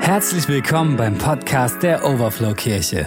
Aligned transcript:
Herzlich 0.00 0.48
willkommen 0.48 0.96
beim 0.96 1.16
Podcast 1.18 1.82
der 1.82 2.02
Overflow 2.04 2.54
Kirche. 2.54 3.06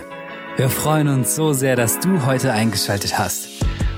Wir 0.57 0.69
freuen 0.69 1.07
uns 1.07 1.35
so 1.35 1.51
sehr, 1.51 1.75
dass 1.75 1.99
du 1.99 2.23
heute 2.25 2.53
eingeschaltet 2.53 3.17
hast. 3.17 3.49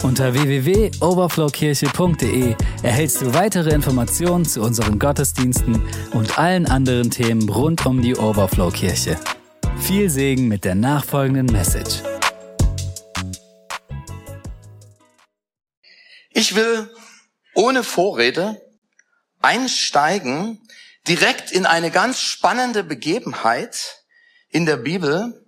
Unter 0.02 0.34
www.overflowkirche.de 0.34 2.56
erhältst 2.84 3.22
du 3.22 3.34
weitere 3.34 3.72
Informationen 3.72 4.46
zu 4.46 4.62
unseren 4.62 4.98
Gottesdiensten 4.98 5.82
und 6.14 6.40
allen 6.40 6.68
anderen 6.68 7.12
Themen 7.12 7.50
rund 7.50 7.86
um 7.86 8.02
die 8.02 8.16
Overflow 8.16 8.72
Kirche. 8.72 9.20
Viel 9.78 10.10
Segen 10.10 10.48
mit 10.48 10.64
der 10.64 10.76
nachfolgenden 10.76 11.48
Message. 11.48 12.02
Ich 16.32 16.56
will 16.56 16.90
ohne 17.54 17.84
Vorrede 17.84 18.62
einsteigen 19.42 20.62
direkt 21.08 21.52
in 21.52 21.66
eine 21.66 21.92
ganz 21.92 22.20
spannende 22.20 22.84
Begebenheit 22.84 24.04
in 24.50 24.66
der 24.66 24.78
Bibel 24.78 25.46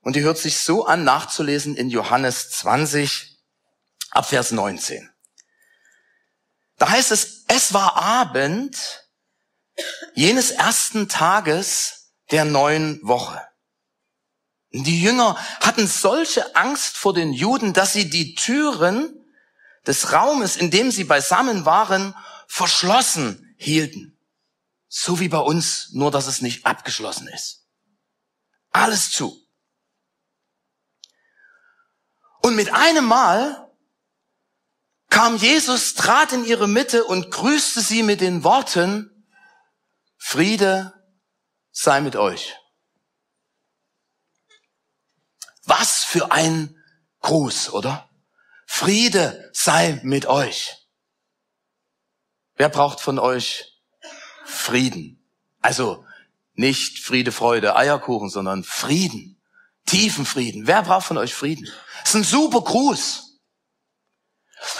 und 0.00 0.16
die 0.16 0.22
hört 0.22 0.38
sich 0.38 0.58
so 0.58 0.84
an 0.86 1.04
nachzulesen 1.04 1.76
in 1.76 1.88
Johannes 1.88 2.50
20 2.50 3.38
ab 4.10 4.28
Vers 4.28 4.50
19. 4.50 5.08
Da 6.78 6.90
heißt 6.90 7.12
es, 7.12 7.44
es 7.48 7.72
war 7.72 7.96
Abend 7.96 9.06
jenes 10.14 10.50
ersten 10.50 11.08
Tages 11.08 12.14
der 12.30 12.44
neuen 12.44 13.00
Woche. 13.02 13.40
Die 14.72 15.02
Jünger 15.02 15.36
hatten 15.60 15.86
solche 15.86 16.56
Angst 16.56 16.96
vor 16.96 17.14
den 17.14 17.32
Juden, 17.32 17.72
dass 17.72 17.92
sie 17.92 18.08
die 18.08 18.34
Türen 18.34 19.24
des 19.86 20.12
Raumes, 20.12 20.56
in 20.56 20.70
dem 20.70 20.90
sie 20.90 21.04
beisammen 21.04 21.64
waren, 21.64 22.14
verschlossen 22.48 23.54
hielten. 23.58 24.11
So 24.94 25.20
wie 25.20 25.30
bei 25.30 25.38
uns, 25.38 25.88
nur 25.92 26.10
dass 26.10 26.26
es 26.26 26.42
nicht 26.42 26.66
abgeschlossen 26.66 27.26
ist. 27.28 27.66
Alles 28.72 29.10
zu. 29.10 29.48
Und 32.42 32.56
mit 32.56 32.74
einem 32.74 33.06
Mal 33.06 33.74
kam 35.08 35.36
Jesus, 35.36 35.94
trat 35.94 36.32
in 36.32 36.44
ihre 36.44 36.68
Mitte 36.68 37.04
und 37.04 37.30
grüßte 37.30 37.80
sie 37.80 38.02
mit 38.02 38.20
den 38.20 38.44
Worten, 38.44 39.26
Friede 40.18 40.92
sei 41.70 42.02
mit 42.02 42.16
euch. 42.16 42.54
Was 45.62 46.04
für 46.04 46.32
ein 46.32 46.76
Gruß, 47.20 47.70
oder? 47.70 48.10
Friede 48.66 49.50
sei 49.54 50.00
mit 50.02 50.26
euch. 50.26 50.86
Wer 52.56 52.68
braucht 52.68 53.00
von 53.00 53.18
euch 53.18 53.71
Frieden. 54.44 55.22
Also 55.60 56.04
nicht 56.54 56.98
Friede, 56.98 57.32
Freude, 57.32 57.76
Eierkuchen, 57.76 58.28
sondern 58.28 58.64
Frieden. 58.64 59.40
Tiefen 59.86 60.24
Frieden. 60.24 60.66
Wer 60.66 60.82
braucht 60.82 61.06
von 61.06 61.18
euch 61.18 61.34
Frieden? 61.34 61.68
Das 62.00 62.10
ist 62.10 62.14
ein 62.14 62.24
super 62.24 62.60
Gruß. 62.60 63.40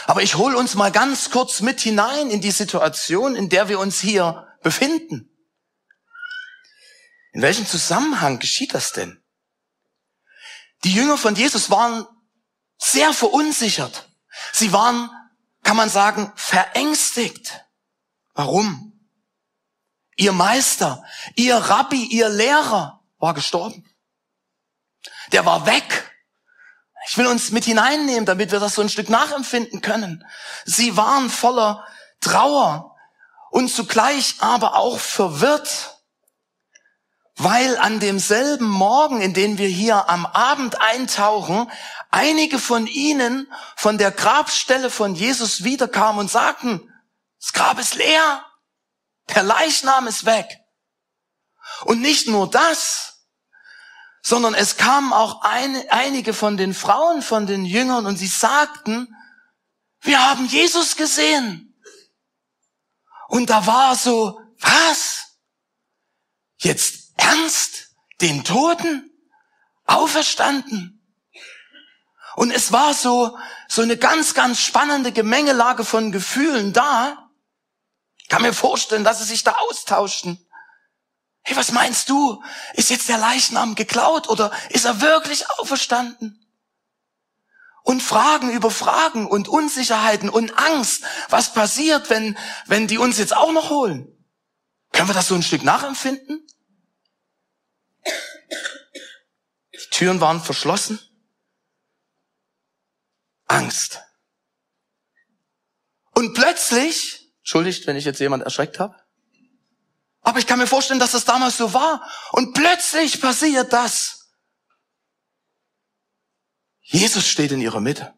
Aber 0.07 0.23
ich 0.23 0.37
hole 0.37 0.57
uns 0.57 0.75
mal 0.75 0.93
ganz 0.93 1.31
kurz 1.31 1.61
mit 1.61 1.81
hinein 1.81 2.31
in 2.31 2.41
die 2.41 2.51
Situation, 2.51 3.35
in 3.35 3.49
der 3.49 3.69
wir 3.69 3.81
uns 3.81 4.01
hier 4.01 4.47
befinden. 4.63 5.29
In 7.33 7.43
welchem 7.43 7.67
Zusammenhang 7.67 8.39
geschieht 8.39 8.75
das 8.75 8.93
denn? 8.93 9.23
Die 10.85 10.95
Jünger 10.95 11.17
von 11.17 11.35
Jesus 11.35 11.71
waren 11.71 12.07
sehr 12.79 13.13
verunsichert. 13.13 14.09
Sie 14.53 14.73
waren, 14.73 15.11
kann 15.63 15.77
man 15.77 15.89
sagen, 15.89 16.33
verängstigt. 16.37 17.65
Warum? 18.35 18.92
Ihr 20.17 20.33
Meister, 20.33 21.05
ihr 21.37 21.57
Rabbi, 21.57 22.05
ihr 22.05 22.29
Lehrer 22.29 23.01
war 23.19 23.35
gestorben. 23.35 23.89
Der 25.33 25.47
war 25.47 25.67
weg. 25.67 26.11
Ich 27.09 27.17
will 27.19 27.27
uns 27.27 27.51
mit 27.51 27.65
hineinnehmen, 27.65 28.27
damit 28.27 28.53
wir 28.53 28.61
das 28.61 28.75
so 28.75 28.83
ein 28.83 28.89
Stück 28.89 29.09
nachempfinden 29.09 29.81
können. 29.81 30.25
Sie 30.65 30.97
waren 30.97 31.31
voller 31.31 31.87
Trauer 32.21 32.97
und 33.51 33.69
zugleich 33.69 34.37
aber 34.39 34.77
auch 34.77 34.99
verwirrt, 34.99 35.99
weil 37.37 37.77
an 37.79 37.99
demselben 37.99 38.69
Morgen, 38.69 39.21
in 39.21 39.35
den 39.35 39.59
wir 39.59 39.69
hier 39.69 40.09
am 40.09 40.27
Abend 40.27 40.81
eintauchen, 40.81 41.71
einige 42.11 42.59
von 42.59 42.87
ihnen 42.87 43.51
von 43.77 43.99
der 43.99 44.13
Grabstelle 44.13 44.91
von 44.91 45.15
Jesus 45.15 45.65
wiederkamen 45.65 46.21
und 46.21 46.31
sagten, 46.31 46.93
das 47.41 47.53
Grab 47.53 47.79
ist 47.79 47.95
leer. 47.95 48.45
Der 49.31 49.43
Leichnam 49.43 50.07
ist 50.07 50.25
weg. 50.25 50.47
Und 51.85 52.01
nicht 52.01 52.29
nur 52.29 52.51
das, 52.51 53.27
sondern 54.23 54.55
es 54.55 54.77
kamen 54.77 55.13
auch 55.13 55.43
ein, 55.43 55.89
einige 55.91 56.33
von 56.33 56.57
den 56.57 56.75
Frauen, 56.75 57.23
von 57.23 57.47
den 57.47 57.65
Jüngern 57.65 58.07
und 58.07 58.17
sie 58.17 58.29
sagten, 58.29 59.15
wir 60.01 60.21
haben 60.29 60.47
Jesus 60.47 60.97
gesehen. 60.97 61.77
Und 63.29 63.51
da 63.51 63.67
war 63.67 63.97
so, 63.97 64.41
was? 64.59 65.39
Jetzt 66.59 67.13
ernst? 67.17 67.89
Den 68.21 68.45
Toten? 68.45 69.11
Auferstanden? 69.87 71.03
Und 72.37 72.51
es 72.51 72.73
war 72.73 72.95
so, 72.95 73.37
so 73.69 73.83
eine 73.83 73.97
ganz, 73.97 74.35
ganz 74.35 74.61
spannende 74.61 75.13
Gemengelage 75.13 75.85
von 75.85 76.13
Gefühlen 76.13 76.73
da 76.73 77.22
kann 78.33 78.41
mir 78.41 78.55
vorstellen, 78.55 79.05
dass 79.05 79.19
sie 79.19 79.27
sich 79.27 79.45
da 79.45 79.53
austauschten. 79.69 80.43
Hey, 81.43 81.55
was 81.55 81.71
meinst 81.71 82.09
du? 82.09 82.43
Ist 82.73 82.89
jetzt 82.89 83.11
der 83.11 83.19
Leichnam 83.19 83.75
geklaut 83.75 84.27
oder 84.27 84.51
ist 84.71 84.87
er 84.87 85.03
wirklich 85.03 85.51
auferstanden? 85.59 86.43
Und 87.83 88.03
Fragen 88.03 88.51
über 88.51 88.71
Fragen 88.71 89.27
und 89.27 89.49
Unsicherheiten 89.49 90.31
und 90.31 90.57
Angst. 90.57 91.05
Was 91.29 91.53
passiert, 91.53 92.09
wenn, 92.09 92.39
wenn 92.65 92.87
die 92.87 92.97
uns 92.97 93.19
jetzt 93.19 93.37
auch 93.37 93.53
noch 93.53 93.69
holen? 93.69 94.09
Können 94.93 95.11
wir 95.11 95.15
das 95.15 95.29
so 95.29 95.35
ein 95.35 95.43
Stück 95.43 95.63
nachempfinden? 95.63 96.47
Die 99.75 99.91
Türen 99.91 100.23
waren 100.23 100.41
verschlossen. 100.41 100.99
Angst. 103.47 104.01
Und 106.15 106.33
plötzlich 106.33 107.22
Entschuldigt, 107.43 107.87
wenn 107.87 107.97
ich 107.97 108.05
jetzt 108.05 108.21
jemand 108.21 108.45
erschreckt 108.45 108.79
habe. 108.79 108.97
Aber 110.21 110.39
ich 110.39 110.47
kann 110.47 110.59
mir 110.59 110.69
vorstellen, 110.69 111.01
dass 111.01 111.13
das 111.13 111.25
damals 111.25 111.57
so 111.57 111.75
war. 111.75 112.09
Und 112.31 112.55
plötzlich 112.55 113.21
passiert 113.21 113.73
das. 113.73 114.31
Jesus 116.81 117.27
steht 117.27 117.51
in 117.51 117.61
ihrer 117.61 117.81
Mitte. 117.81 118.15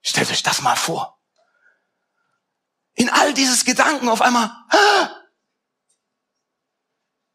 Stellt 0.00 0.30
euch 0.30 0.42
das 0.42 0.62
mal 0.62 0.76
vor. 0.76 1.20
In 2.94 3.10
all 3.10 3.34
dieses 3.34 3.64
Gedanken 3.64 4.08
auf 4.08 4.22
einmal, 4.22 4.50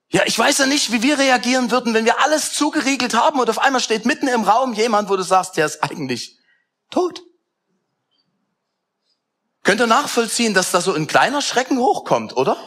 ja, 0.10 0.24
ich 0.26 0.38
weiß 0.38 0.58
ja 0.58 0.66
nicht, 0.66 0.92
wie 0.92 1.04
wir 1.04 1.20
reagieren 1.20 1.72
würden, 1.72 1.94
wenn 1.94 2.06
wir 2.06 2.20
alles 2.20 2.54
zugeriegelt 2.54 3.14
haben 3.14 3.40
und 3.40 3.50
auf 3.50 3.60
einmal 3.60 3.82
steht 3.82 4.06
mitten 4.06 4.28
im 4.28 4.44
Raum 4.44 4.74
jemand, 4.74 5.10
wo 5.10 5.16
du 5.16 5.24
sagst, 5.24 5.56
der 5.58 5.66
ist 5.68 5.84
eigentlich 5.84 6.40
tot. 6.90 7.22
Könnt 9.64 9.80
ihr 9.80 9.88
nachvollziehen, 9.88 10.54
dass 10.54 10.72
da 10.72 10.82
so 10.82 10.94
ein 10.94 11.08
kleiner 11.08 11.42
Schrecken 11.42 11.78
hochkommt, 11.80 12.36
oder? 12.36 12.58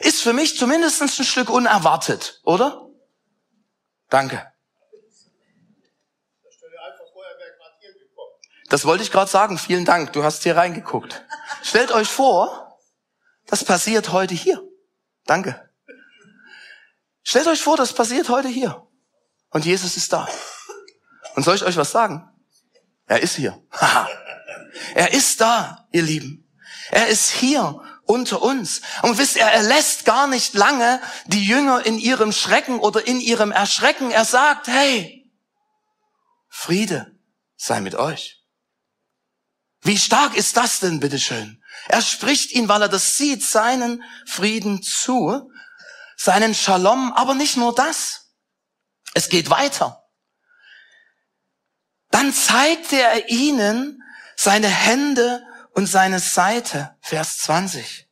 Ist 0.00 0.22
für 0.22 0.32
mich 0.32 0.58
zumindest 0.58 1.02
ein 1.02 1.08
Stück 1.08 1.50
unerwartet, 1.50 2.40
oder? 2.44 2.88
Danke. 4.08 4.52
Das 8.70 8.86
wollte 8.86 9.02
ich 9.02 9.10
gerade 9.10 9.30
sagen. 9.30 9.58
Vielen 9.58 9.84
Dank. 9.84 10.14
Du 10.14 10.24
hast 10.24 10.42
hier 10.44 10.56
reingeguckt. 10.56 11.26
Stellt 11.62 11.92
euch 11.92 12.08
vor, 12.08 12.78
das 13.46 13.64
passiert 13.64 14.12
heute 14.12 14.34
hier. 14.34 14.62
Danke. 15.26 15.70
Stellt 17.22 17.46
euch 17.46 17.60
vor, 17.60 17.76
das 17.76 17.92
passiert 17.92 18.30
heute 18.30 18.48
hier. 18.48 18.86
Und 19.50 19.66
Jesus 19.66 19.98
ist 19.98 20.10
da. 20.14 20.26
Und 21.34 21.42
soll 21.42 21.56
ich 21.56 21.64
euch 21.64 21.76
was 21.76 21.92
sagen? 21.92 22.30
Er 23.06 23.22
ist 23.22 23.36
hier. 23.36 23.62
Er 24.94 25.12
ist 25.12 25.40
da, 25.40 25.88
ihr 25.92 26.02
Lieben. 26.02 26.48
Er 26.90 27.08
ist 27.08 27.30
hier 27.30 27.82
unter 28.04 28.42
uns. 28.42 28.82
Und 29.02 29.18
wisst 29.18 29.36
ihr, 29.36 29.44
er 29.44 29.62
lässt 29.62 30.04
gar 30.04 30.26
nicht 30.26 30.54
lange 30.54 31.00
die 31.26 31.44
Jünger 31.44 31.84
in 31.86 31.98
ihrem 31.98 32.32
Schrecken 32.32 32.78
oder 32.78 33.06
in 33.06 33.20
ihrem 33.20 33.52
Erschrecken. 33.52 34.10
Er 34.10 34.24
sagt, 34.24 34.68
hey, 34.68 35.30
Friede 36.48 37.18
sei 37.56 37.80
mit 37.80 37.94
euch. 37.94 38.42
Wie 39.82 39.98
stark 39.98 40.36
ist 40.36 40.56
das 40.56 40.80
denn, 40.80 41.00
bitteschön? 41.00 41.62
Er 41.88 42.02
spricht 42.02 42.52
ihn, 42.52 42.68
weil 42.68 42.82
er 42.82 42.88
das 42.88 43.16
sieht, 43.16 43.42
seinen 43.42 44.04
Frieden 44.26 44.82
zu, 44.82 45.50
seinen 46.16 46.54
Shalom, 46.54 47.12
aber 47.14 47.34
nicht 47.34 47.56
nur 47.56 47.74
das. 47.74 48.34
Es 49.14 49.28
geht 49.28 49.50
weiter. 49.50 50.04
Dann 52.10 52.32
zeigte 52.32 53.00
er 53.00 53.30
ihnen 53.30 54.02
seine 54.36 54.68
Hände 54.68 55.42
und 55.72 55.86
seine 55.86 56.20
Seite, 56.20 56.96
Vers 57.00 57.38
20. 57.38 58.08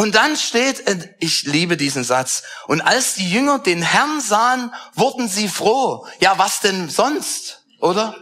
Und 0.00 0.14
dann 0.14 0.36
steht, 0.36 0.86
äh, 0.86 1.14
ich 1.18 1.42
liebe 1.42 1.76
diesen 1.76 2.04
Satz, 2.04 2.42
und 2.66 2.80
als 2.80 3.14
die 3.14 3.30
Jünger 3.30 3.58
den 3.58 3.82
Herrn 3.82 4.20
sahen, 4.20 4.72
wurden 4.94 5.28
sie 5.28 5.48
froh. 5.48 6.06
Ja, 6.20 6.38
was 6.38 6.60
denn 6.60 6.88
sonst, 6.88 7.66
oder? 7.80 8.16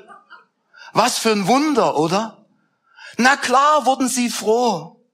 Was 0.93 1.19
für 1.19 1.31
ein 1.31 1.47
Wunder, 1.47 1.97
oder? 1.97 2.47
Na 3.17 3.37
klar 3.37 3.87
wurden 3.87 4.09
sie 4.09 4.31
froh. 4.31 5.05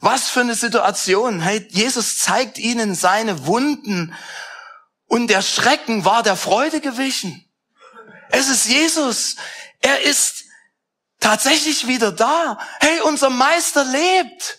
Was 0.00 0.28
für 0.28 0.40
eine 0.40 0.54
Situation. 0.54 1.40
Hey, 1.40 1.66
Jesus 1.70 2.18
zeigt 2.18 2.58
ihnen 2.58 2.94
seine 2.94 3.46
Wunden 3.46 4.14
und 5.06 5.28
der 5.28 5.42
Schrecken 5.42 6.04
war 6.04 6.22
der 6.22 6.36
Freude 6.36 6.80
gewichen. 6.80 7.44
Es 8.30 8.48
ist 8.48 8.66
Jesus. 8.66 9.36
Er 9.80 10.02
ist 10.02 10.44
tatsächlich 11.20 11.86
wieder 11.86 12.12
da. 12.12 12.58
Hey, 12.80 13.00
unser 13.02 13.30
Meister 13.30 13.84
lebt. 13.84 14.58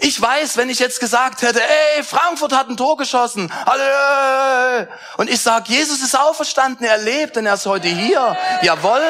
Ich 0.00 0.20
weiß, 0.20 0.56
wenn 0.56 0.70
ich 0.70 0.78
jetzt 0.78 1.00
gesagt 1.00 1.42
hätte, 1.42 1.60
ey, 1.60 2.04
Frankfurt 2.04 2.52
hat 2.52 2.68
ein 2.68 2.76
Tor 2.76 2.96
geschossen, 2.96 3.52
und 5.16 5.28
ich 5.28 5.40
sage, 5.40 5.72
Jesus 5.72 6.00
ist 6.00 6.16
auferstanden, 6.16 6.86
er 6.86 6.98
lebt 6.98 7.36
und 7.36 7.46
er 7.46 7.54
ist 7.54 7.66
heute 7.66 7.88
hier. 7.88 8.36
Jawohl. 8.62 9.02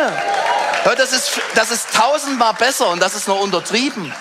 Das 0.84 1.12
ist, 1.12 1.38
das 1.54 1.70
ist 1.70 1.92
tausendmal 1.92 2.54
besser 2.54 2.88
und 2.88 3.00
das 3.00 3.14
ist 3.14 3.28
noch 3.28 3.38
untertrieben. 3.40 4.14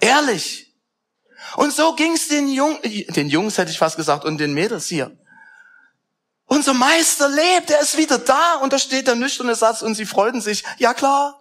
Ehrlich. 0.00 0.74
Und 1.54 1.72
so 1.72 1.94
ging's 1.94 2.26
den 2.26 2.48
Jungen, 2.48 2.80
den 2.82 3.28
Jungs 3.28 3.56
hätte 3.58 3.70
ich 3.70 3.78
fast 3.78 3.96
gesagt, 3.96 4.24
und 4.24 4.38
den 4.38 4.52
Mädels 4.52 4.86
hier. 4.86 5.16
Unser 6.46 6.74
Meister 6.74 7.28
lebt, 7.28 7.70
er 7.70 7.80
ist 7.80 7.96
wieder 7.96 8.18
da 8.18 8.56
und 8.56 8.72
da 8.72 8.78
steht 8.78 9.06
der 9.06 9.14
nüchterne 9.14 9.54
Satz 9.54 9.82
und 9.82 9.94
sie 9.94 10.06
freuten 10.06 10.40
sich. 10.40 10.64
Ja 10.78 10.94
klar. 10.94 11.40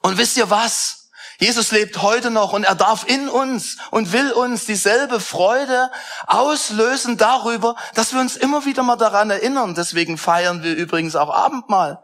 Und 0.00 0.18
wisst 0.18 0.36
ihr 0.36 0.50
was? 0.50 1.02
Jesus 1.38 1.72
lebt 1.72 2.02
heute 2.02 2.30
noch 2.30 2.52
und 2.52 2.64
er 2.64 2.74
darf 2.74 3.04
in 3.08 3.28
uns 3.28 3.76
und 3.90 4.12
will 4.12 4.30
uns 4.32 4.64
dieselbe 4.64 5.18
Freude 5.18 5.90
auslösen 6.26 7.16
darüber, 7.16 7.76
dass 7.94 8.12
wir 8.12 8.20
uns 8.20 8.36
immer 8.36 8.64
wieder 8.64 8.82
mal 8.82 8.96
daran 8.96 9.30
erinnern. 9.30 9.74
Deswegen 9.74 10.18
feiern 10.18 10.62
wir 10.62 10.74
übrigens 10.74 11.16
auch 11.16 11.30
Abendmahl. 11.30 12.02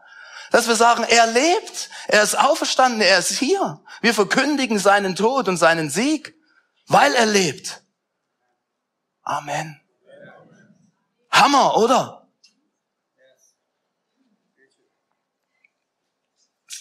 Dass 0.51 0.67
wir 0.67 0.77
sagen, 0.77 1.05
er 1.05 1.27
lebt, 1.27 1.91
er 2.09 2.23
ist 2.23 2.39
auferstanden, 2.39 3.01
er 3.01 3.19
ist 3.19 3.31
hier. 3.39 3.81
Wir 4.01 4.15
verkündigen 4.15 4.79
seinen 4.79 5.15
Tod 5.15 5.47
und 5.47 5.57
seinen 5.57 5.91
Sieg, 5.91 6.35
weil 6.87 7.15
er 7.15 7.27
lebt. 7.27 7.83
Amen. 9.29 9.79
Hammer, 11.31 11.77
oder? 11.77 12.27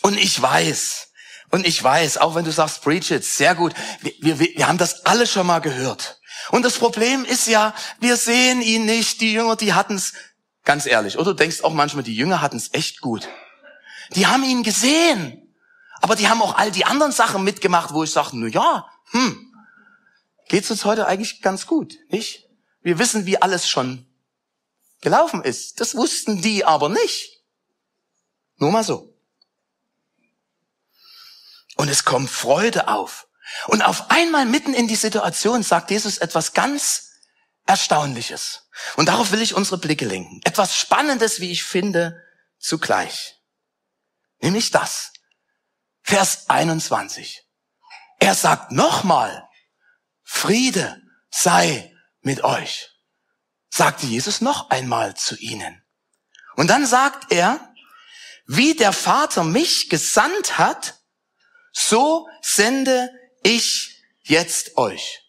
Und 0.01 0.17
ich 0.17 0.41
weiß, 0.41 1.11
und 1.51 1.67
ich 1.67 1.83
weiß, 1.83 2.17
auch 2.19 2.35
wenn 2.35 2.45
du 2.45 2.51
sagst, 2.51 2.81
preach 2.81 3.11
it, 3.11 3.25
sehr 3.25 3.53
gut. 3.53 3.73
Wir, 3.99 4.13
wir, 4.21 4.39
wir 4.39 4.67
haben 4.67 4.77
das 4.77 5.05
alle 5.05 5.27
schon 5.27 5.45
mal 5.45 5.59
gehört. 5.59 6.21
Und 6.49 6.63
das 6.63 6.77
Problem 6.77 7.25
ist 7.25 7.47
ja, 7.47 7.75
wir 7.99 8.15
sehen 8.15 8.61
ihn 8.61 8.85
nicht. 8.85 9.19
Die 9.19 9.33
Jünger, 9.33 9.57
die 9.57 9.73
hatten 9.73 9.95
es, 9.95 10.13
ganz 10.63 10.85
ehrlich, 10.85 11.17
oder 11.17 11.31
du 11.31 11.33
denkst 11.33 11.61
auch 11.63 11.73
manchmal, 11.73 12.03
die 12.03 12.15
Jünger 12.15 12.39
hatten 12.39 12.57
es 12.57 12.73
echt 12.73 13.01
gut. 13.01 13.27
Die 14.11 14.25
haben 14.25 14.43
ihn 14.43 14.63
gesehen. 14.63 15.53
Aber 16.00 16.15
die 16.15 16.29
haben 16.29 16.41
auch 16.41 16.55
all 16.57 16.71
die 16.71 16.85
anderen 16.85 17.11
Sachen 17.11 17.43
mitgemacht, 17.43 17.93
wo 17.93 18.03
ich 18.03 18.11
sage, 18.11 18.29
na 18.33 18.47
ja, 18.47 18.89
hm, 19.11 19.46
geht's 20.47 20.71
uns 20.71 20.85
heute 20.85 21.07
eigentlich 21.07 21.41
ganz 21.41 21.67
gut, 21.67 21.97
nicht? 22.09 22.47
Wir 22.81 22.99
wissen, 22.99 23.25
wie 23.25 23.41
alles 23.41 23.67
schon 23.67 24.05
gelaufen 25.01 25.44
ist. 25.44 25.79
Das 25.79 25.95
wussten 25.95 26.41
die 26.41 26.65
aber 26.65 26.89
nicht. 26.89 27.44
Nur 28.57 28.71
mal 28.71 28.83
so. 28.83 29.13
Und 31.75 31.89
es 31.89 32.05
kommt 32.05 32.29
Freude 32.29 32.88
auf. 32.88 33.27
Und 33.67 33.81
auf 33.81 34.09
einmal 34.09 34.45
mitten 34.45 34.73
in 34.73 34.88
die 34.88 34.95
Situation 34.95 35.63
sagt 35.63 35.91
Jesus 35.91 36.17
etwas 36.17 36.53
ganz 36.53 37.11
Erstaunliches. 37.65 38.69
Und 38.95 39.09
darauf 39.09 39.31
will 39.31 39.41
ich 39.41 39.53
unsere 39.53 39.77
Blicke 39.77 40.05
lenken. 40.05 40.41
Etwas 40.45 40.75
Spannendes, 40.75 41.39
wie 41.39 41.51
ich 41.51 41.63
finde, 41.63 42.23
zugleich. 42.57 43.35
Nämlich 44.39 44.71
das. 44.71 45.11
Vers 46.01 46.50
21. 46.50 47.43
Er 48.19 48.35
sagt 48.35 48.71
nochmal, 48.71 49.46
Friede 50.29 51.01
sei 51.31 51.95
mit 52.21 52.44
euch. 52.44 52.91
Sagte 53.69 54.06
Jesus 54.06 54.41
noch 54.41 54.69
einmal 54.69 55.15
zu 55.15 55.38
ihnen. 55.38 55.81
Und 56.57 56.68
dann 56.68 56.85
sagt 56.85 57.31
er, 57.31 57.74
wie 58.45 58.75
der 58.75 58.91
Vater 58.91 59.44
mich 59.44 59.89
gesandt 59.89 60.57
hat, 60.57 61.00
so 61.71 62.27
sende 62.41 63.09
ich 63.41 64.03
jetzt 64.21 64.77
euch. 64.77 65.24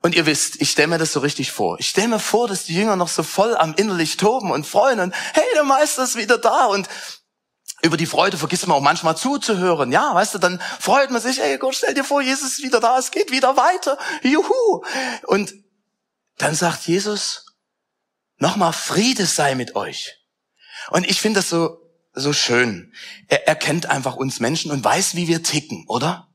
Und 0.00 0.14
ihr 0.14 0.26
wisst, 0.26 0.60
ich 0.60 0.70
stelle 0.70 0.88
mir 0.88 0.98
das 0.98 1.12
so 1.12 1.20
richtig 1.20 1.52
vor. 1.52 1.78
Ich 1.80 1.88
stelle 1.88 2.08
mir 2.08 2.20
vor, 2.20 2.48
dass 2.48 2.64
die 2.64 2.74
Jünger 2.74 2.96
noch 2.96 3.08
so 3.08 3.22
voll 3.22 3.56
am 3.56 3.74
innerlich 3.74 4.18
toben 4.18 4.50
und 4.50 4.66
freuen 4.66 5.00
und 5.00 5.14
hey, 5.32 5.46
der 5.54 5.64
Meister 5.64 6.04
ist 6.04 6.16
wieder 6.16 6.38
da 6.38 6.66
und 6.66 6.88
über 7.84 7.96
die 7.96 8.06
Freude 8.06 8.38
vergisst 8.38 8.66
man 8.66 8.76
auch 8.76 8.82
manchmal 8.82 9.16
zuzuhören. 9.16 9.90
Ja, 9.92 10.14
weißt 10.14 10.34
du, 10.34 10.38
dann 10.38 10.60
freut 10.78 11.10
man 11.10 11.20
sich, 11.20 11.38
hey 11.38 11.58
Gott, 11.58 11.74
stell 11.74 11.94
dir 11.94 12.04
vor, 12.04 12.22
Jesus 12.22 12.52
ist 12.52 12.62
wieder 12.62 12.80
da, 12.80 12.98
es 12.98 13.10
geht 13.10 13.30
wieder 13.30 13.56
weiter. 13.56 13.98
Juhu. 14.22 14.84
Und 15.26 15.52
dann 16.38 16.54
sagt 16.54 16.86
Jesus, 16.86 17.46
nochmal 18.38 18.72
Friede 18.72 19.26
sei 19.26 19.54
mit 19.54 19.74
euch. 19.74 20.16
Und 20.90 21.08
ich 21.08 21.20
finde 21.20 21.40
das 21.40 21.48
so 21.48 21.82
so 22.14 22.32
schön. 22.32 22.92
Er, 23.28 23.48
er 23.48 23.56
kennt 23.56 23.86
einfach 23.86 24.16
uns 24.16 24.40
Menschen 24.40 24.70
und 24.70 24.84
weiß, 24.84 25.14
wie 25.14 25.28
wir 25.28 25.42
ticken, 25.42 25.84
oder? 25.88 26.28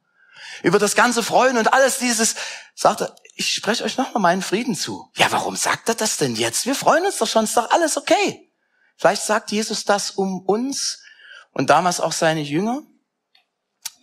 Über 0.64 0.80
das 0.80 0.96
ganze 0.96 1.22
Freuen 1.22 1.58
und 1.58 1.72
alles 1.74 2.00
dieses, 2.00 2.36
sagt 2.74 3.02
er, 3.02 3.16
ich 3.36 3.54
spreche 3.54 3.84
euch 3.84 3.98
nochmal 3.98 4.22
meinen 4.22 4.42
Frieden 4.42 4.76
zu. 4.76 5.12
Ja, 5.16 5.32
warum 5.32 5.56
sagt 5.56 5.90
er 5.90 5.96
das 5.96 6.18
denn 6.18 6.36
jetzt? 6.36 6.66
Wir 6.66 6.74
freuen 6.74 7.06
uns 7.06 7.18
doch 7.18 7.28
schon, 7.28 7.44
ist 7.44 7.56
doch 7.56 7.70
alles 7.70 7.96
okay. 7.98 8.52
Vielleicht 8.98 9.22
sagt 9.22 9.52
Jesus 9.52 9.86
das, 9.86 10.12
um 10.12 10.42
uns 10.42 11.00
und 11.58 11.72
damals 11.72 12.00
auch 12.00 12.12
seine 12.12 12.42
Jünger 12.42 12.84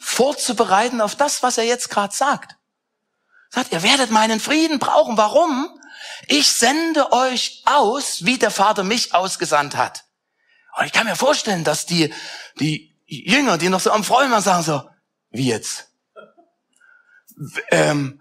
vorzubereiten 0.01 1.01
auf 1.01 1.15
das, 1.15 1.45
was 1.45 1.57
er 1.57 1.63
jetzt 1.63 1.89
gerade 1.89 2.13
sagt. 2.13 2.57
Sagt, 3.49 3.73
ihr 3.73 3.85
werdet 3.85 4.11
meinen 4.11 4.41
Frieden 4.41 4.81
brauchen. 4.81 5.17
Warum? 5.17 5.69
Ich 6.27 6.53
sende 6.53 7.13
euch 7.13 7.63
aus, 7.65 8.25
wie 8.25 8.39
der 8.39 8.51
Vater 8.51 8.83
mich 8.83 9.15
ausgesandt 9.15 9.77
hat. 9.77 10.05
Und 10.77 10.87
ich 10.87 10.93
kann 10.93 11.07
mir 11.07 11.15
vorstellen, 11.15 11.63
dass 11.63 11.87
die, 11.87 12.13
die 12.59 12.93
Jünger, 13.07 13.57
die 13.57 13.69
noch 13.69 13.79
so 13.79 13.93
am 13.93 14.03
Freuen 14.03 14.33
waren, 14.33 14.43
sagen 14.43 14.65
so, 14.65 14.91
wie 15.31 15.47
jetzt? 15.47 15.93
Ähm, 17.71 18.21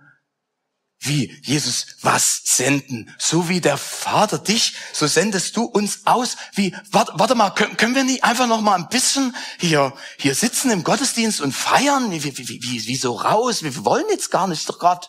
wie, 1.06 1.38
Jesus, 1.44 1.98
was 2.02 2.42
senden? 2.46 3.14
So 3.18 3.50
wie 3.50 3.60
der 3.60 3.78
Vater 3.78 4.40
dich, 4.40 4.76
so 4.94 5.06
sendest 5.06 5.58
du 5.58 5.64
uns 5.66 6.06
aus. 6.06 6.38
Wie, 6.54 6.76
warte, 6.92 7.12
warte 7.16 7.36
mal, 7.36 7.50
können, 7.52 7.76
können 7.76 7.96
wir 7.96 8.06
nicht 8.06 8.24
einfach 8.24 8.48
noch 8.48 8.62
mal 8.62 8.76
ein 8.76 8.88
bisschen 8.88 9.36
hier, 9.60 9.94
hier 10.18 10.34
sitzen 10.34 10.72
im 10.72 10.84
Gottesdienst 10.84 11.42
und 11.42 11.52
feiern? 11.52 12.12
Wie, 12.12 12.24
wie, 12.24 12.38
wie, 12.38 12.88
wie, 12.88 12.96
so 12.96 13.14
raus? 13.14 13.64
Wir 13.64 13.84
wollen 13.84 14.06
jetzt 14.10 14.32
gar 14.32 14.48
nicht, 14.48 14.60
ist 14.60 14.70
doch 14.70 14.80
gerade 14.80 15.08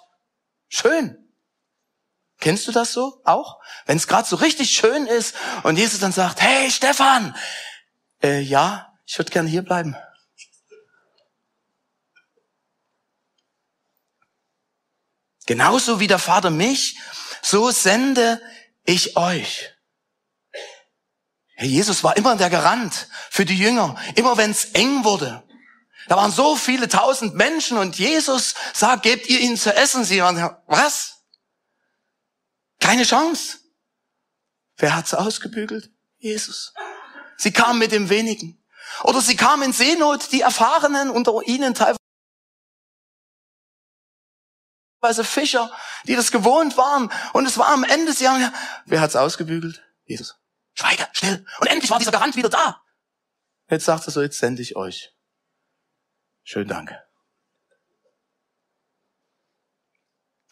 schön. 0.69 1.17
Kennst 2.41 2.67
du 2.67 2.73
das 2.73 2.93
so 2.93 3.21
auch? 3.25 3.61
Wenn 3.87 3.97
es 3.97 4.09
gerade 4.09 4.29
so 4.29 4.37
richtig 4.37 4.71
schön 4.73 5.07
ist 5.07 5.35
und 5.63 5.79
Jesus 5.79 6.01
dann 6.01 6.13
sagt, 6.13 6.41
hey 6.41 6.71
Stefan, 6.71 7.37
äh, 8.23 8.41
ja, 8.41 8.93
ich 9.07 9.17
würde 9.17 9.31
gerne 9.31 9.49
hier 9.49 9.63
bleiben. 9.63 9.97
Genauso 15.47 16.01
wie 16.01 16.07
der 16.07 16.19
Vater 16.19 16.51
mich, 16.51 16.99
so 17.43 17.71
sende 17.71 18.41
ich 18.85 19.17
euch. 19.17 19.71
Herr 21.57 21.67
Jesus 21.67 22.03
war 22.03 22.17
immer 22.17 22.37
der 22.37 22.51
Garant 22.51 23.09
für 23.31 23.45
die 23.45 23.57
Jünger, 23.57 23.97
immer 24.17 24.37
wenn 24.37 24.51
es 24.51 24.67
eng 24.73 25.05
wurde. 25.05 25.43
Da 26.09 26.17
waren 26.17 26.33
so 26.33 26.57
viele 26.57 26.89
tausend 26.89 27.35
Menschen 27.35 27.79
und 27.79 27.99
Jesus 27.99 28.55
sagt, 28.75 29.05
gebt 29.05 29.29
ihr 29.29 29.41
ihnen 29.41 29.57
zu 29.57 29.75
essen. 29.75 30.05
Sie 30.05 30.21
waren, 30.21 30.57
was? 30.67 31.15
Keine 32.81 33.05
Chance. 33.05 33.59
Wer 34.77 34.97
hat's 34.97 35.15
ausgebügelt? 35.15 35.91
Jesus. 36.19 36.75
Sie 37.39 37.53
kamen 37.53 37.79
mit 37.79 37.93
dem 37.93 38.11
wenigen. 38.11 38.63
Oder 39.03 39.21
sie 39.21 39.37
kamen 39.37 39.63
in 39.65 39.73
Seenot, 39.73 40.31
die 40.33 40.43
Erfahrenen 40.43 41.11
unter 41.11 41.41
ihnen 41.47 41.75
teilweise 41.75 41.99
Fischer, 45.25 45.71
die 46.05 46.17
das 46.17 46.33
gewohnt 46.33 46.77
waren. 46.77 47.13
Und 47.33 47.47
es 47.47 47.59
war 47.59 47.69
am 47.69 47.85
Ende, 47.85 48.13
sie 48.13 48.29
haben, 48.29 48.53
wer 48.87 49.01
hat's 49.01 49.17
ausgebügelt? 49.17 49.83
Jesus. 50.05 50.37
Schweige, 50.75 51.07
still. 51.13 51.45
Und 51.61 51.67
endlich 51.67 51.91
war 51.91 51.99
dieser 51.99 52.11
Garant 52.13 52.37
wieder 52.37 52.49
da. 52.49 52.81
Jetzt 53.69 53.85
sagt 53.85 54.07
er 54.07 54.13
so, 54.13 54.23
jetzt 54.23 54.39
sende 54.39 54.63
ich 54.63 54.77
euch. 54.77 55.15
Schön, 56.43 56.69
danke. 56.69 57.03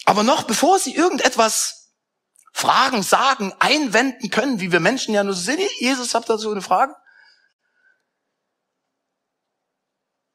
Aber 0.05 0.23
noch 0.23 0.45
bevor 0.45 0.79
sie 0.79 0.95
irgendetwas 0.95 1.95
Fragen, 2.53 3.03
sagen, 3.03 3.55
einwenden 3.59 4.31
können, 4.31 4.61
wie 4.61 4.73
wir 4.73 4.81
Menschen 4.81 5.15
ja 5.15 5.25
nur 5.25 5.35
sind. 5.35 5.61
Jesus, 5.79 6.15
habt 6.15 6.27
so 6.27 6.51
eine 6.51 6.63
Frage? 6.63 6.95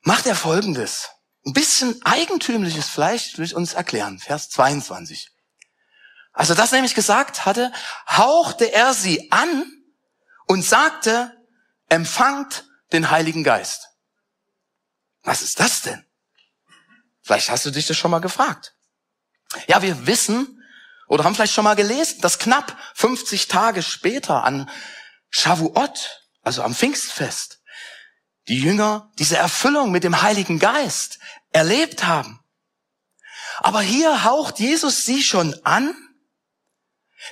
macht 0.08 0.26
er 0.26 0.36
Folgendes. 0.36 1.10
Ein 1.48 1.54
bisschen 1.54 2.02
eigentümliches 2.04 2.90
vielleicht 2.90 3.38
will 3.38 3.46
ich 3.46 3.56
uns 3.56 3.74
erklären. 3.74 4.20
Vers 4.20 4.50
22. 4.50 5.32
Als 6.34 6.50
er 6.50 6.58
das 6.58 6.74
nämlich 6.74 6.94
gesagt 6.94 7.46
hatte, 7.46 7.72
hauchte 8.06 8.66
er 8.74 8.94
sie 8.94 9.32
an 9.32 9.64
und 10.48 10.64
sagte, 10.64 11.32
empfangt 11.88 12.66
den 12.92 13.12
Heiligen 13.12 13.46
Geist. 13.46 13.88
Was 15.24 15.42
ist 15.42 15.62
das 15.62 15.84
denn? 15.84 16.06
Vielleicht 17.22 17.50
hast 17.50 17.66
du 17.66 17.72
dich 17.72 17.88
das 17.88 17.96
schon 17.96 18.12
mal 18.12 18.20
gefragt. 18.20 18.76
Ja, 19.68 19.82
wir 19.82 20.06
wissen 20.06 20.62
oder 21.08 21.24
haben 21.24 21.34
vielleicht 21.34 21.54
schon 21.54 21.64
mal 21.64 21.78
gelesen, 21.78 22.20
dass 22.20 22.40
knapp 22.40 22.78
50 22.96 23.48
Tage 23.48 23.84
später 23.84 24.44
an 24.44 24.70
Shavuot, 25.30 26.28
also 26.42 26.62
am 26.62 26.76
Pfingstfest, 26.76 27.57
die 28.48 28.60
Jünger 28.60 29.12
diese 29.20 29.38
Erfüllung 29.38 29.92
mit 29.92 30.04
dem 30.04 30.22
Heiligen 30.22 30.60
Geist 30.60 31.20
erlebt 31.52 32.06
haben. 32.06 32.40
Aber 33.60 33.82
hier 33.82 34.24
haucht 34.24 34.60
Jesus 34.60 35.06
sie 35.06 35.24
schon 35.24 35.56
an, 35.64 35.96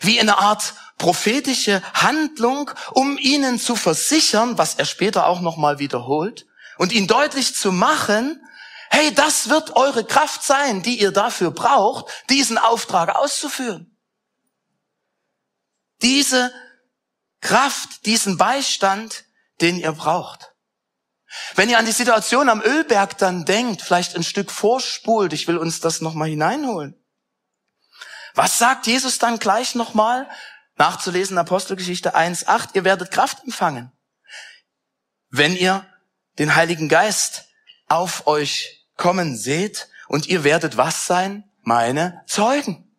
wie 0.02 0.20
eine 0.20 0.38
Art 0.38 0.74
prophetische 0.98 1.82
Handlung, 1.94 2.72
um 2.92 3.18
ihnen 3.18 3.60
zu 3.60 3.76
versichern, 3.76 4.58
was 4.58 4.76
er 4.76 4.86
später 4.86 5.28
auch 5.28 5.42
nochmal 5.42 5.80
wiederholt, 5.80 6.48
und 6.78 6.92
ihnen 6.92 7.08
deutlich 7.08 7.56
zu 7.56 7.72
machen, 7.72 8.42
hey, 8.90 9.14
das 9.14 9.50
wird 9.50 9.76
eure 9.76 10.06
Kraft 10.06 10.44
sein, 10.44 10.82
die 10.82 11.00
ihr 11.00 11.12
dafür 11.12 11.52
braucht, 11.52 12.12
diesen 12.30 12.58
Auftrag 12.58 13.16
auszuführen. 13.16 13.96
Diese 16.02 16.54
Kraft, 17.42 18.06
diesen 18.06 18.38
Beistand, 18.38 19.26
den 19.62 19.78
ihr 19.78 19.92
braucht. 19.92 20.55
Wenn 21.56 21.70
ihr 21.70 21.78
an 21.78 21.86
die 21.86 21.92
Situation 21.92 22.50
am 22.50 22.62
Ölberg 22.62 23.18
dann 23.18 23.46
denkt, 23.46 23.82
vielleicht 23.82 24.16
ein 24.16 24.24
Stück 24.24 24.52
vorspult, 24.52 25.34
ich 25.34 25.48
will 25.48 25.58
uns 25.58 25.80
das 25.80 26.02
nochmal 26.02 26.30
hineinholen. 26.30 26.96
Was 28.34 28.58
sagt 28.58 28.88
Jesus 28.88 29.20
dann 29.20 29.40
gleich 29.40 29.76
nochmal? 29.76 30.30
Nachzulesen 30.78 31.38
Apostelgeschichte 31.38 32.16
1.8, 32.16 32.70
ihr 32.74 32.84
werdet 32.84 33.12
Kraft 33.12 33.44
empfangen, 33.46 33.92
wenn 35.30 35.56
ihr 35.56 35.86
den 36.38 36.56
Heiligen 36.56 36.90
Geist 36.90 37.46
auf 37.88 38.28
euch 38.28 38.86
kommen 38.98 39.38
seht 39.38 39.88
und 40.08 40.28
ihr 40.28 40.44
werdet 40.44 40.76
was 40.76 41.06
sein? 41.06 41.50
Meine 41.62 42.24
Zeugen. 42.28 42.96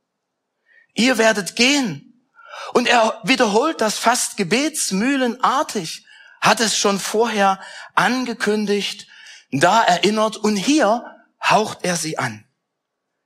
Ihr 0.94 1.18
werdet 1.18 1.54
gehen. 1.56 2.30
Und 2.72 2.88
er 2.88 3.20
wiederholt 3.22 3.80
das 3.80 3.98
fast 3.98 4.36
gebetsmühlenartig 4.36 6.05
hat 6.46 6.60
es 6.60 6.76
schon 6.76 6.98
vorher 6.98 7.60
angekündigt, 7.94 9.06
da 9.50 9.82
erinnert 9.82 10.36
und 10.36 10.56
hier 10.56 11.04
haucht 11.42 11.78
er 11.82 11.96
sie 11.96 12.18
an. 12.18 12.44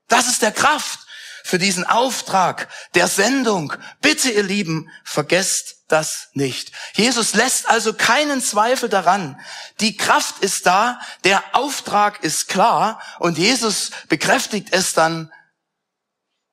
Das 0.08 0.26
ist 0.28 0.42
der 0.42 0.52
Kraft 0.52 1.00
für 1.44 1.58
diesen 1.58 1.84
Auftrag 1.84 2.68
der 2.94 3.08
Sendung. 3.08 3.72
Bitte, 4.00 4.30
ihr 4.30 4.42
Lieben, 4.42 4.90
vergesst 5.04 5.84
das 5.88 6.28
nicht. 6.34 6.72
Jesus 6.94 7.34
lässt 7.34 7.68
also 7.68 7.94
keinen 7.94 8.40
Zweifel 8.40 8.88
daran. 8.88 9.40
Die 9.80 9.96
Kraft 9.96 10.40
ist 10.40 10.66
da, 10.66 11.00
der 11.24 11.42
Auftrag 11.52 12.22
ist 12.22 12.48
klar 12.48 13.00
und 13.18 13.38
Jesus 13.38 13.90
bekräftigt 14.08 14.68
es 14.72 14.92
dann 14.92 15.32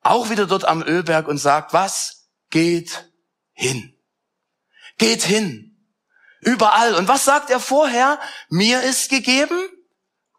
auch 0.02 0.30
wieder 0.30 0.46
dort 0.46 0.64
am 0.64 0.82
Ölberg 0.82 1.28
und 1.28 1.38
sagt, 1.38 1.72
was 1.72 2.30
geht 2.50 3.10
hin? 3.52 3.94
Geht 4.96 5.22
hin. 5.22 5.67
Überall. 6.40 6.94
Und 6.94 7.08
was 7.08 7.24
sagt 7.24 7.50
er 7.50 7.60
vorher? 7.60 8.20
Mir 8.48 8.82
ist 8.82 9.10
gegeben 9.10 9.68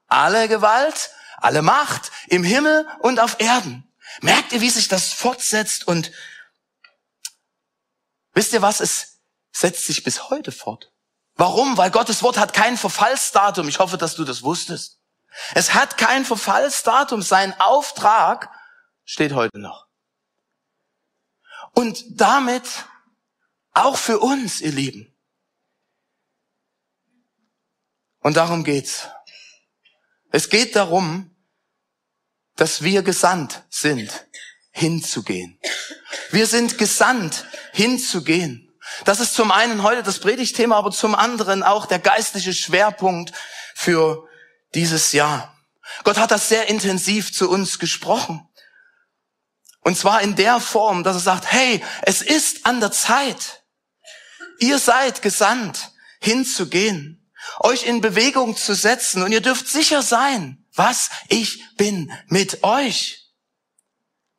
alle 0.09 0.47
Gewalt, 0.47 1.11
alle 1.37 1.61
Macht 1.61 2.11
im 2.27 2.43
Himmel 2.43 2.87
und 2.99 3.19
auf 3.19 3.39
Erden. 3.39 3.87
Merkt 4.21 4.51
ihr, 4.51 4.61
wie 4.61 4.69
sich 4.69 4.87
das 4.87 5.13
fortsetzt? 5.13 5.87
Und 5.87 6.11
wisst 8.33 8.51
ihr 8.53 8.61
was? 8.61 8.81
Es 8.81 9.19
setzt 9.51 9.85
sich 9.85 10.03
bis 10.03 10.29
heute 10.29 10.51
fort. 10.51 10.91
Warum? 11.35 11.77
Weil 11.77 11.91
Gottes 11.91 12.21
Wort 12.23 12.37
hat 12.37 12.53
kein 12.53 12.75
Verfallsdatum. 12.75 13.69
Ich 13.69 13.79
hoffe, 13.79 13.97
dass 13.97 14.15
du 14.15 14.25
das 14.25 14.43
wusstest. 14.43 14.99
Es 15.53 15.73
hat 15.73 15.97
kein 15.97 16.25
Verfallsdatum. 16.25 17.21
Sein 17.21 17.57
Auftrag 17.59 18.49
steht 19.05 19.33
heute 19.33 19.59
noch. 19.59 19.87
Und 21.73 22.03
damit 22.09 22.63
auch 23.73 23.95
für 23.95 24.19
uns, 24.19 24.59
ihr 24.59 24.71
Lieben. 24.71 25.08
Und 28.21 28.37
darum 28.37 28.63
geht's. 28.63 29.07
Es 30.31 30.49
geht 30.49 30.75
darum, 30.75 31.35
dass 32.55 32.83
wir 32.83 33.01
gesandt 33.01 33.63
sind, 33.69 34.27
hinzugehen. 34.71 35.59
Wir 36.31 36.45
sind 36.45 36.77
gesandt, 36.77 37.45
hinzugehen. 37.73 38.77
Das 39.05 39.19
ist 39.19 39.33
zum 39.33 39.51
einen 39.51 39.83
heute 39.83 40.03
das 40.03 40.19
Predigtthema, 40.19 40.77
aber 40.77 40.91
zum 40.91 41.15
anderen 41.15 41.63
auch 41.63 41.85
der 41.85 41.99
geistliche 41.99 42.53
Schwerpunkt 42.53 43.33
für 43.75 44.27
dieses 44.75 45.13
Jahr. 45.13 45.55
Gott 46.03 46.17
hat 46.17 46.31
das 46.31 46.49
sehr 46.49 46.67
intensiv 46.69 47.33
zu 47.33 47.49
uns 47.49 47.79
gesprochen. 47.79 48.47
Und 49.81 49.97
zwar 49.97 50.21
in 50.21 50.35
der 50.35 50.59
Form, 50.59 51.03
dass 51.03 51.15
er 51.15 51.21
sagt, 51.21 51.51
hey, 51.51 51.81
es 52.01 52.21
ist 52.21 52.65
an 52.65 52.79
der 52.79 52.91
Zeit. 52.91 53.63
Ihr 54.59 54.77
seid 54.77 55.21
gesandt, 55.21 55.91
hinzugehen 56.19 57.18
euch 57.59 57.85
in 57.85 58.01
Bewegung 58.01 58.55
zu 58.55 58.73
setzen. 58.73 59.23
Und 59.23 59.31
ihr 59.31 59.41
dürft 59.41 59.67
sicher 59.67 60.01
sein, 60.01 60.65
was 60.73 61.09
ich 61.27 61.63
bin 61.75 62.11
mit 62.27 62.63
euch. 62.63 63.29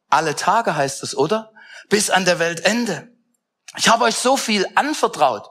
Alle 0.08 0.36
Tage 0.36 0.74
heißt 0.74 1.02
es, 1.02 1.16
oder? 1.16 1.52
Bis 1.88 2.10
an 2.10 2.24
der 2.24 2.38
Weltende. 2.38 3.08
Ich 3.76 3.88
habe 3.88 4.04
euch 4.04 4.16
so 4.16 4.36
viel 4.36 4.66
anvertraut. 4.74 5.48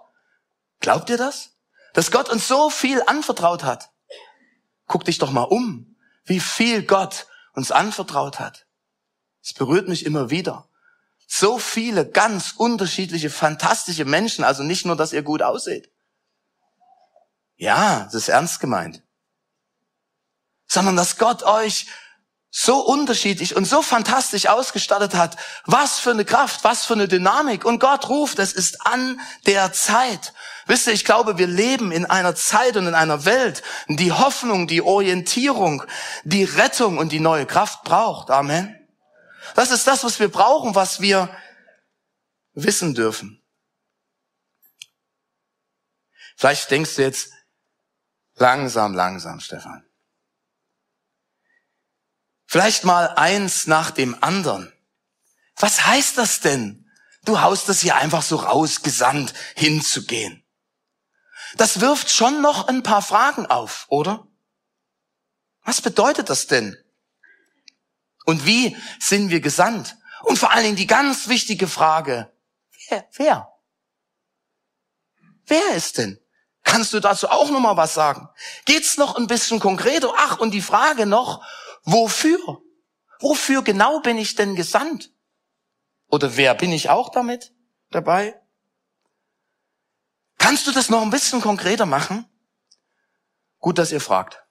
Glaubt 0.80 1.10
ihr 1.10 1.18
das? 1.18 1.52
Dass 1.94 2.12
Gott 2.12 2.30
uns 2.30 2.48
so 2.48 2.70
viel 2.70 3.02
anvertraut 3.08 3.64
hat. 3.64 3.90
Guck 4.88 5.06
dich 5.06 5.18
doch 5.18 5.32
mal 5.32 5.44
um, 5.44 5.96
wie 6.26 6.40
viel 6.40 6.84
Gott 6.84 7.28
uns 7.54 7.72
anvertraut 7.72 8.40
hat. 8.40 8.66
Es 9.44 9.54
berührt 9.54 9.88
mich 9.88 10.06
immer 10.06 10.30
wieder. 10.30 10.70
So 11.28 11.60
viele 11.60 12.10
ganz 12.10 12.54
unterschiedliche, 12.58 13.30
fantastische 13.30 14.06
Menschen, 14.06 14.44
also 14.44 14.64
nicht 14.64 14.86
nur, 14.86 14.96
dass 14.96 15.14
ihr 15.14 15.22
gut 15.22 15.42
aussieht, 15.42 15.92
ja, 17.60 18.06
das 18.06 18.16
ist 18.16 18.30
ernst 18.30 18.62
gemeint. 18.62 19.04
Sondern 20.66 20.96
dass 20.96 21.18
Gott 21.18 21.44
euch 21.44 21.88
so 22.52 22.80
unterschiedlich 22.80 23.56
und 23.56 23.66
so 23.66 23.82
fantastisch 23.82 24.48
ausgestattet 24.48 25.14
hat. 25.14 25.36
Was 25.66 26.00
für 26.00 26.12
eine 26.12 26.24
Kraft, 26.24 26.64
was 26.64 26.86
für 26.86 26.94
eine 26.94 27.10
Dynamik. 27.10 27.66
Und 27.66 27.80
Gott 27.80 28.08
ruft, 28.08 28.40
es 28.40 28.54
ist 28.54 28.88
an 28.88 29.20
der 29.46 29.74
Zeit. 29.74 30.34
Wisst 30.68 30.88
ihr, 30.88 30.94
ich 30.94 31.04
glaube, 31.04 31.38
wir 31.38 31.48
leben 31.48 31.92
in 31.92 32.06
einer 32.06 32.34
Zeit 32.34 32.78
und 32.78 32.88
in 32.88 32.96
einer 32.96 33.26
Welt, 33.26 33.62
die 33.88 34.14
Hoffnung, 34.14 34.68
die 34.68 34.82
Orientierung, 34.82 35.84
die 36.24 36.46
Rettung 36.46 36.98
und 36.98 37.12
die 37.12 37.20
neue 37.20 37.46
Kraft 37.46 37.84
braucht. 37.84 38.32
Amen. 38.32 38.76
Das 39.56 39.70
ist 39.70 39.86
das, 39.86 40.06
was 40.06 40.20
wir 40.20 40.32
brauchen, 40.32 40.76
was 40.76 41.02
wir 41.02 41.30
wissen 42.54 42.96
dürfen. 42.96 43.44
Vielleicht 46.38 46.72
denkst 46.72 46.96
du 46.96 47.02
jetzt, 47.02 47.34
Langsam, 48.40 48.94
langsam, 48.94 49.42
Stefan. 49.42 49.86
Vielleicht 52.46 52.86
mal 52.86 53.10
eins 53.16 53.68
nach 53.68 53.92
dem 53.92 54.24
anderen. 54.24 54.74
Was 55.58 55.86
heißt 55.86 56.18
das 56.18 56.40
denn? 56.40 56.90
Du 57.26 57.42
haust 57.42 57.68
das 57.68 57.82
hier 57.82 57.98
einfach 57.98 58.22
so 58.24 58.38
rausgesandt 58.38 59.34
hinzugehen. 59.56 60.44
Das 61.58 61.82
wirft 61.82 62.10
schon 62.10 62.42
noch 62.42 62.70
ein 62.70 62.82
paar 62.82 63.02
Fragen 63.02 63.46
auf, 63.46 63.86
oder? 63.90 64.26
Was 65.64 65.82
bedeutet 65.82 66.30
das 66.30 66.48
denn? 66.48 66.78
Und 68.26 68.46
wie 68.46 68.78
sind 69.00 69.32
wir 69.32 69.42
gesandt? 69.42 69.98
Und 70.24 70.40
vor 70.40 70.52
allen 70.52 70.64
Dingen 70.64 70.76
die 70.78 70.88
ganz 70.88 71.28
wichtige 71.28 71.68
Frage, 71.68 72.32
wer? 72.88 73.08
Wer, 73.14 73.54
wer 75.46 75.76
ist 75.76 75.98
denn? 75.98 76.20
Kannst 76.70 76.94
du 76.94 77.00
dazu 77.00 77.30
auch 77.30 77.50
noch 77.50 77.60
mal 77.60 77.78
was 77.78 77.96
sagen? 77.96 78.30
Geht's 78.66 78.98
noch 78.98 79.16
ein 79.16 79.26
bisschen 79.26 79.60
konkreter? 79.60 80.14
Ach, 80.18 80.38
und 80.38 80.52
die 80.52 80.62
Frage 80.62 81.08
noch, 81.08 81.44
wofür? 81.84 82.62
Wofür 83.20 83.64
genau 83.64 84.02
bin 84.02 84.20
ich 84.20 84.36
denn 84.36 84.56
gesandt? 84.56 85.12
Oder 86.10 86.38
wer 86.38 86.54
bin 86.54 86.72
ich 86.72 86.92
auch 86.92 87.10
damit 87.10 87.52
dabei? 87.90 88.40
Kannst 90.38 90.68
du 90.68 90.72
das 90.72 90.90
noch 90.90 91.02
ein 91.02 91.10
bisschen 91.10 91.42
konkreter 91.42 91.88
machen? 91.88 92.30
Gut, 93.58 93.80
dass 93.80 93.92
ihr 93.92 94.00
fragt. 94.00 94.44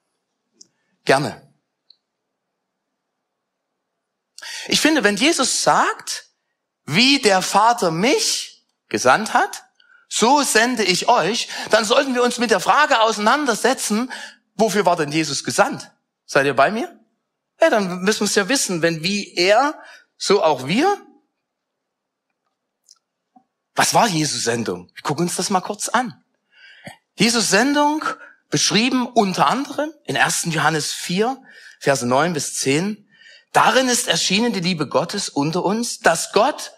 Gerne. 1.05 1.53
Ich 4.67 4.81
finde, 4.81 5.05
wenn 5.05 5.15
Jesus 5.15 5.63
sagt, 5.63 6.31
wie 6.83 7.21
der 7.21 7.41
Vater 7.41 7.91
mich 7.91 8.67
gesandt 8.89 9.33
hat, 9.33 9.68
so 10.09 10.41
sende 10.41 10.83
ich 10.83 11.07
euch, 11.07 11.47
dann 11.69 11.85
sollten 11.85 12.15
wir 12.15 12.23
uns 12.23 12.39
mit 12.39 12.51
der 12.51 12.59
Frage 12.59 12.99
auseinandersetzen, 13.01 14.11
wofür 14.55 14.85
war 14.85 14.95
denn 14.95 15.11
Jesus 15.11 15.43
gesandt? 15.43 15.91
Seid 16.25 16.47
ihr 16.47 16.55
bei 16.55 16.71
mir? 16.71 16.99
Ja, 17.61 17.69
dann 17.69 18.01
müssen 18.01 18.21
wir 18.21 18.25
es 18.25 18.35
ja 18.35 18.49
wissen, 18.49 18.81
wenn 18.81 19.03
wie 19.03 19.33
er, 19.35 19.79
so 20.17 20.43
auch 20.43 20.67
wir. 20.67 20.97
Was 23.75 23.93
war 23.93 24.07
Jesus 24.07 24.43
Sendung? 24.43 24.91
Wir 24.93 25.03
gucken 25.03 25.25
uns 25.25 25.35
das 25.35 25.49
mal 25.49 25.61
kurz 25.61 25.87
an. 25.89 26.23
Jesus 27.15 27.49
Sendung 27.49 28.03
beschrieben 28.49 29.07
unter 29.07 29.47
anderem 29.47 29.91
in 30.05 30.17
1. 30.17 30.47
Johannes 30.49 30.91
4, 30.93 31.41
Verse 31.79 32.05
9 32.05 32.33
bis 32.33 32.55
10. 32.55 33.07
Darin 33.51 33.87
ist 33.87 34.07
erschienen 34.07 34.53
die 34.53 34.59
Liebe 34.59 34.87
Gottes 34.87 35.29
unter 35.29 35.63
uns, 35.63 35.99
dass 35.99 36.31
Gott, 36.33 36.71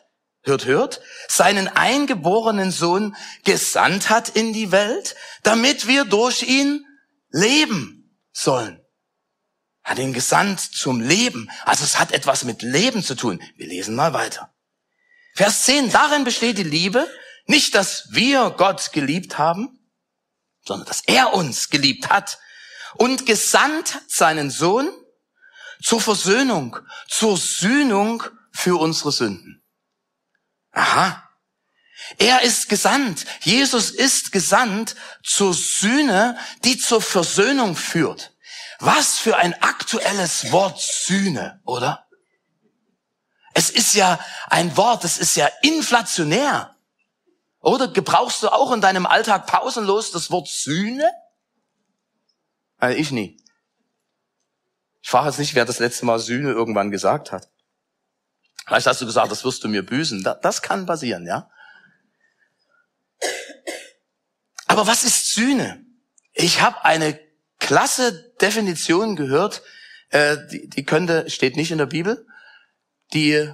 hört, 0.43 0.65
hört, 0.65 1.01
seinen 1.27 1.67
eingeborenen 1.67 2.71
Sohn 2.71 3.15
gesandt 3.43 4.10
hat 4.10 4.29
in 4.29 4.53
die 4.53 4.71
Welt, 4.71 5.15
damit 5.43 5.88
wir 5.88 6.05
durch 6.05 6.43
ihn 6.43 6.86
leben 7.29 8.17
sollen. 8.33 8.79
Hat 9.83 10.00
ihn 10.00 10.13
gesandt 10.13 10.60
zum 10.60 11.01
Leben. 11.01 11.50
Also 11.65 11.83
es 11.83 12.00
hat 12.00 12.12
etwas 12.12 12.43
mit 12.43 12.62
Leben 12.62 13.03
zu 13.03 13.15
tun. 13.15 13.41
Wir 13.55 13.67
lesen 13.67 13.95
mal 13.95 14.13
weiter. 14.13 14.53
Vers 15.36 15.63
10, 15.63 15.91
darin 15.91 16.24
besteht 16.24 16.57
die 16.57 16.63
Liebe, 16.63 17.07
nicht, 17.45 17.74
dass 17.74 18.07
wir 18.12 18.51
Gott 18.51 18.91
geliebt 18.93 19.38
haben, 19.38 19.79
sondern 20.65 20.88
dass 20.88 21.01
er 21.05 21.33
uns 21.33 21.69
geliebt 21.69 22.10
hat 22.10 22.39
und 22.95 23.25
gesandt 23.25 24.01
seinen 24.07 24.50
Sohn 24.51 24.91
zur 25.81 26.00
Versöhnung, 26.00 26.77
zur 27.07 27.38
Sühnung 27.38 28.24
für 28.51 28.79
unsere 28.79 29.12
Sünden. 29.12 29.60
Aha. 30.71 31.27
Er 32.17 32.41
ist 32.41 32.69
gesandt. 32.69 33.25
Jesus 33.41 33.91
ist 33.91 34.31
gesandt 34.31 34.95
zur 35.23 35.53
Sühne, 35.53 36.37
die 36.63 36.77
zur 36.77 37.01
Versöhnung 37.01 37.75
führt. 37.75 38.33
Was 38.79 39.19
für 39.19 39.37
ein 39.37 39.53
aktuelles 39.61 40.51
Wort 40.51 40.81
Sühne, 40.81 41.61
oder? 41.65 42.07
Es 43.53 43.69
ist 43.69 43.93
ja 43.93 44.19
ein 44.49 44.75
Wort, 44.77 45.03
es 45.03 45.17
ist 45.17 45.35
ja 45.35 45.49
inflationär. 45.61 46.75
Oder 47.59 47.87
gebrauchst 47.89 48.41
du 48.41 48.49
auch 48.49 48.71
in 48.71 48.81
deinem 48.81 49.05
Alltag 49.05 49.45
pausenlos 49.45 50.11
das 50.11 50.31
Wort 50.31 50.47
Sühne? 50.47 51.11
Also 52.77 52.97
ich 52.97 53.11
nie. 53.11 53.37
Ich 55.03 55.09
frage 55.09 55.27
jetzt 55.27 55.37
nicht, 55.37 55.53
wer 55.53 55.65
das 55.65 55.79
letzte 55.79 56.05
Mal 56.05 56.17
Sühne 56.17 56.51
irgendwann 56.51 56.89
gesagt 56.89 57.31
hat. 57.31 57.50
Vielleicht 58.65 58.87
hast 58.87 59.01
du 59.01 59.05
gesagt, 59.05 59.31
das 59.31 59.43
wirst 59.43 59.63
du 59.63 59.67
mir 59.67 59.85
büßen. 59.85 60.23
Das 60.41 60.61
kann 60.61 60.85
passieren, 60.85 61.25
ja. 61.25 61.49
Aber 64.67 64.87
was 64.87 65.03
ist 65.03 65.33
Sühne? 65.33 65.85
Ich 66.33 66.61
habe 66.61 66.85
eine 66.85 67.19
klasse 67.59 68.33
Definition 68.41 69.15
gehört, 69.15 69.61
äh, 70.09 70.37
die, 70.49 70.85
könnte, 70.85 71.29
steht 71.29 71.55
nicht 71.55 71.71
in 71.71 71.77
der 71.77 71.85
Bibel, 71.85 72.25
die 73.13 73.49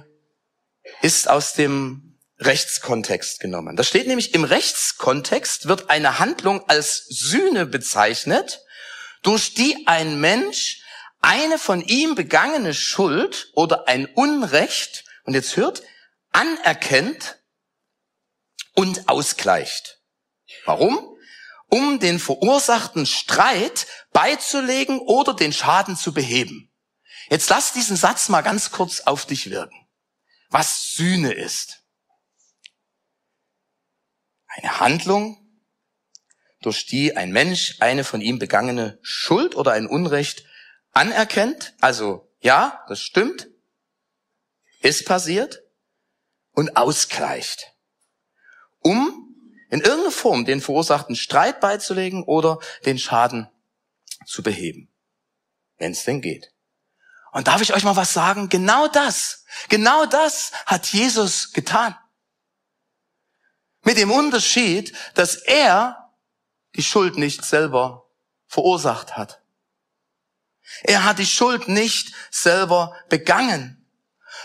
ist 1.02 1.28
aus 1.28 1.54
dem 1.54 2.08
Rechtskontext 2.38 3.40
genommen. 3.40 3.76
Da 3.76 3.82
steht 3.82 4.06
nämlich, 4.06 4.34
im 4.34 4.44
Rechtskontext 4.44 5.66
wird 5.66 5.90
eine 5.90 6.18
Handlung 6.18 6.68
als 6.68 7.04
Sühne 7.08 7.66
bezeichnet, 7.66 8.60
durch 9.22 9.54
die 9.54 9.86
ein 9.86 10.20
Mensch 10.20 10.82
eine 11.20 11.58
von 11.58 11.82
ihm 11.82 12.14
begangene 12.14 12.74
Schuld 12.74 13.50
oder 13.54 13.88
ein 13.88 14.06
Unrecht, 14.06 15.04
und 15.24 15.34
jetzt 15.34 15.56
hört, 15.56 15.82
anerkennt 16.32 17.38
und 18.74 19.08
ausgleicht. 19.08 20.00
Warum? 20.64 21.16
Um 21.68 22.00
den 22.00 22.18
verursachten 22.18 23.04
Streit 23.04 23.86
beizulegen 24.12 25.00
oder 25.00 25.34
den 25.34 25.52
Schaden 25.52 25.96
zu 25.96 26.14
beheben. 26.14 26.72
Jetzt 27.28 27.50
lass 27.50 27.74
diesen 27.74 27.96
Satz 27.96 28.30
mal 28.30 28.40
ganz 28.40 28.70
kurz 28.70 29.00
auf 29.00 29.26
dich 29.26 29.50
wirken. 29.50 29.86
Was 30.48 30.94
Sühne 30.94 31.32
ist. 31.32 31.82
Eine 34.46 34.80
Handlung, 34.80 35.36
durch 36.62 36.86
die 36.86 37.16
ein 37.16 37.32
Mensch 37.32 37.76
eine 37.80 38.02
von 38.02 38.20
ihm 38.20 38.38
begangene 38.38 38.98
Schuld 39.02 39.54
oder 39.56 39.72
ein 39.72 39.86
Unrecht 39.86 40.44
anerkennt, 40.92 41.74
also 41.80 42.28
ja, 42.40 42.84
das 42.88 43.00
stimmt, 43.00 43.48
ist 44.80 45.06
passiert 45.06 45.62
und 46.52 46.76
ausgleicht, 46.76 47.74
um 48.80 49.28
in 49.70 49.80
irgendeiner 49.80 50.12
Form 50.12 50.44
den 50.44 50.60
verursachten 50.60 51.16
Streit 51.16 51.60
beizulegen 51.60 52.24
oder 52.24 52.58
den 52.84 52.98
Schaden 52.98 53.50
zu 54.24 54.42
beheben, 54.42 54.92
wenn 55.76 55.92
es 55.92 56.04
denn 56.04 56.20
geht. 56.20 56.52
Und 57.32 57.46
darf 57.46 57.60
ich 57.60 57.74
euch 57.74 57.84
mal 57.84 57.96
was 57.96 58.12
sagen? 58.12 58.48
Genau 58.48 58.88
das, 58.88 59.44
genau 59.68 60.06
das 60.06 60.52
hat 60.66 60.86
Jesus 60.86 61.52
getan. 61.52 61.96
Mit 63.82 63.98
dem 63.98 64.10
Unterschied, 64.10 64.96
dass 65.14 65.36
er 65.36 66.12
die 66.74 66.82
Schuld 66.82 67.16
nicht 67.16 67.44
selber 67.44 68.10
verursacht 68.46 69.16
hat. 69.16 69.42
Er 70.82 71.04
hat 71.04 71.18
die 71.18 71.26
Schuld 71.26 71.68
nicht 71.68 72.12
selber 72.30 72.94
begangen, 73.08 73.86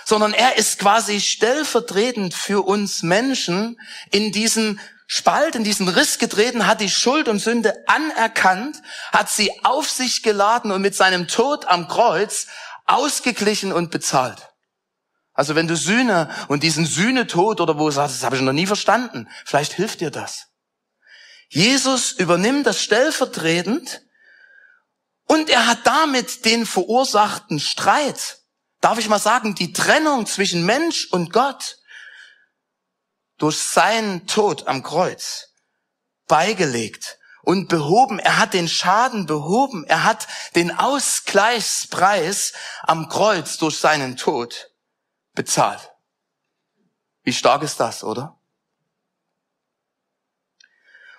sondern 0.06 0.34
er 0.34 0.58
ist 0.58 0.80
quasi 0.80 1.22
stellvertretend 1.22 2.34
für 2.34 2.66
uns 2.66 3.04
Menschen 3.04 3.80
in 4.12 4.32
diesen 4.32 4.80
Spalt, 5.06 5.56
in 5.56 5.64
diesen 5.64 5.88
Riss 5.88 6.18
getreten, 6.18 6.66
hat 6.66 6.82
die 6.82 6.90
Schuld 6.90 7.28
und 7.28 7.40
Sünde 7.40 7.88
anerkannt, 7.88 8.82
hat 9.12 9.30
sie 9.30 9.52
auf 9.64 9.90
sich 9.90 10.24
geladen 10.24 10.72
und 10.72 10.82
mit 10.82 10.96
seinem 10.96 11.28
Tod 11.28 11.66
am 11.66 11.88
Kreuz 11.88 12.48
ausgeglichen 12.86 13.72
und 13.72 13.92
bezahlt. 13.92 14.50
Also 15.34 15.56
wenn 15.56 15.68
du 15.68 15.76
Sühne 15.76 16.30
und 16.48 16.64
diesen 16.64 16.86
Sühnetod 16.86 17.60
oder 17.60 17.78
wo 17.78 17.90
sagst, 17.92 18.16
das 18.16 18.24
habe 18.24 18.36
ich 18.36 18.42
noch 18.42 18.54
nie 18.54 18.68
verstanden, 18.68 19.28
vielleicht 19.46 19.74
hilft 19.74 20.02
dir 20.02 20.12
das. 20.12 20.48
Jesus 21.50 22.12
übernimmt 22.12 22.66
das 22.66 22.82
stellvertretend 22.82 24.02
und 25.34 25.50
er 25.50 25.66
hat 25.66 25.88
damit 25.88 26.46
den 26.46 26.68
verursachten 26.68 27.60
Streit, 27.60 28.44
darf 28.82 29.00
ich 29.00 29.10
mal 29.10 29.18
sagen, 29.18 29.56
die 29.56 29.74
Trennung 29.74 30.28
zwischen 30.28 30.64
Mensch 30.64 31.08
und 31.12 31.34
Gott 31.34 31.80
durch 33.40 33.58
seinen 33.58 34.28
Tod 34.28 34.68
am 34.68 34.84
Kreuz 34.84 35.50
beigelegt 36.28 37.18
und 37.42 37.68
behoben. 37.68 38.20
Er 38.20 38.38
hat 38.38 38.54
den 38.54 38.70
Schaden 38.70 39.26
behoben. 39.26 39.84
Er 39.86 40.04
hat 40.04 40.28
den 40.54 40.70
Ausgleichspreis 40.70 42.54
am 42.84 43.10
Kreuz 43.10 43.58
durch 43.58 43.80
seinen 43.80 44.18
Tod 44.18 44.70
bezahlt. 45.34 45.92
Wie 47.24 47.34
stark 47.34 47.64
ist 47.64 47.80
das, 47.80 48.04
oder? 48.04 48.40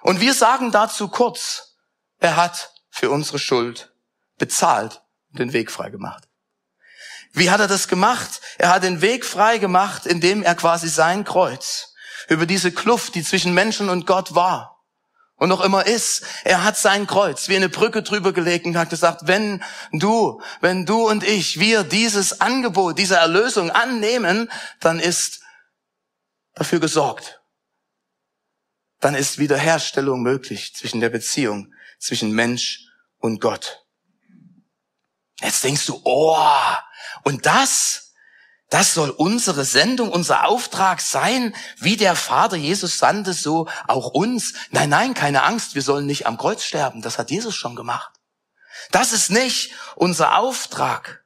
Und 0.02 0.20
wir 0.20 0.34
sagen 0.34 0.70
dazu 0.70 1.08
kurz, 1.08 1.74
er 2.18 2.36
hat 2.36 2.72
für 2.90 3.10
unsere 3.10 3.40
Schuld 3.40 3.90
bezahlt 4.38 5.02
und 5.30 5.38
den 5.38 5.52
Weg 5.52 5.70
frei 5.70 5.90
gemacht. 5.90 6.24
Wie 7.32 7.50
hat 7.50 7.60
er 7.60 7.66
das 7.66 7.88
gemacht? 7.88 8.40
Er 8.58 8.70
hat 8.70 8.84
den 8.84 9.00
Weg 9.00 9.24
frei 9.24 9.58
gemacht, 9.58 10.06
indem 10.06 10.42
er 10.42 10.54
quasi 10.54 10.88
sein 10.88 11.24
Kreuz 11.24 11.94
über 12.28 12.46
diese 12.46 12.72
Kluft, 12.72 13.14
die 13.16 13.24
zwischen 13.24 13.54
Menschen 13.54 13.88
und 13.88 14.06
Gott 14.06 14.34
war 14.34 14.74
und 15.36 15.48
noch 15.48 15.62
immer 15.62 15.86
ist, 15.86 16.24
er 16.44 16.64
hat 16.64 16.76
sein 16.76 17.06
Kreuz 17.06 17.48
wie 17.48 17.56
eine 17.56 17.68
Brücke 17.68 18.02
drüber 18.02 18.32
gelegt 18.32 18.66
und 18.66 18.76
hat 18.76 18.90
gesagt, 18.90 19.26
wenn 19.26 19.62
du, 19.92 20.40
wenn 20.60 20.86
du 20.86 21.08
und 21.08 21.24
ich, 21.24 21.58
wir 21.58 21.82
dieses 21.82 22.40
Angebot, 22.40 22.98
diese 22.98 23.16
Erlösung 23.16 23.70
annehmen, 23.70 24.50
dann 24.80 25.00
ist 25.00 25.42
dafür 26.54 26.80
gesorgt. 26.80 27.42
Dann 29.00 29.14
ist 29.14 29.38
Wiederherstellung 29.38 30.22
möglich 30.22 30.74
zwischen 30.74 31.00
der 31.00 31.10
Beziehung 31.10 31.74
zwischen 31.98 32.32
Mensch 32.32 32.86
und 33.18 33.40
Gott. 33.40 33.83
Jetzt 35.44 35.62
denkst 35.62 35.84
du, 35.84 36.00
oh, 36.04 36.38
und 37.22 37.44
das, 37.44 38.14
das 38.70 38.94
soll 38.94 39.10
unsere 39.10 39.66
Sendung, 39.66 40.10
unser 40.10 40.46
Auftrag 40.48 41.02
sein, 41.02 41.54
wie 41.76 41.98
der 41.98 42.16
Vater 42.16 42.56
Jesus 42.56 42.96
sandte, 42.96 43.34
so 43.34 43.68
auch 43.86 44.08
uns. 44.08 44.54
Nein, 44.70 44.88
nein, 44.88 45.12
keine 45.12 45.42
Angst, 45.42 45.74
wir 45.74 45.82
sollen 45.82 46.06
nicht 46.06 46.26
am 46.26 46.38
Kreuz 46.38 46.64
sterben, 46.64 47.02
das 47.02 47.18
hat 47.18 47.30
Jesus 47.30 47.54
schon 47.54 47.76
gemacht. 47.76 48.10
Das 48.90 49.12
ist 49.12 49.30
nicht 49.30 49.72
unser 49.96 50.38
Auftrag. 50.38 51.24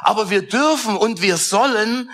Aber 0.00 0.30
wir 0.30 0.48
dürfen 0.48 0.96
und 0.96 1.20
wir 1.20 1.36
sollen 1.36 2.10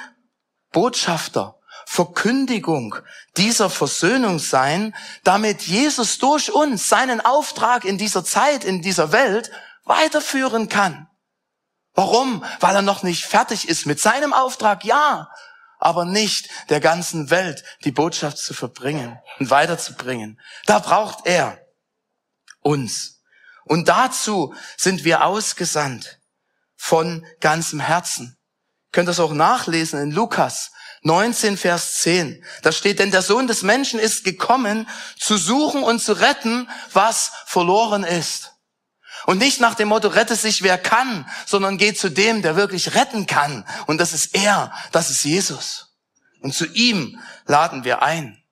Botschafter, 0.73 1.61
Verkündigung 1.87 2.97
dieser 3.37 3.71
Versöhnung 3.71 4.41
sein, 4.41 4.95
damit 5.23 5.63
Jesus 5.63 6.19
durch 6.19 6.51
uns 6.51 6.89
seinen 6.89 7.21
Auftrag 7.21 7.85
in 7.85 7.97
dieser 7.97 8.25
Zeit, 8.25 8.65
in 8.65 8.83
dieser 8.83 9.13
Welt 9.13 9.53
weiterführen 9.85 10.69
kann. 10.69 11.09
Warum? 11.95 12.45
Weil 12.61 12.77
er 12.77 12.83
noch 12.83 13.03
nicht 13.03 13.25
fertig 13.25 13.69
ist 13.69 13.87
mit 13.87 14.01
seinem 14.01 14.33
Auftrag, 14.33 14.85
ja, 14.85 15.31
aber 15.79 16.05
nicht 16.05 16.49
der 16.71 16.81
ganzen 16.81 17.31
Welt 17.31 17.63
die 17.85 17.93
Botschaft 17.93 18.39
zu 18.39 18.55
verbringen 18.55 19.19
und 19.39 19.51
weiterzubringen. 19.51 20.41
Da 20.67 20.79
braucht 20.79 21.27
er 21.27 21.59
uns. 22.61 23.23
Und 23.65 23.89
dazu 23.89 24.55
sind 24.77 25.05
wir 25.05 25.25
ausgesandt 25.25 26.21
von 26.77 27.25
ganzem 27.41 27.81
Herzen. 27.81 28.37
Ihr 28.37 28.91
könnt 28.93 29.09
das 29.09 29.21
auch 29.21 29.33
nachlesen 29.33 30.01
in 30.01 30.11
Lukas 30.11 30.73
19, 31.03 31.59
Vers 31.59 32.01
10. 32.01 32.43
Da 32.63 32.73
steht, 32.73 32.99
denn 32.99 33.11
der 33.11 33.23
Sohn 33.23 33.47
des 33.47 33.63
Menschen 33.63 34.01
ist 34.01 34.25
gekommen, 34.25 34.89
zu 35.19 35.37
suchen 35.37 35.83
und 35.83 36.01
zu 36.01 36.15
retten, 36.15 36.69
was 36.93 37.31
verloren 37.47 38.05
ist. 38.05 38.54
Und 39.27 39.39
nicht 39.39 39.61
nach 39.61 39.75
dem 39.75 39.89
Motto, 39.89 40.09
rette 40.09 40.37
sich 40.37 40.63
wer 40.63 40.79
kann, 40.79 41.29
sondern 41.47 41.79
geht 41.79 41.99
zu 41.99 42.11
dem, 42.11 42.43
der 42.43 42.57
wirklich 42.57 42.95
retten 42.95 43.27
kann. 43.27 43.67
Und 43.87 43.99
das 43.99 44.13
ist 44.13 44.35
er, 44.35 44.73
das 44.93 45.11
ist 45.11 45.25
Jesus. 45.25 45.97
Und 46.41 46.55
zu 46.55 46.67
ihm 46.67 47.19
laden 47.47 47.85
wir 47.85 48.03
ein. 48.03 48.43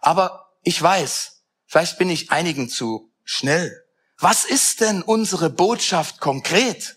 Aber 0.00 0.52
ich 0.62 0.80
weiß, 0.80 1.42
vielleicht 1.66 1.98
bin 1.98 2.10
ich 2.10 2.30
einigen 2.30 2.68
zu 2.68 3.12
schnell. 3.24 3.84
Was 4.18 4.44
ist 4.44 4.80
denn 4.80 5.02
unsere 5.02 5.50
Botschaft 5.50 6.20
konkret? 6.20 6.96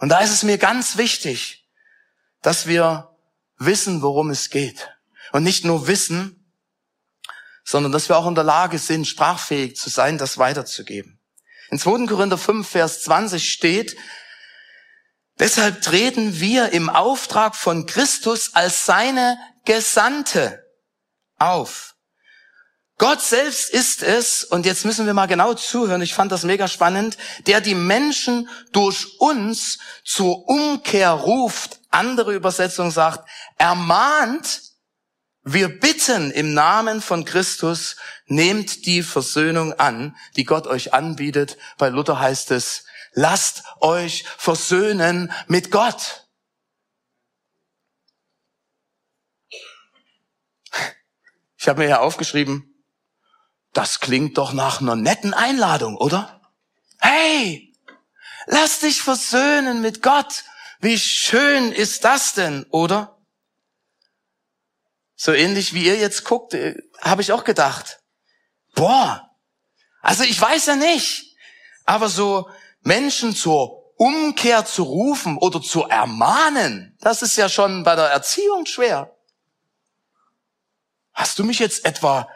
Und 0.00 0.08
da 0.08 0.20
ist 0.20 0.32
es 0.32 0.42
mir 0.42 0.58
ganz 0.58 0.96
wichtig, 0.96 1.66
dass 2.42 2.66
wir 2.66 3.16
wissen, 3.58 4.02
worum 4.02 4.30
es 4.30 4.50
geht. 4.50 4.90
Und 5.32 5.42
nicht 5.42 5.64
nur 5.64 5.86
wissen, 5.86 6.52
sondern 7.64 7.92
dass 7.92 8.08
wir 8.08 8.16
auch 8.16 8.26
in 8.26 8.34
der 8.34 8.44
Lage 8.44 8.78
sind, 8.78 9.06
sprachfähig 9.06 9.76
zu 9.76 9.90
sein, 9.90 10.18
das 10.18 10.38
weiterzugeben. 10.38 11.18
In 11.70 11.78
2. 11.78 12.06
Korinther 12.06 12.38
5, 12.38 12.68
Vers 12.68 13.02
20 13.02 13.50
steht, 13.50 13.96
deshalb 15.38 15.82
treten 15.82 16.40
wir 16.40 16.70
im 16.70 16.88
Auftrag 16.88 17.56
von 17.56 17.86
Christus 17.86 18.54
als 18.54 18.86
seine 18.86 19.38
Gesandte 19.64 20.64
auf. 21.38 21.94
Gott 22.98 23.20
selbst 23.20 23.68
ist 23.68 24.02
es, 24.02 24.42
und 24.42 24.64
jetzt 24.64 24.86
müssen 24.86 25.04
wir 25.04 25.12
mal 25.12 25.26
genau 25.26 25.52
zuhören, 25.52 26.00
ich 26.00 26.14
fand 26.14 26.32
das 26.32 26.44
mega 26.44 26.66
spannend, 26.66 27.18
der 27.46 27.60
die 27.60 27.74
Menschen 27.74 28.48
durch 28.72 29.20
uns 29.20 29.78
zur 30.02 30.48
Umkehr 30.48 31.10
ruft. 31.10 31.80
Andere 31.90 32.32
Übersetzung 32.32 32.90
sagt, 32.90 33.28
ermahnt, 33.58 34.62
wir 35.42 35.78
bitten 35.78 36.30
im 36.30 36.54
Namen 36.54 37.02
von 37.02 37.26
Christus, 37.26 37.96
nehmt 38.26 38.86
die 38.86 39.02
Versöhnung 39.02 39.72
an, 39.74 40.16
die 40.36 40.44
Gott 40.44 40.66
euch 40.66 40.92
anbietet. 40.92 41.56
Bei 41.78 41.88
Luther 41.88 42.20
heißt 42.20 42.50
es, 42.50 42.84
lasst 43.12 43.64
euch 43.80 44.24
versöhnen 44.36 45.32
mit 45.46 45.70
Gott. 45.70 46.26
Ich 51.58 51.68
habe 51.68 51.80
mir 51.80 51.88
ja 51.88 52.00
aufgeschrieben, 52.00 52.84
das 53.72 54.00
klingt 54.00 54.38
doch 54.38 54.52
nach 54.52 54.80
einer 54.80 54.96
netten 54.96 55.34
Einladung, 55.34 55.96
oder? 55.96 56.40
Hey, 56.98 57.74
lass 58.46 58.80
dich 58.80 59.02
versöhnen 59.02 59.82
mit 59.82 60.02
Gott. 60.02 60.44
Wie 60.80 60.98
schön 60.98 61.72
ist 61.72 62.04
das 62.04 62.34
denn, 62.34 62.64
oder? 62.70 63.18
So 65.16 65.32
ähnlich 65.32 65.72
wie 65.72 65.86
ihr 65.86 65.96
jetzt 65.96 66.24
guckt, 66.24 66.54
äh, 66.54 66.76
habe 67.00 67.22
ich 67.22 67.32
auch 67.32 67.44
gedacht. 67.44 68.00
Boah, 68.76 69.34
also 70.02 70.22
ich 70.22 70.40
weiß 70.40 70.66
ja 70.66 70.76
nicht, 70.76 71.34
aber 71.84 72.08
so 72.08 72.48
Menschen 72.82 73.34
zur 73.34 73.96
Umkehr 73.96 74.64
zu 74.66 74.84
rufen 74.84 75.38
oder 75.38 75.60
zu 75.62 75.84
ermahnen, 75.84 76.96
das 77.00 77.22
ist 77.22 77.36
ja 77.36 77.48
schon 77.48 77.82
bei 77.82 77.96
der 77.96 78.10
Erziehung 78.10 78.66
schwer. 78.66 79.16
Hast 81.12 81.38
du 81.38 81.44
mich 81.44 81.58
jetzt 81.58 81.86
etwa 81.86 82.28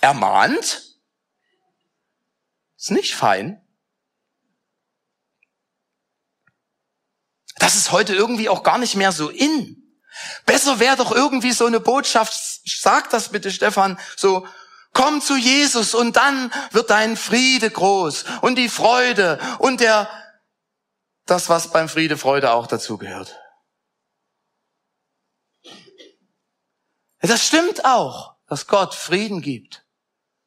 ermahnt. 0.00 0.82
Ist 2.78 2.90
nicht 2.90 3.14
fein. 3.14 3.62
Das 7.58 7.74
ist 7.74 7.92
heute 7.92 8.14
irgendwie 8.14 8.48
auch 8.48 8.62
gar 8.62 8.78
nicht 8.78 8.94
mehr 8.96 9.12
so 9.12 9.28
in. 9.28 9.82
Besser 10.46 10.78
wäre 10.78 10.96
doch 10.96 11.12
irgendwie 11.12 11.52
so 11.52 11.66
eine 11.66 11.80
Botschaft, 11.80 12.34
sag 12.64 13.10
das 13.10 13.30
bitte 13.30 13.50
Stefan, 13.50 13.98
so, 14.16 14.46
komm 14.96 15.20
zu 15.20 15.36
Jesus 15.36 15.94
und 15.94 16.16
dann 16.16 16.50
wird 16.70 16.88
dein 16.88 17.18
Friede 17.18 17.70
groß 17.70 18.24
und 18.40 18.56
die 18.56 18.70
Freude 18.70 19.38
und 19.58 19.80
der, 19.80 20.08
das 21.26 21.50
was 21.50 21.70
beim 21.70 21.90
Friede 21.90 22.16
Freude 22.16 22.52
auch 22.52 22.66
dazu 22.66 22.96
gehört. 22.96 23.38
Das 27.20 27.46
stimmt 27.46 27.84
auch, 27.84 28.36
dass 28.48 28.68
Gott 28.68 28.94
Frieden 28.94 29.42
gibt. 29.42 29.84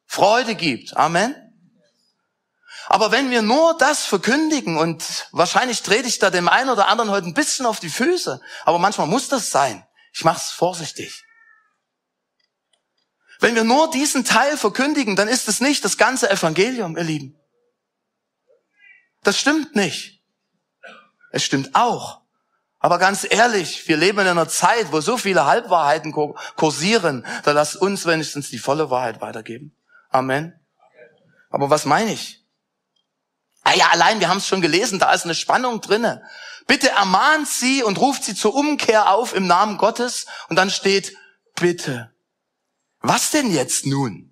Freude 0.06 0.56
gibt. 0.56 0.96
Amen. 0.96 1.36
Aber 2.86 3.12
wenn 3.12 3.30
wir 3.30 3.42
nur 3.42 3.78
das 3.78 4.04
verkündigen 4.04 4.78
und 4.78 5.28
wahrscheinlich 5.30 5.82
trete 5.82 6.08
ich 6.08 6.18
da 6.18 6.30
dem 6.30 6.48
einen 6.48 6.70
oder 6.70 6.88
anderen 6.88 7.12
heute 7.12 7.28
ein 7.28 7.34
bisschen 7.34 7.66
auf 7.66 7.78
die 7.78 7.90
Füße, 7.90 8.40
aber 8.64 8.80
manchmal 8.80 9.06
muss 9.06 9.28
das 9.28 9.50
sein. 9.50 9.86
Ich 10.12 10.24
mache 10.24 10.38
es 10.38 10.50
vorsichtig. 10.50 11.22
Wenn 13.40 13.54
wir 13.54 13.64
nur 13.64 13.90
diesen 13.90 14.24
Teil 14.24 14.56
verkündigen, 14.56 15.16
dann 15.16 15.28
ist 15.28 15.48
es 15.48 15.60
nicht 15.60 15.84
das 15.84 15.96
ganze 15.96 16.30
Evangelium, 16.30 16.96
ihr 16.96 17.04
Lieben. 17.04 17.36
Das 19.22 19.38
stimmt 19.38 19.74
nicht. 19.74 20.22
Es 21.32 21.42
stimmt 21.42 21.74
auch. 21.74 22.20
Aber 22.78 22.98
ganz 22.98 23.26
ehrlich, 23.28 23.86
wir 23.88 23.96
leben 23.96 24.20
in 24.20 24.26
einer 24.26 24.48
Zeit, 24.48 24.90
wo 24.90 25.00
so 25.00 25.18
viele 25.18 25.44
Halbwahrheiten 25.46 26.12
kursieren, 26.56 27.26
da 27.44 27.52
lasst 27.52 27.76
uns 27.76 28.06
wenigstens 28.06 28.48
die 28.48 28.58
volle 28.58 28.88
Wahrheit 28.90 29.20
weitergeben. 29.20 29.76
Amen. 30.08 30.58
Aber 31.50 31.68
was 31.68 31.84
meine 31.84 32.12
ich? 32.12 32.42
Ah 33.62 33.74
ja, 33.74 33.88
allein, 33.90 34.20
wir 34.20 34.28
haben 34.28 34.38
es 34.38 34.46
schon 34.46 34.62
gelesen, 34.62 34.98
da 34.98 35.12
ist 35.12 35.24
eine 35.24 35.34
Spannung 35.34 35.82
drinne. 35.82 36.22
Bitte 36.66 36.90
ermahnt 36.90 37.48
sie 37.48 37.82
und 37.82 38.00
ruft 38.00 38.24
sie 38.24 38.34
zur 38.34 38.54
Umkehr 38.54 39.10
auf 39.10 39.34
im 39.34 39.46
Namen 39.46 39.76
Gottes. 39.76 40.26
Und 40.48 40.56
dann 40.56 40.70
steht, 40.70 41.14
bitte. 41.56 42.10
Was 43.00 43.30
denn 43.30 43.50
jetzt 43.50 43.86
nun? 43.86 44.30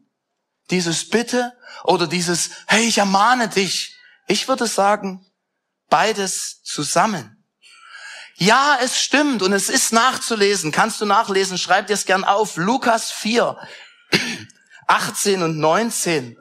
Dieses 0.71 1.09
Bitte 1.09 1.53
oder 1.85 2.07
dieses, 2.07 2.51
hey, 2.67 2.87
ich 2.87 2.99
ermahne 2.99 3.49
dich. 3.49 3.97
Ich 4.27 4.49
würde 4.49 4.67
sagen, 4.67 5.25
beides 5.89 6.63
zusammen. 6.63 7.45
Ja, 8.37 8.79
es 8.81 9.01
stimmt 9.01 9.43
und 9.43 9.53
es 9.53 9.69
ist 9.69 9.93
nachzulesen. 9.93 10.71
Kannst 10.71 11.01
du 11.01 11.07
nachlesen? 11.07 11.59
Schreib 11.59 11.89
dir 11.89 11.95
es 11.95 12.05
gern 12.05 12.25
auf. 12.25 12.57
Lukas 12.57 13.11
4. 13.11 13.57
18 14.87 15.43
und 15.43 15.59
19 15.59 16.37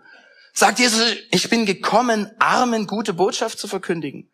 sagt 0.54 0.80
Jesus, 0.80 1.13
ich 1.32 1.50
bin 1.50 1.66
gekommen, 1.66 2.32
Armen 2.40 2.88
gute 2.88 3.13
Botschaft 3.13 3.58
zu 3.58 3.68
verkündigen. 3.68 4.30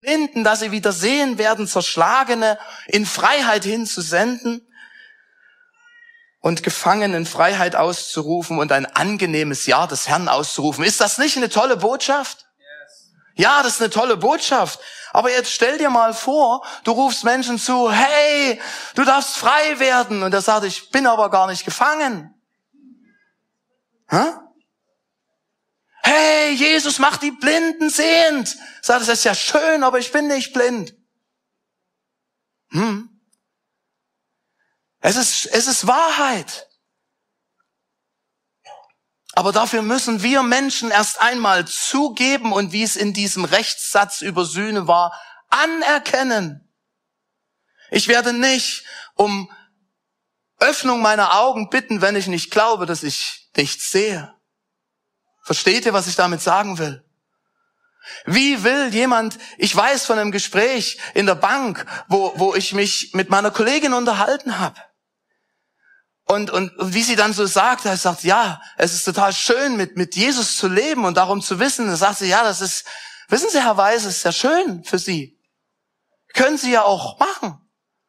Blinden, 0.00 0.44
dass 0.44 0.60
sie 0.60 0.72
wieder 0.72 0.92
sehen 0.92 1.36
werden, 1.36 1.66
Zerschlagene 1.66 2.58
in 2.86 3.04
Freiheit 3.04 3.64
hinzusenden 3.64 4.66
und 6.40 6.62
Gefangenen 6.62 7.18
in 7.22 7.26
Freiheit 7.26 7.76
auszurufen 7.76 8.58
und 8.58 8.72
ein 8.72 8.86
angenehmes 8.86 9.66
Jahr 9.66 9.88
des 9.88 10.08
Herrn 10.08 10.28
auszurufen. 10.28 10.84
Ist 10.84 11.00
das 11.00 11.18
nicht 11.18 11.36
eine 11.36 11.50
tolle 11.50 11.76
Botschaft? 11.76 12.46
Ja, 13.34 13.62
das 13.62 13.74
ist 13.74 13.80
eine 13.82 13.90
tolle 13.90 14.16
Botschaft. 14.16 14.80
Aber 15.12 15.30
jetzt 15.30 15.52
stell 15.52 15.78
dir 15.78 15.90
mal 15.90 16.14
vor, 16.14 16.64
du 16.84 16.92
rufst 16.92 17.24
Menschen 17.24 17.58
zu, 17.58 17.90
hey, 17.90 18.60
du 18.94 19.04
darfst 19.04 19.36
frei 19.36 19.78
werden. 19.78 20.22
Und 20.22 20.32
er 20.32 20.42
sagt, 20.42 20.64
ich 20.64 20.90
bin 20.90 21.06
aber 21.06 21.30
gar 21.30 21.46
nicht 21.46 21.64
gefangen. 21.64 22.34
Hä? 24.08 24.24
Hey, 26.02 26.52
Jesus 26.52 26.98
macht 26.98 27.22
die 27.22 27.30
Blinden 27.30 27.90
sehend. 27.90 28.56
Sagt, 28.82 29.02
das 29.02 29.08
ist 29.08 29.24
ja 29.24 29.34
schön, 29.34 29.84
aber 29.84 29.98
ich 29.98 30.12
bin 30.12 30.28
nicht 30.28 30.52
blind. 30.52 30.94
Hm? 32.70 33.08
Es 35.00 35.16
ist, 35.16 35.46
es 35.46 35.66
ist 35.66 35.86
Wahrheit. 35.86 36.68
Aber 39.32 39.52
dafür 39.52 39.82
müssen 39.82 40.22
wir 40.22 40.42
Menschen 40.42 40.90
erst 40.90 41.20
einmal 41.20 41.66
zugeben 41.66 42.52
und 42.52 42.72
wie 42.72 42.82
es 42.82 42.96
in 42.96 43.12
diesem 43.12 43.44
Rechtssatz 43.44 44.20
über 44.22 44.44
Sühne 44.44 44.86
war, 44.86 45.18
anerkennen. 45.48 46.68
Ich 47.90 48.08
werde 48.08 48.32
nicht 48.32 48.84
um 49.14 49.50
Öffnung 50.58 51.00
meiner 51.00 51.38
Augen 51.38 51.70
bitten, 51.70 52.02
wenn 52.02 52.16
ich 52.16 52.26
nicht 52.26 52.50
glaube, 52.50 52.86
dass 52.86 53.02
ich 53.02 53.50
nichts 53.56 53.90
sehe. 53.90 54.34
Versteht 55.42 55.86
ihr, 55.86 55.92
was 55.92 56.06
ich 56.06 56.16
damit 56.16 56.40
sagen 56.40 56.78
will? 56.78 57.04
Wie 58.24 58.62
will 58.62 58.92
jemand, 58.92 59.38
ich 59.58 59.74
weiß 59.74 60.06
von 60.06 60.18
einem 60.18 60.32
Gespräch 60.32 60.98
in 61.14 61.26
der 61.26 61.34
Bank, 61.34 61.84
wo, 62.08 62.32
wo 62.36 62.54
ich 62.54 62.72
mich 62.72 63.12
mit 63.14 63.30
meiner 63.30 63.50
Kollegin 63.50 63.92
unterhalten 63.92 64.58
habe. 64.58 64.80
Und, 66.24 66.50
und, 66.50 66.76
und 66.76 66.94
wie 66.94 67.02
sie 67.02 67.16
dann 67.16 67.32
so 67.32 67.44
sagt, 67.46 67.84
er 67.84 67.96
sagt, 67.96 68.22
ja, 68.22 68.62
es 68.76 68.94
ist 68.94 69.04
total 69.04 69.32
schön, 69.32 69.76
mit, 69.76 69.96
mit 69.96 70.14
Jesus 70.14 70.56
zu 70.56 70.68
leben 70.68 71.04
und 71.04 71.16
darum 71.16 71.42
zu 71.42 71.58
wissen. 71.58 71.86
Dann 71.86 71.96
sagt 71.96 72.18
sie, 72.18 72.28
ja, 72.28 72.42
das 72.42 72.60
ist, 72.60 72.84
wissen 73.28 73.50
Sie, 73.50 73.60
Herr 73.60 73.76
Weiß, 73.76 74.04
ist 74.04 74.22
ja 74.22 74.32
schön 74.32 74.84
für 74.84 74.98
Sie. 74.98 75.38
Können 76.32 76.56
Sie 76.56 76.70
ja 76.70 76.82
auch 76.82 77.18
machen. 77.18 77.58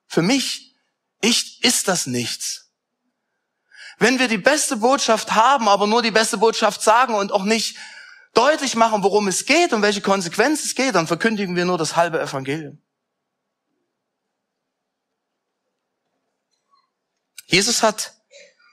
Für 0.08 0.22
mich 0.22 0.76
ich, 1.22 1.64
ist 1.64 1.88
das 1.88 2.06
nichts. 2.06 2.61
Wenn 4.02 4.18
wir 4.18 4.28
die 4.28 4.40
beste 4.40 4.78
Botschaft 4.78 5.36
haben, 5.36 5.70
aber 5.70 5.86
nur 5.86 6.02
die 6.02 6.10
beste 6.10 6.40
Botschaft 6.40 6.82
sagen 6.82 7.14
und 7.14 7.32
auch 7.32 7.44
nicht 7.44 7.78
deutlich 8.34 8.76
machen, 8.76 9.04
worum 9.04 9.28
es 9.28 9.46
geht 9.46 9.74
und 9.74 9.84
welche 9.84 10.02
Konsequenzen 10.02 10.66
es 10.66 10.74
geht, 10.74 10.96
dann 10.96 11.06
verkündigen 11.06 11.56
wir 11.56 11.66
nur 11.66 11.78
das 11.78 11.96
halbe 11.96 12.20
Evangelium. 12.20 12.82
Jesus 17.46 17.84
hat 17.84 18.16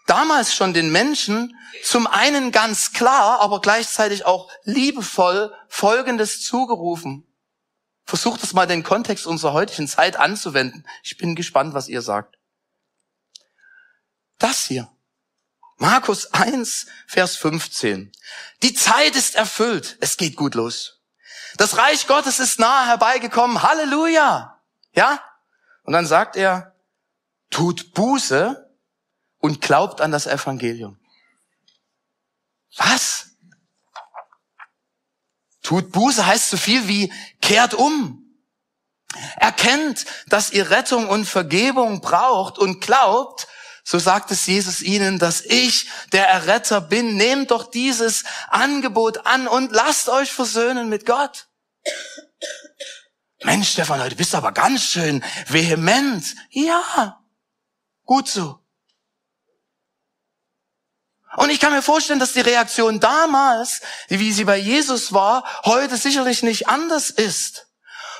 damals 0.06 0.54
schon 0.54 0.72
den 0.72 0.90
Menschen 0.90 1.54
zum 1.82 2.06
einen 2.06 2.50
ganz 2.50 2.94
klar, 2.94 3.40
aber 3.40 3.60
gleichzeitig 3.60 4.24
auch 4.24 4.50
liebevoll 4.62 5.54
Folgendes 5.68 6.42
zugerufen. 6.42 7.26
Versucht 8.06 8.42
es 8.44 8.54
mal 8.54 8.66
den 8.66 8.82
Kontext 8.82 9.26
unserer 9.26 9.52
heutigen 9.52 9.88
Zeit 9.88 10.16
anzuwenden. 10.16 10.86
Ich 11.02 11.18
bin 11.18 11.34
gespannt, 11.34 11.74
was 11.74 11.88
ihr 11.88 12.00
sagt. 12.00 12.38
Das 14.38 14.64
hier. 14.64 14.90
Markus 15.78 16.32
1, 16.34 16.86
Vers 17.06 17.36
15. 17.36 18.12
Die 18.62 18.74
Zeit 18.74 19.14
ist 19.14 19.36
erfüllt. 19.36 19.96
Es 20.00 20.16
geht 20.16 20.34
gut 20.36 20.54
los. 20.54 21.00
Das 21.56 21.76
Reich 21.76 22.06
Gottes 22.08 22.40
ist 22.40 22.58
nahe 22.58 22.86
herbeigekommen. 22.86 23.62
Halleluja. 23.62 24.60
Ja? 24.92 25.22
Und 25.84 25.92
dann 25.92 26.06
sagt 26.06 26.36
er, 26.36 26.74
tut 27.50 27.94
Buße 27.94 28.68
und 29.38 29.60
glaubt 29.60 30.00
an 30.00 30.10
das 30.10 30.26
Evangelium. 30.26 30.98
Was? 32.76 33.30
Tut 35.62 35.92
Buße 35.92 36.26
heißt 36.26 36.50
so 36.50 36.56
viel 36.56 36.88
wie 36.88 37.12
kehrt 37.40 37.74
um. 37.74 38.24
Erkennt, 39.36 40.06
dass 40.26 40.50
ihr 40.50 40.70
Rettung 40.70 41.08
und 41.08 41.24
Vergebung 41.24 42.00
braucht 42.00 42.58
und 42.58 42.80
glaubt, 42.80 43.46
so 43.90 43.98
sagt 43.98 44.30
es 44.30 44.46
Jesus 44.46 44.82
ihnen, 44.82 45.18
dass 45.18 45.40
ich 45.40 45.88
der 46.12 46.28
Erretter 46.28 46.82
bin. 46.82 47.16
Nehmt 47.16 47.50
doch 47.50 47.70
dieses 47.70 48.24
Angebot 48.48 49.24
an 49.24 49.48
und 49.48 49.72
lasst 49.72 50.10
euch 50.10 50.30
versöhnen 50.30 50.90
mit 50.90 51.06
Gott. 51.06 51.48
Mensch, 53.44 53.70
Stefan, 53.70 54.02
heute 54.02 54.14
bist 54.14 54.34
du 54.34 54.36
aber 54.36 54.52
ganz 54.52 54.82
schön 54.82 55.24
vehement. 55.46 56.22
Ja, 56.50 57.18
gut 58.04 58.28
so. 58.28 58.58
Und 61.36 61.48
ich 61.48 61.58
kann 61.58 61.72
mir 61.72 61.80
vorstellen, 61.80 62.20
dass 62.20 62.34
die 62.34 62.42
Reaktion 62.42 63.00
damals, 63.00 63.80
wie 64.08 64.32
sie 64.32 64.44
bei 64.44 64.58
Jesus 64.58 65.14
war, 65.14 65.44
heute 65.64 65.96
sicherlich 65.96 66.42
nicht 66.42 66.68
anders 66.68 67.08
ist. 67.08 67.68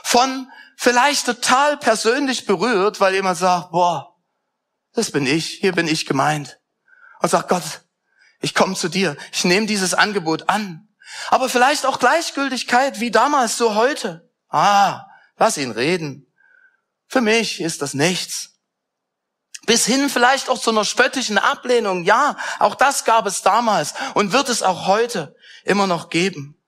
Von 0.03 0.51
vielleicht 0.79 1.27
total 1.27 1.77
persönlich 1.77 2.47
berührt, 2.47 3.01
weil 3.01 3.13
jemand 3.13 3.37
sagt, 3.37 3.71
boah, 3.71 4.18
das 4.99 5.13
bin 5.13 5.27
ich, 5.27 5.59
hier 5.61 5.73
bin 5.73 5.87
ich 5.87 6.07
gemeint. 6.07 6.59
Und 7.21 7.31
sagt 7.31 7.49
Gott, 7.49 7.83
ich 8.41 8.55
komme 8.55 8.75
zu 8.75 8.89
dir, 8.89 9.17
ich 9.33 9.45
nehme 9.45 9.67
dieses 9.67 9.95
Angebot 9.95 10.49
an. 10.49 10.89
Aber 11.31 11.49
vielleicht 11.49 11.87
auch 11.87 11.99
Gleichgültigkeit 11.99 13.01
wie 13.01 13.11
damals, 13.11 13.57
so 13.57 13.75
heute. 13.77 14.29
Ah, 14.49 15.07
lass 15.37 15.57
ihn 15.57 15.71
reden. 15.71 16.27
Für 17.07 17.21
mich 17.21 17.61
ist 17.61 17.81
das 17.81 17.95
nichts. 17.95 18.57
Bis 19.67 19.87
hin 19.87 20.11
vielleicht 20.11 20.49
auch 20.49 20.59
zu 20.59 20.71
einer 20.71 20.85
spöttischen 20.85 21.39
Ablehnung. 21.39 22.05
Ja, 22.05 22.37
auch 22.59 22.75
das 22.75 23.05
gab 23.05 23.27
es 23.27 23.43
damals 23.43 23.95
und 24.15 24.33
wird 24.33 24.49
es 24.49 24.63
auch 24.63 24.87
heute 24.87 25.37
immer 25.65 25.87
noch 25.87 26.11
geben. 26.11 26.61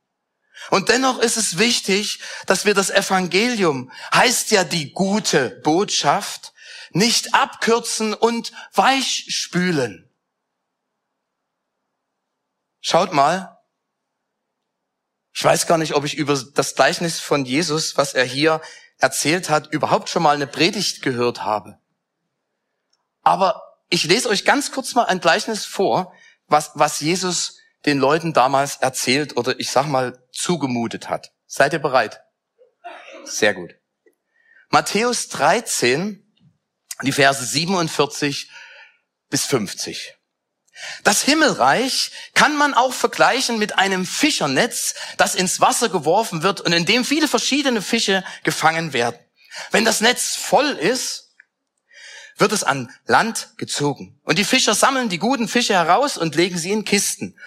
Und 0.69 0.88
dennoch 0.88 1.19
ist 1.19 1.37
es 1.37 1.59
wichtig, 1.59 2.21
dass 2.47 2.64
wir 2.64 2.75
das 2.75 2.90
Evangelium, 2.90 3.90
heißt 4.14 4.51
ja 4.51 4.62
die 4.62 4.93
gute 4.93 5.51
Botschaft, 5.64 6.50
nicht 6.90 7.35
abkürzen 7.35 8.14
und 8.14 8.53
weichspülen. 8.74 10.11
Schaut 12.81 13.12
mal, 13.12 13.59
ich 15.33 15.44
weiß 15.44 15.66
gar 15.66 15.79
nicht, 15.79 15.94
ob 15.94 16.05
ich 16.05 16.16
über 16.16 16.35
das 16.55 16.74
Gleichnis 16.74 17.20
von 17.20 17.44
Jesus, 17.44 17.96
was 17.96 18.14
er 18.14 18.24
hier 18.24 18.61
erzählt 18.98 19.48
hat, 19.48 19.72
überhaupt 19.72 20.09
schon 20.09 20.22
mal 20.22 20.35
eine 20.35 20.46
Predigt 20.46 21.03
gehört 21.03 21.44
habe. 21.44 21.79
Aber 23.22 23.62
ich 23.88 24.05
lese 24.05 24.29
euch 24.29 24.44
ganz 24.44 24.72
kurz 24.72 24.94
mal 24.94 25.05
ein 25.05 25.20
Gleichnis 25.20 25.64
vor, 25.64 26.14
was, 26.46 26.72
was 26.74 27.00
Jesus 27.00 27.59
den 27.87 27.98
Leuten 27.98 28.33
damals 28.33 28.76
erzählt 28.76 29.37
oder 29.37 29.59
ich 29.59 29.70
sag 29.70 29.87
mal 29.87 30.26
zugemutet 30.33 31.09
hat. 31.09 31.33
Seid 31.46 31.72
ihr 31.72 31.79
bereit? 31.79 32.22
Sehr 33.24 33.55
gut. 33.55 33.74
Matthäus 34.68 35.29
13, 35.29 36.30
die 37.03 37.13
Verse 37.13 37.45
47 37.45 38.49
bis 39.29 39.45
50. 39.47 40.17
Das 41.05 41.23
Himmelreich 41.23 42.11
kann 42.35 42.57
man 42.57 42.75
auch 42.75 42.93
vergleichen 42.93 43.59
mit 43.59 43.79
einem 43.79 44.07
Fischernetz, 44.07 44.95
das 45.17 45.35
ins 45.35 45.61
Wasser 45.61 45.89
geworfen 45.89 46.43
wird 46.43 46.61
und 46.61 46.73
in 46.73 46.87
dem 46.87 47.05
viele 47.05 47.29
verschiedene 47.29 47.83
Fische 47.83 48.25
gefangen 48.45 48.93
werden. 48.93 49.19
Wenn 49.71 49.85
das 49.85 50.01
Netz 50.01 50.37
voll 50.37 50.71
ist, 50.71 51.35
wird 52.37 52.53
es 52.53 52.65
an 52.65 52.91
Land 53.07 53.51
gezogen. 53.59 54.19
Und 54.25 54.39
die 54.39 54.45
Fischer 54.45 54.75
sammeln 54.75 55.11
die 55.11 55.19
guten 55.19 55.49
Fische 55.49 55.75
heraus 55.75 56.17
und 56.17 56.35
legen 56.35 56.57
sie 56.57 56.73
in 56.73 56.85
Kisten. 56.85 57.39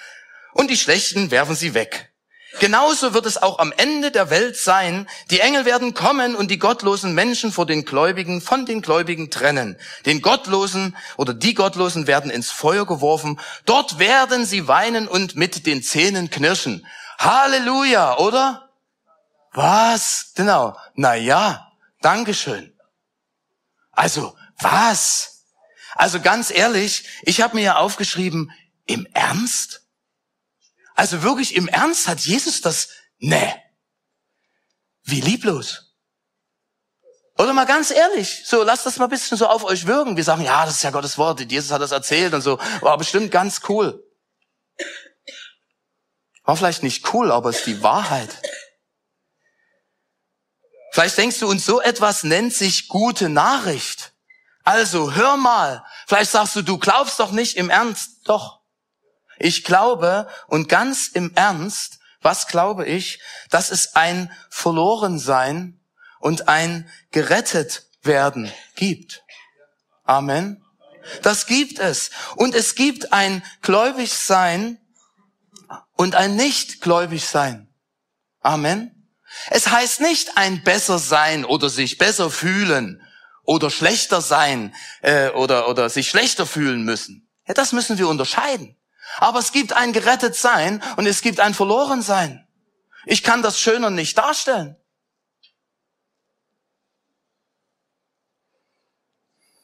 Und 0.54 0.70
die 0.70 0.78
schlechten 0.78 1.32
werfen 1.32 1.56
sie 1.56 1.74
weg. 1.74 2.13
Genauso 2.60 3.14
wird 3.14 3.26
es 3.26 3.42
auch 3.42 3.60
am 3.60 3.74
Ende 3.76 4.12
der 4.12 4.30
Welt 4.30 4.58
sein. 4.58 5.08
Die 5.32 5.40
Engel 5.40 5.66
werden 5.66 5.94
kommen 5.94 6.36
und 6.36 6.50
die 6.50 6.60
gottlosen 6.60 7.14
Menschen 7.14 7.52
vor 7.52 7.66
den 7.66 7.84
Gläubigen 7.84 8.42
von 8.42 8.66
den 8.66 8.82
Gläubigen 8.82 9.32
trennen. 9.32 9.78
Den 10.06 10.22
Gottlosen 10.22 10.96
oder 11.18 11.34
die 11.34 11.56
Gottlosen 11.56 12.08
werden 12.08 12.30
ins 12.30 12.52
Feuer 12.52 12.86
geworfen. 12.86 13.40
Dort 13.66 14.00
werden 14.00 14.46
sie 14.46 14.68
weinen 14.68 15.08
und 15.08 15.36
mit 15.36 15.66
den 15.66 15.82
Zähnen 15.82 16.30
knirschen. 16.30 16.86
Halleluja, 17.18 18.18
oder? 18.18 18.70
Was? 19.52 20.32
Genau. 20.36 20.78
Na 20.96 21.16
ja, 21.16 21.72
Dankeschön. 22.02 22.74
Also, 23.92 24.36
was? 24.60 25.46
Also 25.96 26.20
ganz 26.20 26.52
ehrlich, 26.52 27.08
ich 27.24 27.42
habe 27.42 27.56
mir 27.56 27.64
ja 27.64 27.76
aufgeschrieben, 27.78 28.52
im 28.86 29.08
Ernst? 29.14 29.83
Also 30.96 31.24
wirklich 31.24 31.56
im 31.56 31.68
Ernst 31.68 32.08
hat 32.08 32.20
Jesus 32.22 32.62
das? 32.62 32.90
Nee. 33.18 33.54
Wie 35.04 35.22
lieblos. 35.22 35.94
Oder 37.38 37.54
mal 37.54 37.66
ganz 37.66 37.90
ehrlich, 37.90 38.44
so 38.46 38.64
lasst 38.64 38.86
das 38.86 38.98
mal 38.98 39.06
ein 39.06 39.10
bisschen 39.10 39.38
so 39.38 39.48
auf 39.48 39.64
euch 39.64 39.88
wirken. 39.88 40.16
Wir 40.16 40.24
sagen, 40.24 40.44
ja, 40.44 40.66
das 40.66 40.76
ist 40.76 40.84
ja 40.84 40.92
Gottes 40.92 41.18
Wort, 41.18 41.40
Jesus 41.40 41.72
hat 41.72 41.82
das 41.82 41.92
erzählt 41.92 42.34
und 42.34 42.42
so. 42.42 42.60
War 42.82 42.98
bestimmt 42.98 43.32
ganz 43.32 43.62
cool. 43.70 44.04
War 46.44 46.58
vielleicht 46.58 46.84
nicht 46.84 47.14
cool, 47.14 47.32
aber 47.32 47.50
es 47.50 47.60
ist 47.60 47.68
die 47.68 47.82
Wahrheit. 47.82 48.30
Vielleicht 50.92 51.18
denkst 51.18 51.40
du, 51.40 51.48
und 51.48 51.60
so 51.60 51.82
etwas 51.82 52.24
nennt 52.24 52.54
sich 52.54 52.88
gute 52.88 53.30
Nachricht. 53.30 54.14
Also 54.64 55.14
hör 55.14 55.38
mal. 55.38 55.84
Vielleicht 56.08 56.32
sagst 56.32 56.56
du, 56.56 56.62
du 56.62 56.78
glaubst 56.78 57.20
doch 57.20 57.32
nicht 57.32 57.58
im 57.58 57.72
Ernst. 57.72 58.28
Doch. 58.28 58.63
Ich 59.44 59.66
glaube 59.66 60.30
und 60.48 60.70
ganz 60.70 61.08
im 61.08 61.34
Ernst, 61.36 62.00
was 62.22 62.48
glaube 62.48 62.86
ich, 62.86 63.20
dass 63.50 63.72
es 63.72 63.94
ein 63.96 64.32
Verlorensein 64.50 65.82
und 66.20 66.48
ein 66.48 66.90
gerettet 67.12 67.88
werden 68.04 68.50
gibt. 68.76 69.22
Amen. 70.06 70.64
Das 71.24 71.46
gibt 71.46 71.80
es. 71.80 72.12
Und 72.38 72.56
es 72.56 72.76
gibt 72.76 73.12
ein 73.12 73.44
gläubig 73.62 74.14
sein 74.14 74.80
und 75.98 76.16
ein 76.16 76.38
nicht 76.38 76.80
gläubig 76.80 77.28
sein. 77.28 77.68
Amen. 78.40 79.10
Es 79.50 79.68
heißt 79.68 80.00
nicht 80.00 80.38
ein 80.38 80.64
besser 80.64 81.00
sein 81.00 81.44
oder 81.44 81.68
sich 81.68 81.98
besser 81.98 82.30
fühlen 82.30 83.06
oder 83.44 83.70
schlechter 83.70 84.22
sein 84.22 84.74
äh, 85.02 85.32
oder, 85.32 85.68
oder 85.68 85.90
sich 85.90 86.10
schlechter 86.10 86.46
fühlen 86.46 86.86
müssen. 86.86 87.30
Ja, 87.46 87.54
das 87.54 87.74
müssen 87.74 87.98
wir 87.98 88.08
unterscheiden. 88.08 88.78
Aber 89.18 89.40
es 89.40 89.52
gibt 89.52 89.74
ein 89.74 89.94
gerettet 89.94 90.36
sein 90.36 90.82
und 90.98 91.06
es 91.06 91.22
gibt 91.22 91.40
ein 91.40 91.54
verloren 91.54 92.02
sein. 92.02 92.48
Ich 93.06 93.24
kann 93.24 93.42
das 93.42 93.60
schöner 93.60 93.90
nicht 93.90 94.18
darstellen. 94.18 94.78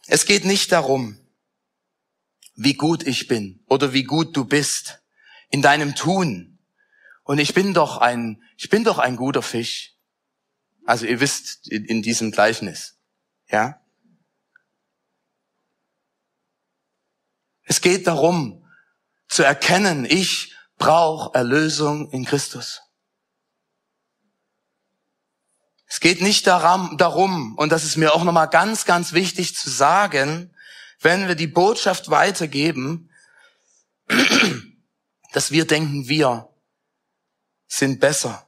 Es 0.07 0.25
geht 0.25 0.43
nicht 0.43 0.71
darum, 0.71 1.19
wie 2.55 2.73
gut 2.73 3.05
ich 3.05 3.27
bin 3.27 3.63
oder 3.67 3.93
wie 3.93 4.03
gut 4.03 4.35
du 4.35 4.43
bist 4.43 5.01
in 5.49 5.61
deinem 5.61 5.95
Tun. 5.95 6.59
Und 7.23 7.37
ich 7.37 7.53
bin 7.53 7.73
doch 7.73 7.97
ein, 7.97 8.43
ich 8.57 8.69
bin 8.69 8.83
doch 8.83 8.97
ein 8.97 9.15
guter 9.15 9.41
Fisch. 9.41 9.95
Also 10.83 11.05
ihr 11.05 11.19
wisst 11.19 11.67
in, 11.67 12.01
diesem 12.01 12.31
Gleichnis. 12.31 12.97
Ja? 13.49 13.79
Es 17.61 17.79
geht 17.79 18.07
darum, 18.07 18.67
zu 19.39 19.45
erkennen, 19.45 20.03
ich 20.03 20.53
brauche 20.77 21.33
Erlösung 21.33 22.11
in 22.11 22.25
Christus. 22.25 22.81
Es 25.87 26.01
geht 26.01 26.19
nicht 26.19 26.45
darum, 26.45 27.55
und 27.57 27.71
das 27.71 27.85
ist 27.85 27.95
mir 27.95 28.13
auch 28.13 28.25
nochmal 28.25 28.49
ganz, 28.49 28.83
ganz 28.83 29.13
wichtig 29.13 29.55
zu 29.55 29.69
sagen, 29.69 30.53
wenn 30.99 31.29
wir 31.29 31.35
die 31.35 31.47
Botschaft 31.47 32.09
weitergeben, 32.09 33.09
dass 35.31 35.51
wir 35.51 35.65
denken, 35.65 36.09
wir 36.09 36.53
sind 37.69 38.01
besser. 38.01 38.45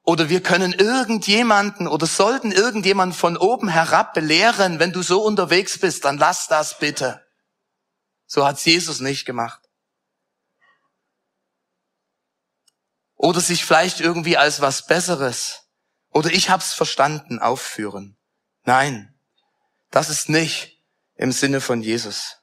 Oder 0.00 0.30
wir 0.30 0.42
können 0.42 0.72
irgendjemanden 0.72 1.86
oder 1.86 2.06
sollten 2.06 2.52
irgendjemanden 2.52 3.14
von 3.14 3.36
oben 3.36 3.68
herab 3.68 4.14
belehren, 4.14 4.78
wenn 4.78 4.94
du 4.94 5.02
so 5.02 5.22
unterwegs 5.22 5.78
bist, 5.78 6.06
dann 6.06 6.16
lass 6.16 6.48
das 6.48 6.78
bitte. 6.78 7.22
So 8.24 8.46
hat's 8.46 8.64
Jesus 8.64 9.00
nicht 9.00 9.26
gemacht. 9.26 9.69
Oder 13.22 13.42
sich 13.42 13.66
vielleicht 13.66 14.00
irgendwie 14.00 14.38
als 14.38 14.62
was 14.62 14.86
Besseres 14.86 15.68
oder 16.08 16.30
ich 16.30 16.48
hab's 16.48 16.72
verstanden 16.72 17.38
aufführen. 17.38 18.16
Nein, 18.64 19.14
das 19.90 20.08
ist 20.08 20.30
nicht 20.30 20.82
im 21.16 21.30
Sinne 21.30 21.60
von 21.60 21.82
Jesus. 21.82 22.38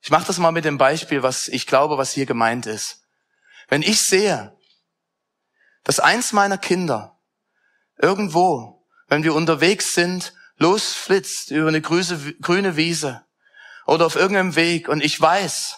Ich 0.00 0.10
mache 0.10 0.26
das 0.26 0.38
mal 0.38 0.50
mit 0.50 0.64
dem 0.64 0.76
Beispiel, 0.76 1.22
was 1.22 1.46
ich 1.46 1.68
glaube, 1.68 1.98
was 1.98 2.10
hier 2.10 2.26
gemeint 2.26 2.66
ist. 2.66 3.04
Wenn 3.68 3.82
ich 3.82 4.00
sehe, 4.00 4.58
dass 5.84 6.00
eins 6.00 6.32
meiner 6.32 6.58
Kinder 6.58 7.16
irgendwo, 7.96 8.84
wenn 9.06 9.22
wir 9.22 9.34
unterwegs 9.34 9.94
sind, 9.94 10.34
losflitzt 10.56 11.52
über 11.52 11.68
eine 11.68 11.80
grüne 11.80 12.76
Wiese 12.76 13.24
oder 13.86 14.06
auf 14.06 14.16
irgendeinem 14.16 14.56
Weg 14.56 14.88
und 14.88 15.00
ich 15.00 15.20
weiß, 15.20 15.77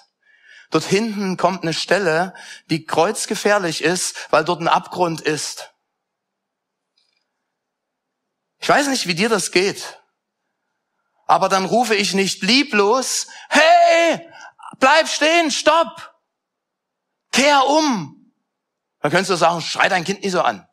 dort 0.71 0.85
hinten 0.85 1.37
kommt 1.37 1.63
eine 1.63 1.75
Stelle, 1.75 2.35
die 2.71 2.85
kreuzgefährlich 2.85 3.83
ist, 3.83 4.33
weil 4.33 4.45
dort 4.45 4.61
ein 4.61 4.69
Abgrund 4.69 5.21
ist. 5.21 5.73
Ich 8.59 8.69
weiß 8.69 8.89
nicht, 8.89 9.07
wie 9.07 9.15
dir 9.15 9.29
das 9.29 9.53
geht. 9.53 10.01
Aber 11.27 11.49
dann 11.49 11.65
rufe 11.65 11.95
ich 11.95 12.15
nicht 12.15 12.43
lieblos, 12.43 13.29
hey, 13.49 14.29
bleib 14.79 15.09
stehen, 15.09 15.51
stopp, 15.51 16.15
kehr 17.31 17.67
um. 17.67 18.33
Dann 19.01 19.11
könntest 19.11 19.31
du 19.31 19.37
sagen, 19.37 19.61
schrei 19.61 19.89
dein 19.89 20.05
Kind 20.05 20.23
nicht 20.23 20.33
so 20.33 20.43
an. 20.43 20.67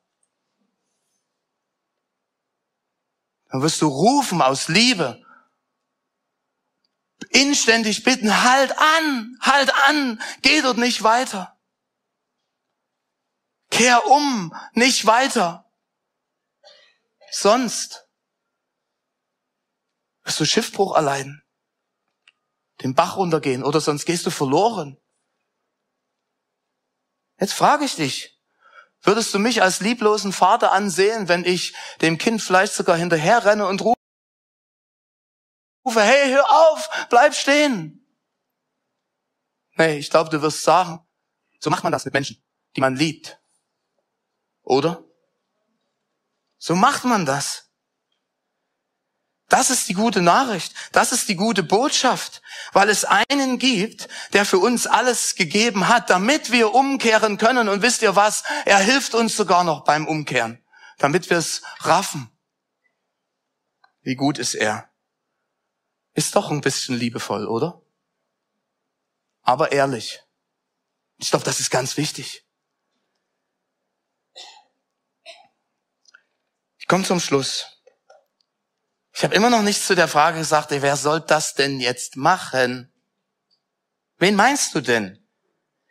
Dann 3.49 3.61
wirst 3.61 3.81
du 3.81 3.87
rufen 3.87 4.41
aus 4.41 4.67
Liebe, 4.67 5.23
inständig 7.37 8.03
bitten, 8.03 8.43
halt 8.43 8.77
an, 8.77 9.37
halt 9.41 9.73
an, 9.87 10.21
geh 10.41 10.61
dort 10.61 10.77
nicht 10.77 11.03
weiter. 11.03 11.55
Kehr 13.69 14.07
um, 14.07 14.55
nicht 14.73 15.05
weiter. 15.05 15.71
Sonst 17.31 18.07
wirst 20.23 20.39
du 20.39 20.45
Schiffbruch 20.45 20.95
erleiden, 20.95 21.43
den 22.81 22.95
Bach 22.95 23.17
runtergehen 23.17 23.63
oder 23.63 23.81
sonst 23.81 24.05
gehst 24.05 24.25
du 24.25 24.31
verloren. 24.31 24.97
Jetzt 27.39 27.53
frage 27.53 27.85
ich 27.85 27.95
dich, 27.95 28.39
würdest 29.01 29.31
du 29.33 29.39
mich 29.39 29.61
als 29.61 29.79
lieblosen 29.79 30.33
Vater 30.33 30.71
ansehen, 30.71 31.27
wenn 31.27 31.45
ich 31.45 31.75
dem 32.01 32.17
Kind 32.17 32.41
vielleicht 32.41 32.73
sogar 32.73 32.97
hinterher 32.97 33.45
renne 33.45 33.67
und 33.67 33.81
rufe, 35.87 36.01
hey, 36.01 36.31
hör 36.31 36.49
auf, 36.49 37.07
bleib 37.09 37.33
stehen. 37.33 38.05
Nee, 39.75 39.97
ich 39.97 40.09
glaube, 40.09 40.29
du 40.29 40.41
wirst 40.41 40.63
sagen, 40.63 40.99
so 41.59 41.69
macht 41.69 41.83
man 41.83 41.91
das 41.91 42.05
mit 42.05 42.13
Menschen, 42.13 42.43
die 42.75 42.81
man 42.81 42.95
liebt. 42.95 43.39
Oder? 44.63 45.03
So 46.57 46.75
macht 46.75 47.05
man 47.05 47.25
das. 47.25 47.69
Das 49.49 49.69
ist 49.69 49.87
die 49.87 49.93
gute 49.93 50.21
Nachricht. 50.21 50.73
Das 50.91 51.13
ist 51.13 51.29
die 51.29 51.35
gute 51.35 51.63
Botschaft, 51.63 52.41
weil 52.73 52.89
es 52.89 53.05
einen 53.05 53.59
gibt, 53.59 54.09
der 54.33 54.45
für 54.45 54.57
uns 54.57 54.87
alles 54.87 55.35
gegeben 55.35 55.87
hat, 55.87 56.09
damit 56.09 56.51
wir 56.51 56.73
umkehren 56.73 57.37
können. 57.37 57.69
Und 57.69 57.81
wisst 57.81 58.01
ihr 58.01 58.17
was? 58.17 58.43
Er 58.65 58.79
hilft 58.79 59.15
uns 59.15 59.37
sogar 59.37 59.63
noch 59.63 59.85
beim 59.85 60.05
Umkehren, 60.05 60.61
damit 60.97 61.29
wir 61.29 61.37
es 61.37 61.61
raffen. 61.79 62.29
Wie 64.01 64.15
gut 64.15 64.37
ist 64.37 64.55
er? 64.55 64.86
Ist 66.17 66.35
doch 66.35 66.49
ein 66.49 66.61
bisschen 66.61 66.97
liebevoll, 66.97 67.45
oder? 67.45 67.79
Aber 69.43 69.71
ehrlich. 69.71 70.23
Ich 71.17 71.29
glaube, 71.29 71.45
das 71.45 71.59
ist 71.59 71.69
ganz 71.69 71.95
wichtig. 71.95 72.43
Ich 76.79 76.87
komme 76.87 77.03
zum 77.03 77.19
Schluss. 77.19 77.67
Ich 79.13 79.23
habe 79.23 79.35
immer 79.35 79.51
noch 79.51 79.61
nichts 79.61 79.85
zu 79.85 79.93
der 79.93 80.07
Frage 80.07 80.39
gesagt, 80.39 80.71
ey, 80.71 80.81
wer 80.81 80.97
soll 80.97 81.21
das 81.21 81.53
denn 81.53 81.79
jetzt 81.79 82.15
machen? 82.15 82.91
Wen 84.17 84.33
meinst 84.33 84.73
du 84.73 84.81
denn? 84.81 85.23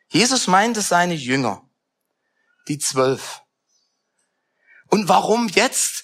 Jesus 0.09 0.49
meinte 0.49 0.83
seine 0.83 1.15
Jünger, 1.15 1.71
die 2.67 2.79
zwölf. 2.79 3.43
Und 4.89 5.09
warum 5.09 5.47
jetzt, 5.47 6.03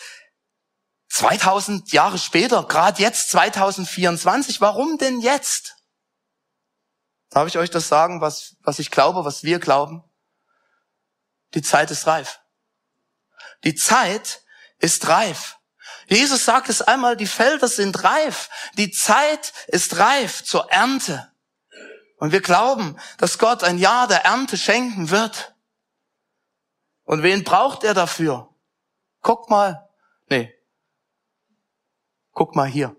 2000 1.13 1.93
Jahre 1.93 2.19
später, 2.19 2.65
gerade 2.65 3.03
jetzt 3.03 3.31
2024, 3.31 4.63
warum 4.63 4.97
denn 4.97 5.21
jetzt? 5.21 5.77
Darf 7.29 7.47
ich 7.47 7.59
euch 7.59 7.69
das 7.69 7.89
sagen, 7.89 8.23
was, 8.23 8.57
was 8.61 8.79
ich 8.79 8.91
glaube, 8.91 9.27
was 9.27 9.43
wir 9.43 9.59
glauben? 9.59 10.03
Die 11.53 11.61
Zeit 11.61 11.91
ist 11.91 12.07
reif. 12.07 12.41
Die 13.63 13.75
Zeit 13.75 14.43
ist 14.79 15.07
reif. 15.07 15.59
Jesus 16.07 16.47
sagt 16.47 16.71
es 16.71 16.81
einmal, 16.81 17.15
die 17.15 17.27
Felder 17.27 17.69
sind 17.69 18.05
reif, 18.05 18.49
die 18.79 18.91
Zeit 18.91 19.53
ist 19.67 19.99
reif 19.99 20.43
zur 20.45 20.73
Ernte. 20.73 21.31
Und 22.17 22.33
wir 22.33 22.41
glauben, 22.41 22.99
dass 23.19 23.37
Gott 23.37 23.65
ein 23.65 23.77
Jahr 23.77 24.09
der 24.09 24.25
Ernte 24.25 24.57
schenken 24.57 25.11
wird. 25.11 25.55
Und 27.05 27.23
wen 27.23 27.45
braucht 27.45 27.85
er 27.85 27.93
dafür? 27.93 28.49
Guck 29.21 29.51
mal, 29.51 29.91
nee, 30.29 30.55
guck 32.33 32.57
mal 32.57 32.69
hier. 32.69 32.97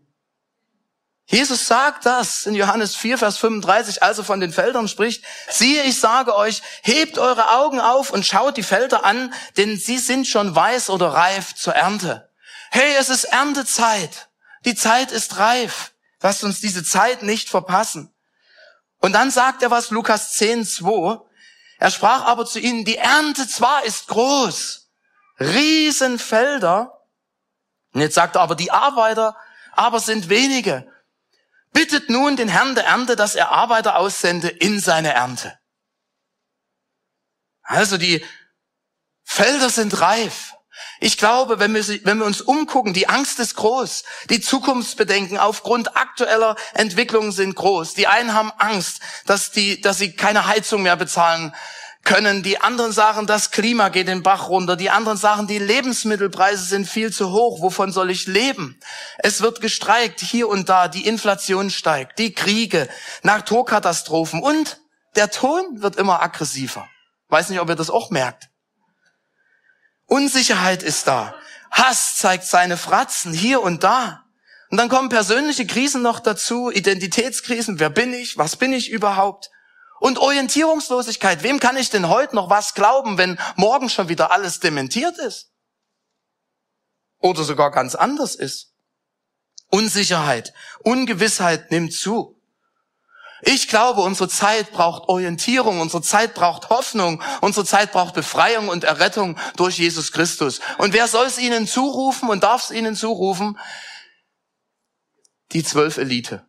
Jesus 1.26 1.68
sagt 1.68 2.06
das 2.06 2.46
in 2.46 2.54
Johannes 2.54 2.96
4, 2.96 3.18
Vers 3.18 3.38
35, 3.38 4.04
als 4.04 4.18
er 4.18 4.24
von 4.24 4.42
den 4.42 4.52
Feldern 4.52 4.88
spricht. 4.88 5.24
Siehe, 5.50 5.84
ich 5.84 6.00
sage 6.00 6.36
euch, 6.36 6.62
hebt 6.82 7.18
eure 7.18 7.52
Augen 7.52 7.80
auf 7.80 8.12
und 8.12 8.26
schaut 8.26 8.58
die 8.58 8.64
Felder 8.64 9.06
an, 9.06 9.34
denn 9.56 9.78
sie 9.78 10.00
sind 10.00 10.28
schon 10.28 10.54
weiß 10.54 10.90
oder 10.90 11.08
reif 11.14 11.56
zur 11.56 11.74
Ernte. 11.74 12.30
Hey, 12.72 12.96
es 13.00 13.10
ist 13.10 13.26
Erntezeit. 13.26 14.30
Die 14.66 14.76
Zeit 14.76 15.12
ist 15.12 15.38
reif. 15.38 15.94
Lasst 16.22 16.44
uns 16.44 16.60
diese 16.60 16.84
Zeit 16.84 17.24
nicht 17.24 17.50
verpassen. 17.50 18.14
Und 19.00 19.14
dann 19.14 19.32
sagt 19.32 19.62
er 19.62 19.72
was, 19.72 19.90
Lukas 19.92 20.34
10, 20.34 20.66
2. 20.66 21.20
Er 21.80 21.92
sprach 21.92 22.26
aber 22.26 22.46
zu 22.46 22.60
ihnen, 22.60 22.86
die 22.86 22.98
Ernte 22.98 23.48
zwar 23.48 23.84
ist 23.84 24.08
groß, 24.08 24.90
Riesenfelder. 25.40 27.03
Und 27.94 28.02
jetzt 28.02 28.16
sagt 28.16 28.36
er 28.36 28.42
aber, 28.42 28.56
die 28.56 28.72
Arbeiter 28.72 29.36
aber 29.72 30.00
sind 30.00 30.30
wenige. 30.30 30.92
Bittet 31.72 32.10
nun 32.10 32.36
den 32.36 32.50
Herrn 32.50 32.76
der 32.76 32.86
Ernte, 32.86 33.16
dass 33.16 33.36
er 33.36 33.52
Arbeiter 33.52 33.98
aussende 33.98 34.48
in 34.48 34.80
seine 34.80 35.14
Ernte. 35.14 35.58
Also 37.64 37.98
die 37.98 38.24
Felder 39.24 39.70
sind 39.70 40.00
reif. 40.02 40.54
Ich 41.00 41.18
glaube, 41.18 41.60
wenn 41.60 41.74
wir, 41.74 41.86
wenn 42.06 42.18
wir 42.18 42.26
uns 42.26 42.42
umgucken, 42.42 42.94
die 42.94 43.10
Angst 43.10 43.40
ist 43.40 43.56
groß. 43.56 44.04
Die 44.30 44.42
Zukunftsbedenken 44.42 45.38
aufgrund 45.38 45.96
aktueller 45.96 46.56
Entwicklungen 46.74 47.32
sind 47.32 47.56
groß. 47.56 47.94
Die 47.94 48.08
einen 48.08 48.34
haben 48.34 48.52
Angst, 48.58 49.00
dass, 49.26 49.52
die, 49.52 49.82
dass 49.82 49.98
sie 49.98 50.16
keine 50.16 50.48
Heizung 50.48 50.84
mehr 50.84 50.96
bezahlen 50.96 51.54
können. 52.04 52.44
Die 52.44 52.60
anderen 52.60 52.92
sagen, 52.92 53.28
das 53.28 53.52
Klima 53.52 53.90
geht 53.90 54.08
den 54.08 54.24
Bach 54.24 54.50
runter. 54.50 54.76
Die 54.76 54.90
anderen 54.90 55.18
sagen, 55.18 55.48
die 55.48 55.60
Lebensmittelpreise 55.60 56.64
sind 56.64 56.88
viel 56.88 57.12
zu 57.12 57.32
hoch. 57.32 57.62
Wovon 57.62 57.92
soll 57.92 58.12
ich 58.12 58.28
leben? 58.28 58.80
Es 59.20 59.42
wird 59.42 59.62
gestreikt 59.62 60.20
hier 60.20 60.48
und 60.50 60.70
da. 60.70 60.88
Die 60.88 61.08
Inflation 61.08 61.70
steigt. 61.70 62.20
Die 62.20 62.34
Kriege, 62.34 62.90
Naturkatastrophen 63.24 64.42
und 64.42 64.80
der 65.16 65.32
Ton 65.32 65.82
wird 65.82 65.96
immer 65.96 66.22
aggressiver. 66.22 66.88
Weiß 67.30 67.50
nicht, 67.50 67.60
ob 67.60 67.70
ihr 67.70 67.76
das 67.76 67.90
auch 67.90 68.10
merkt. 68.10 68.50
Unsicherheit 70.06 70.84
ist 70.84 71.08
da. 71.08 71.34
Hass 71.72 72.18
zeigt 72.18 72.46
seine 72.46 72.78
Fratzen 72.78 73.34
hier 73.34 73.62
und 73.62 73.84
da. 73.84 74.24
Und 74.70 74.78
dann 74.78 74.90
kommen 74.90 75.10
persönliche 75.10 75.66
Krisen 75.66 76.02
noch 76.02 76.20
dazu, 76.20 76.72
Identitätskrisen. 76.72 77.80
Wer 77.80 77.90
bin 77.90 78.14
ich? 78.14 78.38
Was 78.38 78.56
bin 78.56 78.74
ich 78.74 78.90
überhaupt? 78.92 79.50
Und 80.04 80.18
Orientierungslosigkeit. 80.18 81.44
Wem 81.44 81.62
kann 81.62 81.78
ich 81.78 81.90
denn 81.90 82.10
heute 82.10 82.36
noch 82.36 82.50
was 82.50 82.74
glauben, 82.74 83.18
wenn 83.18 83.40
morgen 83.56 83.88
schon 83.88 84.10
wieder 84.10 84.34
alles 84.34 84.60
dementiert 84.60 85.18
ist? 85.18 85.54
Oder 87.20 87.46
sogar 87.46 87.72
ganz 87.72 87.96
anders 87.96 88.36
ist. 88.36 88.74
Unsicherheit, 89.70 90.54
Ungewissheit 90.80 91.72
nimmt 91.72 91.94
zu. 91.94 92.38
Ich 93.44 93.70
glaube, 93.70 94.02
unsere 94.02 94.28
Zeit 94.28 94.74
braucht 94.74 95.08
Orientierung, 95.08 95.80
unsere 95.80 96.04
Zeit 96.04 96.34
braucht 96.34 96.70
Hoffnung, 96.70 97.24
unsere 97.40 97.66
Zeit 97.66 97.94
braucht 97.94 98.14
Befreiung 98.14 98.68
und 98.68 98.84
Errettung 98.84 99.40
durch 99.56 99.78
Jesus 99.78 100.12
Christus. 100.12 100.60
Und 100.80 100.92
wer 100.92 101.08
soll 101.08 101.28
es 101.28 101.38
ihnen 101.38 101.66
zurufen 101.66 102.28
und 102.28 102.44
darf 102.44 102.66
es 102.66 102.72
ihnen 102.72 102.98
zurufen? 102.98 103.58
Die 105.54 105.64
zwölf 105.64 105.96
Elite. 105.96 106.46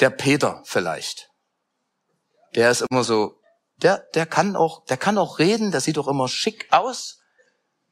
Der 0.00 0.10
Peter 0.10 0.62
vielleicht. 0.64 1.30
Der 2.54 2.70
ist 2.70 2.84
immer 2.90 3.04
so, 3.04 3.40
der, 3.76 3.98
der 4.14 4.26
kann 4.26 4.56
auch, 4.56 4.84
der 4.86 4.96
kann 4.96 5.18
auch 5.18 5.38
reden, 5.38 5.70
der 5.70 5.80
sieht 5.80 5.98
auch 5.98 6.08
immer 6.08 6.28
schick 6.28 6.68
aus. 6.70 7.20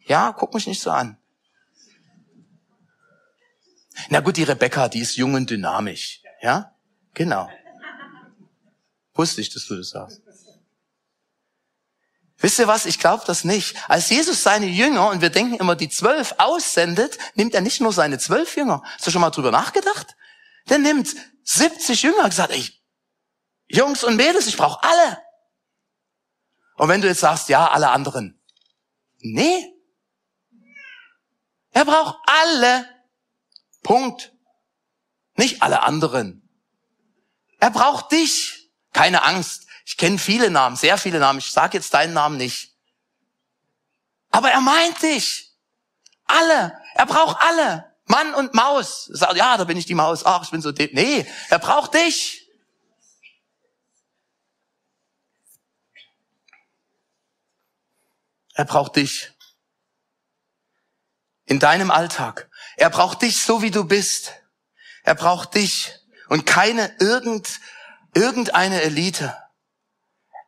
Ja, 0.07 0.33
guck 0.33 0.55
mich 0.55 0.67
nicht 0.67 0.83
so 0.83 0.91
an. 0.91 1.19
Na 4.09 4.21
gut, 4.21 4.37
die 4.37 4.43
Rebecca, 4.43 4.89
die 4.89 5.01
ist 5.01 5.17
jung 5.17 5.35
und 5.35 5.51
dynamisch. 5.51 6.23
Ja? 6.41 6.75
Genau. 7.15 7.49
Wusste 9.15 9.41
ich, 9.41 9.53
dass 9.53 9.67
du 9.67 9.77
das 9.77 9.91
sagst. 9.91 10.23
Wisst 12.39 12.59
ihr 12.59 12.67
was? 12.67 12.87
Ich 12.87 12.99
glaube 12.99 13.23
das 13.27 13.45
nicht. 13.45 13.77
Als 13.89 14.11
Jesus 14.11 14.43
seine 14.43 14.67
Jünger, 14.67 15.11
und 15.11 15.21
wir 15.21 15.31
denken 15.31 15.55
immer, 15.55 15.77
die 15.77 15.89
zwölf 15.89 16.35
aussendet, 16.39 17.17
nimmt 17.35 17.55
er 17.55 17.61
nicht 17.61 17.81
nur 17.81 17.93
seine 17.93 18.19
zwölf 18.19 18.57
Jünger. 18.57 18.83
Hast 18.85 19.07
du 19.07 19.13
schon 19.13 19.21
mal 19.21 19.31
drüber 19.31 19.53
nachgedacht? 19.53 20.17
Der 20.69 20.79
nimmt 20.79 21.15
70 21.45 22.03
Jünger 22.03 22.25
und 22.25 22.31
gesagt, 22.31 22.53
ey, 22.53 22.69
Jungs 23.69 24.05
und 24.05 24.17
Mädels, 24.17 24.47
ich 24.47 24.57
brauche 24.57 24.83
alle. 24.83 25.23
Und 26.77 26.89
wenn 26.89 27.01
du 27.01 27.09
jetzt 27.09 27.21
sagst, 27.21 27.49
ja, 27.49 27.71
alle 27.71 27.91
anderen. 27.91 28.41
Nee. 29.19 29.73
Er 31.71 31.85
braucht 31.85 32.19
alle. 32.27 32.89
Punkt. 33.83 34.33
Nicht 35.37 35.63
alle 35.63 35.83
anderen. 35.83 36.49
Er 37.59 37.71
braucht 37.71 38.13
dich. 38.13 38.71
Keine 38.93 39.23
Angst. 39.23 39.67
Ich 39.85 39.97
kenne 39.97 40.19
viele 40.19 40.51
Namen, 40.51 40.77
sehr 40.77 40.99
viele 40.99 41.19
Namen. 41.19 41.39
Ich 41.39 41.51
sage 41.51 41.79
jetzt 41.79 41.95
deinen 41.95 42.13
Namen 42.13 42.37
nicht. 42.37 42.77
Aber 44.31 44.51
er 44.51 44.61
meint 44.61 45.03
dich. 45.03 45.57
Alle. 46.25 46.79
Er 46.95 47.07
braucht 47.07 47.41
alle. 47.41 47.92
Mann 48.07 48.35
und 48.35 48.55
Maus. 48.55 49.07
Sagt, 49.13 49.37
ja, 49.37 49.57
da 49.57 49.65
bin 49.65 49.77
ich 49.77 49.87
die 49.87 49.95
Maus. 49.95 50.25
Ach, 50.25 50.43
ich 50.43 50.51
bin 50.51 50.61
so. 50.61 50.71
Nee, 50.71 51.27
er 51.49 51.59
braucht 51.59 51.95
dich. 51.95 52.49
Er 58.55 58.65
braucht 58.65 58.97
dich. 58.97 59.33
In 61.47 61.59
deinem 61.59 61.91
Alltag. 61.91 62.51
Er 62.77 62.91
braucht 62.91 63.23
dich 63.23 63.43
so, 63.43 63.63
wie 63.63 63.71
du 63.71 63.85
bist. 63.85 64.35
Er 65.03 65.15
braucht 65.15 65.55
dich 65.55 65.99
und 66.29 66.47
keine 66.47 66.95
irgend, 66.99 67.61
irgendeine 68.15 68.83
Elite. 68.83 69.37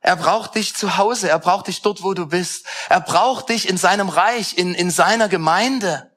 Er 0.01 0.17
braucht 0.17 0.55
dich 0.55 0.75
zu 0.75 0.97
Hause. 0.97 1.29
Er 1.29 1.39
braucht 1.39 1.67
dich 1.67 1.83
dort, 1.83 2.03
wo 2.03 2.15
du 2.15 2.27
bist. 2.27 2.67
Er 2.89 3.01
braucht 3.01 3.49
dich 3.49 3.69
in 3.69 3.77
seinem 3.77 4.09
Reich, 4.09 4.57
in, 4.57 4.75
in 4.75 4.91
seiner 4.91 5.29
Gemeinde. 5.29 6.14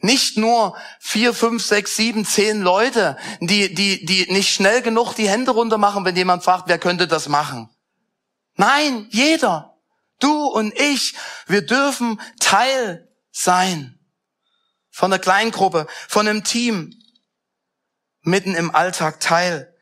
Nicht 0.00 0.36
nur 0.36 0.76
vier, 1.00 1.34
fünf, 1.34 1.64
sechs, 1.64 1.96
sieben, 1.96 2.24
zehn 2.24 2.62
Leute, 2.62 3.16
die, 3.40 3.74
die, 3.74 4.04
die 4.04 4.32
nicht 4.32 4.52
schnell 4.52 4.80
genug 4.82 5.14
die 5.14 5.28
Hände 5.28 5.50
runter 5.50 5.78
machen, 5.78 6.04
wenn 6.04 6.16
jemand 6.16 6.44
fragt, 6.44 6.68
wer 6.68 6.78
könnte 6.78 7.08
das 7.08 7.28
machen. 7.28 7.68
Nein, 8.54 9.08
jeder. 9.10 9.76
Du 10.20 10.46
und 10.46 10.76
ich, 10.78 11.14
wir 11.46 11.62
dürfen 11.62 12.20
Teil 12.40 13.08
sein 13.30 13.98
von 14.90 15.10
der 15.10 15.20
Kleingruppe, 15.20 15.86
von 16.08 16.26
einem 16.26 16.42
Team, 16.42 16.92
mitten 18.22 18.54
im 18.54 18.74
Alltag 18.74 19.20
Teil 19.20 19.72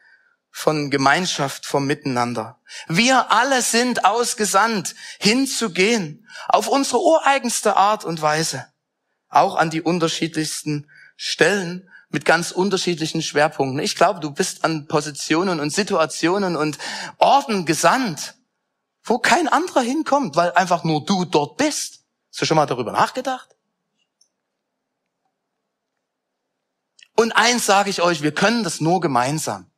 von 0.51 0.91
Gemeinschaft, 0.91 1.67
vom 1.67 1.87
Miteinander. 1.87 2.61
Wir 2.87 3.31
alle 3.31 3.63
sind 3.63 4.05
ausgesandt, 4.05 4.95
hinzugehen, 5.19 6.27
auf 6.49 6.69
unsere 6.69 7.01
ureigenste 7.01 7.77
Art 7.77 8.05
und 8.05 8.21
Weise, 8.23 8.67
auch 9.37 9.57
an 9.57 9.71
die 9.71 9.83
unterschiedlichsten 9.83 10.89
Stellen 11.17 11.89
mit 12.09 12.25
ganz 12.25 12.51
unterschiedlichen 12.51 13.23
Schwerpunkten. 13.23 13.81
Ich 13.81 13.97
glaube, 13.97 14.21
du 14.21 14.31
bist 14.31 14.65
an 14.65 14.87
Positionen 14.87 15.61
und 15.61 15.71
Situationen 15.71 16.57
und 16.57 16.79
Orten 17.19 17.67
gesandt, 17.67 18.35
wo 19.03 19.19
kein 19.19 19.49
anderer 19.49 19.83
hinkommt, 19.83 20.37
weil 20.37 20.53
einfach 20.53 20.85
nur 20.85 21.05
du 21.05 21.25
dort 21.25 21.57
bist. 21.57 22.05
Hast 22.31 22.41
du 22.41 22.47
schon 22.47 22.57
mal 22.57 22.67
darüber 22.67 22.93
nachgedacht? 22.93 23.57
Und 27.17 27.33
eins 27.33 27.65
sage 27.65 27.91
ich 27.91 28.03
euch, 28.03 28.23
wir 28.23 28.33
können 28.33 28.63
das 28.63 28.81
nur 28.81 29.01
gemeinsam. 29.01 29.71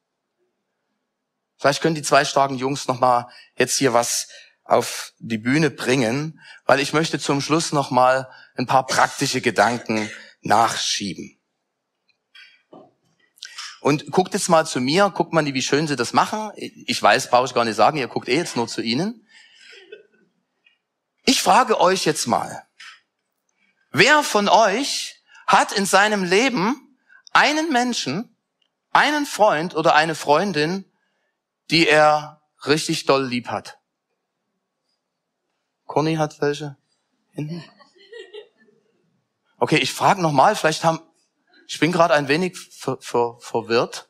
Vielleicht 1.57 1.83
können 1.83 1.95
die 1.95 2.03
zwei 2.03 2.25
starken 2.25 2.57
Jungs 2.57 2.89
noch 2.89 3.01
mal 3.01 3.29
jetzt 3.57 3.79
hier 3.79 3.93
was 3.93 4.29
auf 4.65 5.13
die 5.19 5.39
Bühne 5.39 5.71
bringen, 5.71 6.41
weil 6.67 6.79
ich 6.81 6.93
möchte 6.93 7.19
zum 7.19 7.41
Schluss 7.41 7.73
noch 7.73 7.91
mal 7.91 8.29
ein 8.59 8.67
paar 8.67 8.85
praktische 8.87 9.41
Gedanken 9.41 10.11
nachschieben. 10.43 11.39
Und 13.81 14.11
guckt 14.11 14.35
jetzt 14.35 14.49
mal 14.49 14.67
zu 14.67 14.81
mir, 14.81 15.11
guckt 15.11 15.33
mal, 15.33 15.47
wie 15.47 15.63
schön 15.63 15.87
sie 15.87 15.95
das 15.95 16.13
machen. 16.13 16.51
Ich 16.57 17.01
weiß, 17.01 17.31
brauche 17.31 17.47
ich 17.47 17.55
gar 17.55 17.65
nicht 17.65 17.77
sagen, 17.77 17.97
ihr 17.97 18.09
guckt 18.09 18.29
eh 18.29 18.37
jetzt 18.37 18.57
nur 18.57 18.67
zu 18.67 18.83
ihnen. 18.83 19.27
Ich 21.25 21.41
frage 21.41 21.81
euch 21.81 22.05
jetzt 22.05 22.27
mal, 22.27 22.67
wer 23.93 24.25
von 24.25 24.49
euch 24.49 25.23
hat 25.47 25.73
in 25.73 25.87
seinem 25.87 26.25
Leben 26.25 26.97
einen 27.33 27.71
Menschen, 27.71 28.37
einen 28.91 29.27
Freund 29.27 29.77
oder 29.77 29.95
eine 29.95 30.17
Freundin, 30.17 30.85
die 31.71 31.87
er 31.87 32.43
richtig 32.67 33.07
doll 33.07 33.25
lieb 33.25 33.49
hat? 33.49 33.79
Conny 35.87 36.17
hat 36.17 36.41
welche? 36.41 36.77
Hinten? 37.33 37.65
Okay, 39.59 39.79
ich 39.79 39.93
frage 39.93 40.23
nochmal, 40.23 40.55
vielleicht 40.55 40.85
haben, 40.85 41.01
ich 41.67 41.81
bin 41.81 41.93
gerade 41.93 42.15
ein 42.15 42.29
wenig 42.29 42.57
ver, 42.57 42.99
ver, 43.01 43.39
verwirrt. 43.41 44.09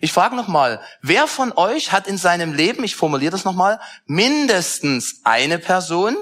Ich 0.00 0.12
frage 0.12 0.36
nochmal, 0.36 0.80
wer 1.00 1.26
von 1.26 1.52
euch 1.52 1.90
hat 1.90 2.06
in 2.06 2.18
seinem 2.18 2.52
Leben, 2.52 2.84
ich 2.84 2.94
formuliere 2.94 3.32
das 3.32 3.44
nochmal, 3.44 3.80
mindestens 4.06 5.22
eine 5.24 5.58
Person, 5.58 6.16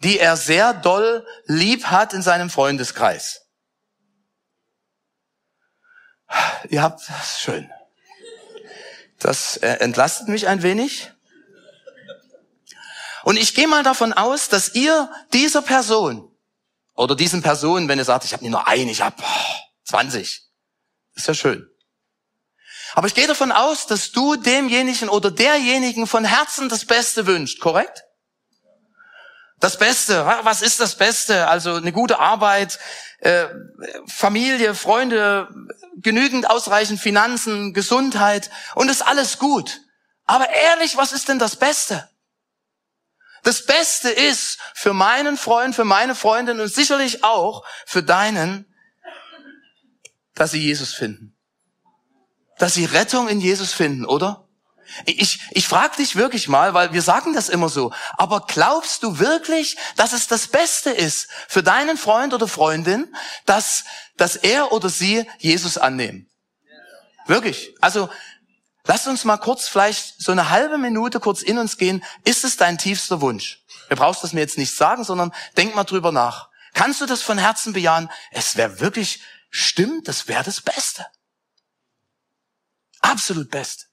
die 0.00 0.18
er 0.18 0.36
sehr 0.36 0.74
doll 0.74 1.26
lieb 1.46 1.86
hat 1.86 2.12
in 2.12 2.22
seinem 2.22 2.50
Freundeskreis? 2.50 3.40
Ihr 6.68 6.82
habt, 6.82 7.08
das 7.08 7.34
ist 7.34 7.40
schön. 7.40 7.70
Das 9.18 9.56
äh, 9.58 9.78
entlastet 9.80 10.28
mich 10.28 10.46
ein 10.46 10.62
wenig. 10.62 11.10
Und 13.24 13.36
ich 13.36 13.54
gehe 13.54 13.68
mal 13.68 13.82
davon 13.82 14.12
aus, 14.12 14.48
dass 14.48 14.74
ihr 14.74 15.10
dieser 15.32 15.62
Person 15.62 16.31
oder 16.94 17.14
diesen 17.14 17.42
Personen, 17.42 17.88
wenn 17.88 17.98
ihr 17.98 18.04
sagt, 18.04 18.24
ich 18.24 18.32
habe 18.32 18.44
nicht 18.44 18.52
nur 18.52 18.66
eine, 18.66 18.90
ich 18.90 19.02
habe 19.02 19.16
20, 19.84 20.42
ist 21.14 21.28
ja 21.28 21.34
schön. 21.34 21.68
Aber 22.94 23.06
ich 23.06 23.14
gehe 23.14 23.26
davon 23.26 23.52
aus, 23.52 23.86
dass 23.86 24.12
du 24.12 24.36
demjenigen 24.36 25.08
oder 25.08 25.30
derjenigen 25.30 26.06
von 26.06 26.24
Herzen 26.24 26.68
das 26.68 26.84
Beste 26.84 27.26
wünscht, 27.26 27.60
korrekt? 27.60 28.04
Das 29.60 29.78
Beste, 29.78 30.26
was 30.42 30.60
ist 30.60 30.80
das 30.80 30.96
Beste? 30.96 31.46
Also 31.46 31.76
eine 31.76 31.92
gute 31.92 32.18
Arbeit, 32.18 32.80
äh, 33.20 33.46
Familie, 34.08 34.74
Freunde, 34.74 35.48
genügend 35.96 36.50
ausreichend 36.50 37.00
Finanzen, 37.00 37.72
Gesundheit 37.72 38.50
und 38.74 38.90
ist 38.90 39.02
alles 39.02 39.38
gut. 39.38 39.80
Aber 40.24 40.50
ehrlich, 40.50 40.96
was 40.96 41.12
ist 41.12 41.28
denn 41.28 41.38
das 41.38 41.56
Beste? 41.56 42.08
Das 43.42 43.66
Beste 43.66 44.08
ist 44.10 44.58
für 44.74 44.92
meinen 44.92 45.36
Freund, 45.36 45.74
für 45.74 45.84
meine 45.84 46.14
Freundin 46.14 46.60
und 46.60 46.72
sicherlich 46.72 47.24
auch 47.24 47.64
für 47.86 48.02
deinen, 48.02 48.66
dass 50.34 50.52
sie 50.52 50.60
Jesus 50.60 50.94
finden. 50.94 51.36
Dass 52.58 52.74
sie 52.74 52.84
Rettung 52.84 53.28
in 53.28 53.40
Jesus 53.40 53.72
finden, 53.72 54.04
oder? 54.04 54.48
Ich, 55.06 55.40
ich 55.52 55.66
frage 55.66 55.96
dich 55.96 56.16
wirklich 56.16 56.48
mal, 56.48 56.74
weil 56.74 56.92
wir 56.92 57.02
sagen 57.02 57.34
das 57.34 57.48
immer 57.48 57.68
so, 57.68 57.92
aber 58.18 58.44
glaubst 58.46 59.02
du 59.02 59.18
wirklich, 59.18 59.76
dass 59.96 60.12
es 60.12 60.26
das 60.26 60.48
Beste 60.48 60.90
ist 60.90 61.28
für 61.48 61.62
deinen 61.62 61.96
Freund 61.96 62.34
oder 62.34 62.46
Freundin, 62.46 63.14
dass, 63.46 63.84
dass 64.16 64.36
er 64.36 64.72
oder 64.72 64.88
sie 64.88 65.26
Jesus 65.38 65.78
annehmen? 65.78 66.28
Wirklich. 67.26 67.74
Also 67.80 68.08
lass 68.84 69.06
uns 69.06 69.24
mal 69.24 69.38
kurz 69.38 69.68
vielleicht 69.68 70.20
so 70.20 70.32
eine 70.32 70.50
halbe 70.50 70.78
Minute 70.78 71.20
kurz 71.20 71.42
in 71.42 71.58
uns 71.58 71.78
gehen. 71.78 72.04
Ist 72.24 72.44
es 72.44 72.56
dein 72.56 72.78
tiefster 72.78 73.20
Wunsch? 73.20 73.64
Du 73.88 73.96
brauchst 73.96 74.24
das 74.24 74.32
mir 74.32 74.40
jetzt 74.40 74.58
nicht 74.58 74.74
sagen, 74.74 75.04
sondern 75.04 75.32
denk 75.56 75.74
mal 75.74 75.84
drüber 75.84 76.12
nach. 76.12 76.50
Kannst 76.74 77.00
du 77.00 77.06
das 77.06 77.22
von 77.22 77.38
Herzen 77.38 77.72
bejahen? 77.72 78.10
Es 78.30 78.56
wäre 78.56 78.80
wirklich, 78.80 79.22
stimmt, 79.50 80.08
das 80.08 80.28
wäre 80.28 80.44
das 80.44 80.60
Beste. 80.60 81.06
Absolut 83.00 83.50
Beste. 83.50 83.86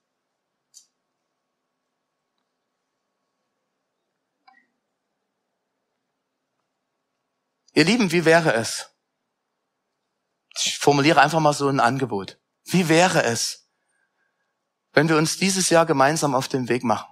Ihr 7.73 7.85
Lieben, 7.85 8.11
wie 8.11 8.25
wäre 8.25 8.53
es? 8.53 8.89
Ich 10.57 10.77
formuliere 10.77 11.21
einfach 11.21 11.39
mal 11.39 11.53
so 11.53 11.69
ein 11.69 11.79
Angebot. 11.79 12.39
Wie 12.65 12.89
wäre 12.89 13.23
es, 13.23 13.68
wenn 14.99 15.07
wir 15.07 15.15
uns 15.15 15.37
dieses 15.37 15.69
Jahr 15.69 15.85
gemeinsam 15.85 16.35
auf 16.35 16.49
den 16.49 16.67
Weg 16.67 16.83
machen? 16.83 17.07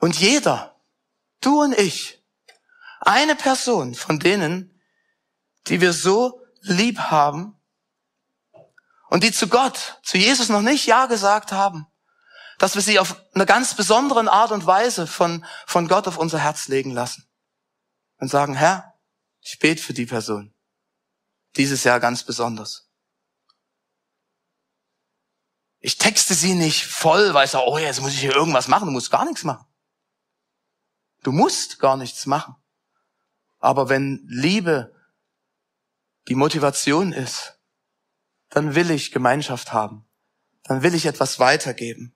Und 0.00 0.18
jeder, 0.18 0.74
du 1.40 1.62
und 1.62 1.78
ich, 1.78 2.20
eine 2.98 3.36
Person 3.36 3.94
von 3.94 4.18
denen, 4.18 4.82
die 5.68 5.80
wir 5.80 5.92
so 5.92 6.44
lieb 6.62 6.98
haben 6.98 7.56
und 9.08 9.22
die 9.22 9.30
zu 9.30 9.46
Gott, 9.46 10.00
zu 10.02 10.18
Jesus 10.18 10.48
noch 10.48 10.62
nicht 10.62 10.84
Ja 10.84 11.06
gesagt 11.06 11.52
haben, 11.52 11.86
dass 12.58 12.74
wir 12.74 12.82
sie 12.82 12.98
auf 12.98 13.22
eine 13.32 13.46
ganz 13.46 13.76
besondere 13.76 14.28
Art 14.32 14.50
und 14.50 14.66
Weise 14.66 15.06
von, 15.06 15.46
von 15.64 15.86
Gott 15.86 16.08
auf 16.08 16.18
unser 16.18 16.40
Herz 16.40 16.66
legen 16.66 16.90
lassen. 16.90 17.30
Und 18.16 18.26
sagen, 18.26 18.56
Herr, 18.56 18.98
ich 19.42 19.60
bete 19.60 19.80
für 19.80 19.94
die 19.94 20.06
Person. 20.06 20.52
Dieses 21.54 21.84
Jahr 21.84 22.00
ganz 22.00 22.24
besonders. 22.24 22.89
Ich 25.80 25.96
texte 25.96 26.34
sie 26.34 26.54
nicht 26.54 26.86
voll, 26.86 27.32
weil 27.32 27.46
ich 27.46 27.50
sage, 27.50 27.66
oh, 27.66 27.78
jetzt 27.78 28.00
muss 28.00 28.12
ich 28.12 28.20
hier 28.20 28.34
irgendwas 28.34 28.68
machen. 28.68 28.86
Du 28.86 28.92
musst 28.92 29.10
gar 29.10 29.24
nichts 29.24 29.44
machen. 29.44 29.66
Du 31.22 31.32
musst 31.32 31.78
gar 31.78 31.96
nichts 31.96 32.26
machen. 32.26 32.54
Aber 33.58 33.88
wenn 33.88 34.24
Liebe 34.28 34.94
die 36.28 36.34
Motivation 36.34 37.12
ist, 37.12 37.58
dann 38.50 38.74
will 38.74 38.90
ich 38.90 39.10
Gemeinschaft 39.12 39.72
haben. 39.72 40.06
Dann 40.64 40.82
will 40.82 40.94
ich 40.94 41.06
etwas 41.06 41.38
weitergeben. 41.38 42.14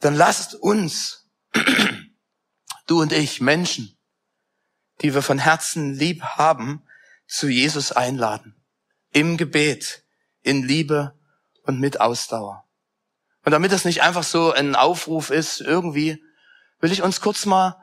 Dann 0.00 0.16
lasst 0.16 0.54
uns, 0.54 1.30
du 2.86 3.00
und 3.00 3.12
ich, 3.12 3.40
Menschen, 3.40 3.96
die 5.00 5.14
wir 5.14 5.22
von 5.22 5.38
Herzen 5.38 5.94
lieb 5.94 6.22
haben, 6.22 6.84
zu 7.26 7.48
Jesus 7.48 7.92
einladen. 7.92 8.56
Im 9.12 9.36
Gebet, 9.36 10.04
in 10.42 10.64
Liebe 10.64 11.18
und 11.62 11.80
mit 11.80 12.00
Ausdauer. 12.00 12.64
Und 13.44 13.52
damit 13.52 13.72
das 13.72 13.84
nicht 13.84 14.02
einfach 14.02 14.22
so 14.22 14.52
ein 14.52 14.76
Aufruf 14.76 15.30
ist, 15.30 15.60
irgendwie, 15.60 16.22
will 16.80 16.92
ich 16.92 17.02
uns 17.02 17.20
kurz 17.20 17.46
mal 17.46 17.82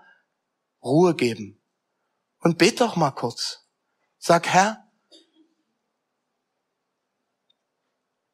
Ruhe 0.81 1.15
geben. 1.15 1.61
Und 2.39 2.57
bet 2.57 2.79
doch 2.79 2.95
mal 2.95 3.11
kurz. 3.11 3.67
Sag, 4.17 4.47
Herr, 4.47 4.87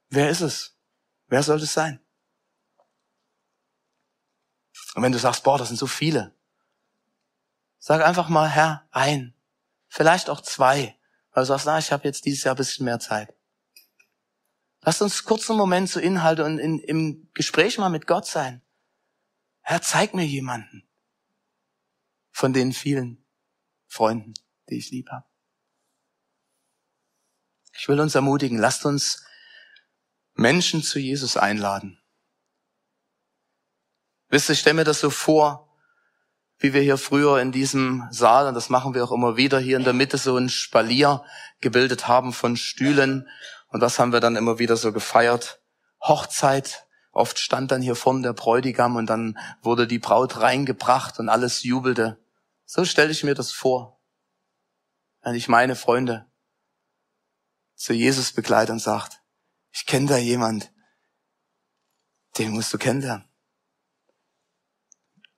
wer 0.10 0.30
ist 0.30 0.42
es? 0.42 0.76
Wer 1.28 1.42
soll 1.42 1.62
es 1.62 1.74
sein? 1.74 2.00
Und 4.94 5.04
wenn 5.04 5.12
du 5.12 5.20
sagst, 5.20 5.44
boah, 5.44 5.58
das 5.58 5.68
sind 5.68 5.78
so 5.78 5.88
viele, 5.88 6.36
sag 7.86 8.04
einfach 8.04 8.30
mal, 8.30 8.50
Herr, 8.50 8.88
ein. 8.90 9.36
Vielleicht 9.88 10.30
auch 10.30 10.42
zwei. 10.42 10.98
Weil 11.32 11.44
du 11.44 11.48
sagst, 11.48 11.68
na, 11.68 11.78
ich 11.78 11.92
habe 11.92 12.06
jetzt 12.06 12.26
dieses 12.26 12.44
Jahr 12.44 12.56
ein 12.56 12.58
bisschen 12.58 12.86
mehr 12.86 13.00
Zeit. 13.00 13.35
Lass 14.86 15.02
uns 15.02 15.24
kurz 15.24 15.50
einen 15.50 15.58
Moment 15.58 15.90
zu 15.90 16.00
Inhalte 16.00 16.46
und 16.46 16.60
in, 16.60 16.78
im 16.78 17.28
Gespräch 17.34 17.80
mal 17.80 17.90
mit 17.90 18.06
Gott 18.06 18.28
sein. 18.28 18.62
Herr, 19.62 19.82
zeig 19.82 20.14
mir 20.14 20.26
jemanden 20.26 20.88
von 22.30 22.54
den 22.54 22.72
vielen 22.72 23.26
Freunden, 23.88 24.36
die 24.70 24.78
ich 24.78 24.92
lieb 24.92 25.10
habe. 25.10 25.26
Ich 27.74 27.88
will 27.88 28.00
uns 28.00 28.14
ermutigen, 28.14 28.60
lasst 28.60 28.86
uns 28.86 29.26
Menschen 30.36 30.84
zu 30.84 31.00
Jesus 31.00 31.36
einladen. 31.36 32.00
Wisst 34.30 34.50
ihr, 34.50 34.54
ich 34.54 34.60
stelle 34.60 34.76
mir 34.76 34.84
das 34.84 35.00
so 35.00 35.10
vor, 35.10 35.76
wie 36.60 36.74
wir 36.74 36.82
hier 36.82 36.98
früher 36.98 37.42
in 37.42 37.52
diesem 37.52 38.08
Saal, 38.12 38.48
und 38.48 38.54
das 38.54 38.70
machen 38.70 38.94
wir 38.94 39.04
auch 39.04 39.12
immer 39.12 39.36
wieder, 39.36 39.58
hier 39.58 39.78
in 39.78 39.84
der 39.84 39.94
Mitte 39.94 40.20
so 40.20 40.38
ein 40.38 40.50
Spalier 40.50 41.26
gebildet 41.60 42.08
haben 42.08 42.34
von 42.34 42.56
Stühlen 42.56 43.28
und 43.76 43.82
was 43.82 44.00
haben 44.00 44.14
wir 44.14 44.22
dann 44.22 44.38
immer 44.38 44.58
wieder 44.58 44.78
so 44.78 44.94
gefeiert? 44.94 45.62
Hochzeit. 46.00 46.88
Oft 47.12 47.40
stand 47.40 47.72
dann 47.72 47.82
hier 47.82 47.98
vorne 47.98 48.22
der 48.22 48.32
Bräutigam 48.32 48.96
und 48.96 49.08
dann 49.08 49.38
wurde 49.62 49.86
die 49.86 50.00
Braut 50.00 50.40
reingebracht 50.40 51.20
und 51.20 51.28
alles 51.28 51.62
jubelte. 51.64 52.18
So 52.64 52.86
stelle 52.86 53.12
ich 53.12 53.26
mir 53.26 53.34
das 53.34 53.52
vor. 53.52 54.02
Wenn 55.24 55.36
ich 55.36 55.50
meine 55.50 55.76
Freunde 55.76 56.26
zu 57.74 57.92
Jesus 57.92 58.32
begleite 58.32 58.72
und 58.72 58.80
sagt, 58.80 59.22
ich 59.72 59.86
kenne 59.86 60.08
da 60.08 60.16
jemand, 60.16 60.72
den 62.38 62.52
musst 62.52 62.74
du 62.74 62.78
kennenlernen. 62.78 63.28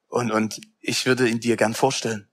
Und, 0.05 0.29
und 0.29 0.61
ich 0.79 1.07
würde 1.07 1.27
ihn 1.27 1.39
dir 1.39 1.57
gern 1.57 1.73
vorstellen. 1.73 2.29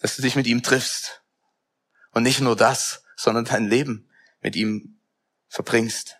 Dass 0.00 0.16
du 0.16 0.22
dich 0.22 0.36
mit 0.36 0.46
ihm 0.46 0.62
triffst. 0.62 1.22
Und 2.12 2.22
nicht 2.22 2.40
nur 2.40 2.56
das, 2.56 3.02
sondern 3.16 3.44
dein 3.44 3.68
Leben 3.68 4.10
mit 4.40 4.56
ihm 4.56 5.00
verbringst. 5.48 6.16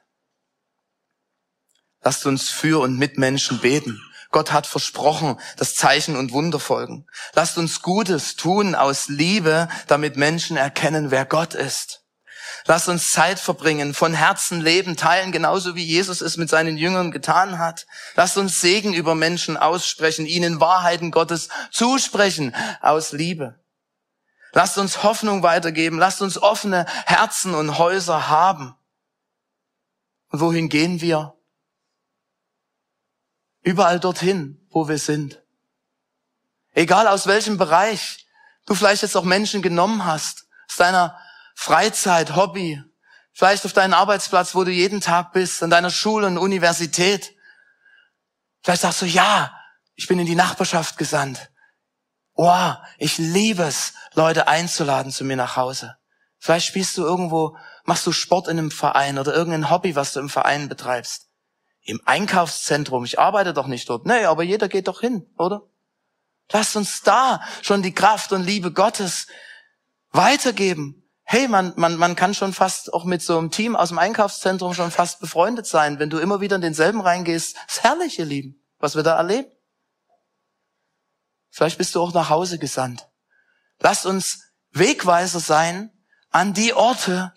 Lasst 2.02 2.26
uns 2.26 2.50
für 2.50 2.80
und 2.80 2.98
mit 2.98 3.18
Menschen 3.18 3.60
beten. 3.60 4.00
Gott 4.30 4.52
hat 4.52 4.66
versprochen, 4.66 5.40
dass 5.56 5.74
Zeichen 5.74 6.16
und 6.16 6.32
Wunder 6.32 6.60
folgen. 6.60 7.06
Lasst 7.34 7.58
uns 7.58 7.82
Gutes 7.82 8.36
tun 8.36 8.74
aus 8.74 9.08
Liebe, 9.08 9.68
damit 9.86 10.16
Menschen 10.16 10.56
erkennen, 10.56 11.10
wer 11.10 11.24
Gott 11.24 11.54
ist. 11.54 12.02
Lasst 12.66 12.88
uns 12.88 13.12
Zeit 13.12 13.38
verbringen, 13.38 13.94
von 13.94 14.12
Herzen 14.12 14.60
Leben 14.60 14.96
teilen, 14.96 15.32
genauso 15.32 15.74
wie 15.74 15.84
Jesus 15.84 16.20
es 16.20 16.36
mit 16.36 16.48
seinen 16.48 16.76
Jüngern 16.76 17.12
getan 17.12 17.58
hat. 17.58 17.86
Lasst 18.14 18.36
uns 18.36 18.60
Segen 18.60 18.92
über 18.92 19.14
Menschen 19.14 19.56
aussprechen, 19.56 20.26
ihnen 20.26 20.60
Wahrheiten 20.60 21.10
Gottes 21.10 21.48
zusprechen 21.70 22.54
aus 22.80 23.12
Liebe. 23.12 23.58
Lasst 24.52 24.78
uns 24.78 25.02
Hoffnung 25.02 25.42
weitergeben. 25.42 25.98
Lasst 25.98 26.22
uns 26.22 26.38
offene 26.38 26.86
Herzen 27.06 27.54
und 27.54 27.78
Häuser 27.78 28.28
haben. 28.28 28.74
Und 30.28 30.40
wohin 30.40 30.68
gehen 30.68 31.00
wir? 31.00 31.34
Überall 33.62 34.00
dorthin, 34.00 34.66
wo 34.70 34.88
wir 34.88 34.98
sind. 34.98 35.42
Egal 36.72 37.08
aus 37.08 37.26
welchem 37.26 37.58
Bereich 37.58 38.26
du 38.66 38.74
vielleicht 38.74 39.02
jetzt 39.02 39.16
auch 39.16 39.24
Menschen 39.24 39.62
genommen 39.62 40.04
hast, 40.04 40.46
aus 40.68 40.76
deiner 40.76 41.18
Freizeit, 41.54 42.36
Hobby, 42.36 42.82
vielleicht 43.32 43.64
auf 43.64 43.72
deinen 43.72 43.94
Arbeitsplatz, 43.94 44.54
wo 44.54 44.64
du 44.64 44.70
jeden 44.70 45.00
Tag 45.00 45.32
bist, 45.32 45.62
an 45.62 45.70
deiner 45.70 45.90
Schule 45.90 46.26
und 46.26 46.38
Universität. 46.38 47.34
Vielleicht 48.62 48.82
sagst 48.82 49.02
du, 49.02 49.06
ja, 49.06 49.58
ich 49.94 50.06
bin 50.06 50.18
in 50.18 50.26
die 50.26 50.34
Nachbarschaft 50.34 50.98
gesandt. 50.98 51.50
Oh, 52.36 52.72
ich 52.98 53.16
liebe 53.16 53.62
es, 53.62 53.94
Leute 54.12 54.46
einzuladen 54.46 55.10
zu 55.10 55.24
mir 55.24 55.36
nach 55.36 55.56
Hause. 55.56 55.96
Vielleicht 56.38 56.66
spielst 56.66 56.96
du 56.98 57.02
irgendwo, 57.02 57.56
machst 57.84 58.06
du 58.06 58.12
Sport 58.12 58.48
in 58.48 58.58
einem 58.58 58.70
Verein 58.70 59.18
oder 59.18 59.34
irgendein 59.34 59.70
Hobby, 59.70 59.96
was 59.96 60.12
du 60.12 60.20
im 60.20 60.28
Verein 60.28 60.68
betreibst. 60.68 61.28
Im 61.82 62.00
Einkaufszentrum, 62.04 63.04
ich 63.04 63.18
arbeite 63.18 63.54
doch 63.54 63.66
nicht 63.66 63.88
dort. 63.88 64.04
Nee, 64.04 64.26
aber 64.26 64.42
jeder 64.42 64.68
geht 64.68 64.86
doch 64.86 65.00
hin, 65.00 65.26
oder? 65.38 65.62
Lass 66.52 66.76
uns 66.76 67.02
da 67.02 67.40
schon 67.62 67.82
die 67.82 67.94
Kraft 67.94 68.32
und 68.32 68.42
Liebe 68.42 68.70
Gottes 68.70 69.28
weitergeben. 70.12 71.02
Hey, 71.22 71.48
man, 71.48 71.72
man, 71.76 71.96
man 71.96 72.16
kann 72.16 72.34
schon 72.34 72.52
fast 72.52 72.92
auch 72.92 73.04
mit 73.04 73.22
so 73.22 73.38
einem 73.38 73.50
Team 73.50 73.74
aus 73.74 73.88
dem 73.88 73.98
Einkaufszentrum 73.98 74.74
schon 74.74 74.90
fast 74.90 75.20
befreundet 75.20 75.66
sein, 75.66 75.98
wenn 75.98 76.10
du 76.10 76.18
immer 76.18 76.40
wieder 76.40 76.56
in 76.56 76.62
denselben 76.62 77.00
reingehst. 77.00 77.56
Das 77.56 77.76
ist 77.76 77.82
herrlich, 77.82 78.18
ihr 78.18 78.26
Lieben, 78.26 78.62
was 78.78 78.94
wir 78.94 79.02
da 79.02 79.16
erleben. 79.16 79.48
Vielleicht 81.56 81.78
bist 81.78 81.94
du 81.94 82.02
auch 82.02 82.12
nach 82.12 82.28
Hause 82.28 82.58
gesandt. 82.58 83.08
Lasst 83.80 84.04
uns 84.04 84.40
Wegweiser 84.72 85.40
sein 85.40 85.90
an 86.30 86.52
die 86.52 86.74
Orte, 86.74 87.32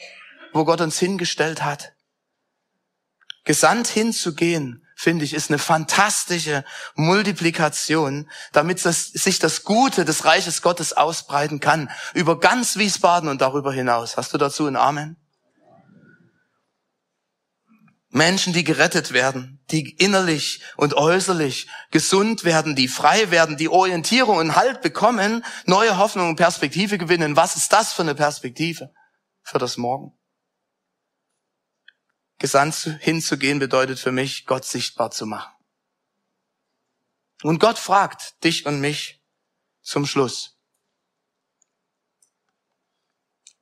wo 0.51 0.65
Gott 0.65 0.81
uns 0.81 0.99
hingestellt 0.99 1.63
hat. 1.63 1.93
Gesandt 3.45 3.87
hinzugehen, 3.87 4.85
finde 4.97 5.23
ich, 5.23 5.33
ist 5.33 5.49
eine 5.49 5.57
fantastische 5.57 6.65
Multiplikation, 6.95 8.29
damit 8.51 8.83
das, 8.83 9.05
sich 9.05 9.39
das 9.39 9.63
Gute 9.63 10.03
des 10.03 10.25
Reiches 10.25 10.61
Gottes 10.61 10.91
ausbreiten 10.91 11.61
kann. 11.61 11.89
Über 12.13 12.41
ganz 12.41 12.75
Wiesbaden 12.75 13.29
und 13.29 13.39
darüber 13.39 13.71
hinaus. 13.71 14.17
Hast 14.17 14.33
du 14.33 14.37
dazu 14.37 14.67
ein 14.67 14.75
Amen? 14.75 15.15
Menschen, 18.11 18.53
die 18.53 18.63
gerettet 18.63 19.13
werden, 19.13 19.63
die 19.69 19.91
innerlich 19.91 20.63
und 20.77 20.95
äußerlich 20.95 21.67
gesund 21.91 22.43
werden, 22.43 22.75
die 22.75 22.87
frei 22.87 23.29
werden, 23.29 23.55
die 23.55 23.69
Orientierung 23.69 24.37
und 24.37 24.55
Halt 24.55 24.81
bekommen, 24.81 25.45
neue 25.65 25.97
Hoffnung 25.97 26.29
und 26.29 26.35
Perspektive 26.35 26.97
gewinnen. 26.97 27.35
Was 27.35 27.55
ist 27.55 27.71
das 27.71 27.93
für 27.93 28.01
eine 28.01 28.15
Perspektive 28.15 28.91
für 29.43 29.59
das 29.59 29.77
Morgen? 29.77 30.17
Gesandt 32.39 32.97
hinzugehen 32.99 33.59
bedeutet 33.59 33.99
für 33.99 34.11
mich, 34.11 34.45
Gott 34.45 34.65
sichtbar 34.65 35.11
zu 35.11 35.27
machen. 35.27 35.53
Und 37.43 37.59
Gott 37.59 37.77
fragt 37.77 38.43
dich 38.43 38.65
und 38.65 38.79
mich 38.81 39.21
zum 39.81 40.05
Schluss, 40.05 40.57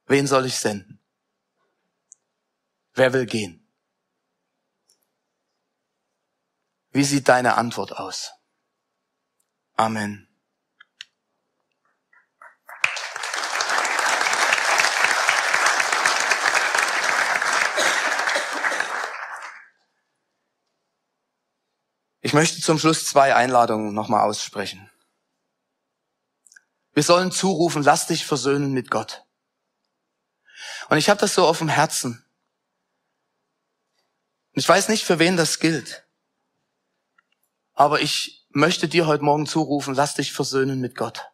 wen 0.05 0.25
soll 0.25 0.45
ich 0.45 0.55
senden? 0.55 0.99
Wer 2.93 3.13
will 3.13 3.25
gehen? 3.25 3.66
Wie 6.97 7.03
sieht 7.03 7.27
deine 7.27 7.57
Antwort 7.57 7.91
aus? 7.91 8.33
Amen. 9.75 10.27
Ich 22.21 22.33
möchte 22.33 22.59
zum 22.61 22.79
Schluss 22.79 23.05
zwei 23.05 23.35
Einladungen 23.35 23.93
nochmal 23.93 24.27
aussprechen. 24.27 24.89
Wir 26.93 27.03
sollen 27.03 27.31
zurufen, 27.31 27.83
lass 27.83 28.07
dich 28.07 28.25
versöhnen 28.25 28.73
mit 28.73 28.89
Gott. 28.89 29.23
Und 30.89 30.97
ich 30.97 31.11
habe 31.11 31.19
das 31.19 31.35
so 31.35 31.45
auf 31.45 31.59
dem 31.59 31.69
Herzen. 31.69 32.25
Ich 34.53 34.67
weiß 34.67 34.89
nicht, 34.89 35.05
für 35.05 35.19
wen 35.19 35.37
das 35.37 35.59
gilt. 35.59 36.06
Aber 37.77 38.01
ich 38.01 38.43
möchte 38.49 38.87
dir 38.87 39.05
heute 39.05 39.23
Morgen 39.23 39.45
zurufen, 39.45 39.93
lass 39.93 40.15
dich 40.15 40.33
versöhnen 40.33 40.81
mit 40.81 40.95
Gott. 40.95 41.29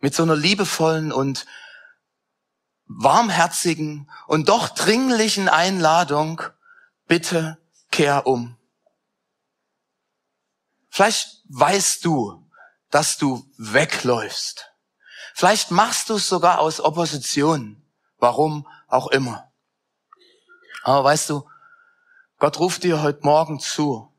Mit 0.00 0.12
so 0.12 0.24
einer 0.24 0.34
liebevollen 0.34 1.12
und 1.12 1.46
warmherzigen 2.86 4.10
und 4.26 4.48
doch 4.48 4.70
dringlichen 4.70 5.48
Einladung, 5.48 6.42
bitte 7.06 7.58
kehr 7.92 8.26
um. 8.26 8.58
Vielleicht 10.90 11.44
weißt 11.50 12.04
du, 12.04 12.50
dass 12.90 13.18
du 13.18 13.48
wegläufst. 13.56 14.72
Vielleicht 15.32 15.70
machst 15.70 16.10
du 16.10 16.16
es 16.16 16.26
sogar 16.26 16.58
aus 16.58 16.80
Opposition. 16.80 17.88
Warum 18.18 18.66
auch 18.88 19.06
immer. 19.12 19.52
Aber 20.82 21.04
weißt 21.04 21.30
du, 21.30 21.48
Gott 22.42 22.58
ruft 22.58 22.82
dir 22.82 23.00
heute 23.02 23.20
Morgen 23.22 23.60
zu. 23.60 24.12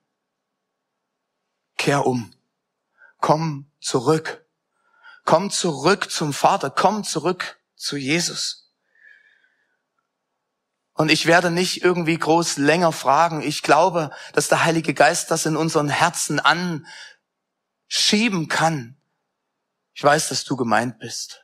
Kehr 1.78 2.06
um. 2.06 2.34
Komm 3.20 3.70
zurück. 3.82 4.48
Komm 5.26 5.52
zurück 5.52 6.10
zum 6.10 6.32
Vater. 6.32 6.70
Komm 6.70 7.04
zurück 7.04 7.60
zu 7.76 7.98
Jesus. 7.98 8.72
Und 10.94 11.12
ich 11.12 11.26
werde 11.26 11.52
nicht 11.52 11.84
irgendwie 11.84 12.18
groß 12.18 12.56
länger 12.56 12.94
fragen. 12.94 13.42
Ich 13.42 13.62
glaube, 13.62 14.10
dass 14.32 14.48
der 14.48 14.64
Heilige 14.64 14.94
Geist 14.94 15.30
das 15.30 15.46
in 15.46 15.58
unseren 15.58 15.90
Herzen 15.90 16.40
anschieben 17.90 18.48
kann. 18.48 18.96
Ich 19.92 20.02
weiß, 20.02 20.30
dass 20.30 20.46
du 20.46 20.56
gemeint 20.56 20.98
bist. 20.98 21.44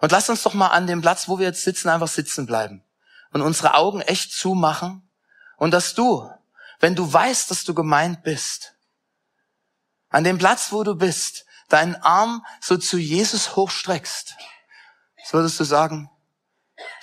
Und 0.00 0.12
lass 0.12 0.30
uns 0.30 0.44
doch 0.44 0.54
mal 0.54 0.68
an 0.68 0.86
dem 0.86 1.00
Platz, 1.00 1.26
wo 1.26 1.40
wir 1.40 1.46
jetzt 1.46 1.64
sitzen, 1.64 1.88
einfach 1.88 2.06
sitzen 2.06 2.46
bleiben 2.46 2.84
und 3.32 3.42
unsere 3.42 3.74
Augen 3.74 4.00
echt 4.02 4.32
zumachen 4.32 5.09
und 5.60 5.72
dass 5.72 5.94
du, 5.94 6.26
wenn 6.80 6.94
du 6.94 7.12
weißt, 7.12 7.50
dass 7.50 7.64
du 7.64 7.74
gemeint 7.74 8.22
bist, 8.22 8.74
an 10.08 10.24
dem 10.24 10.38
Platz, 10.38 10.72
wo 10.72 10.82
du 10.82 10.94
bist, 10.94 11.44
deinen 11.68 11.96
Arm 11.96 12.44
so 12.62 12.78
zu 12.78 12.96
Jesus 12.96 13.56
hochstreckst, 13.56 14.36
so 15.26 15.34
würdest 15.34 15.60
du 15.60 15.64
sagen, 15.64 16.10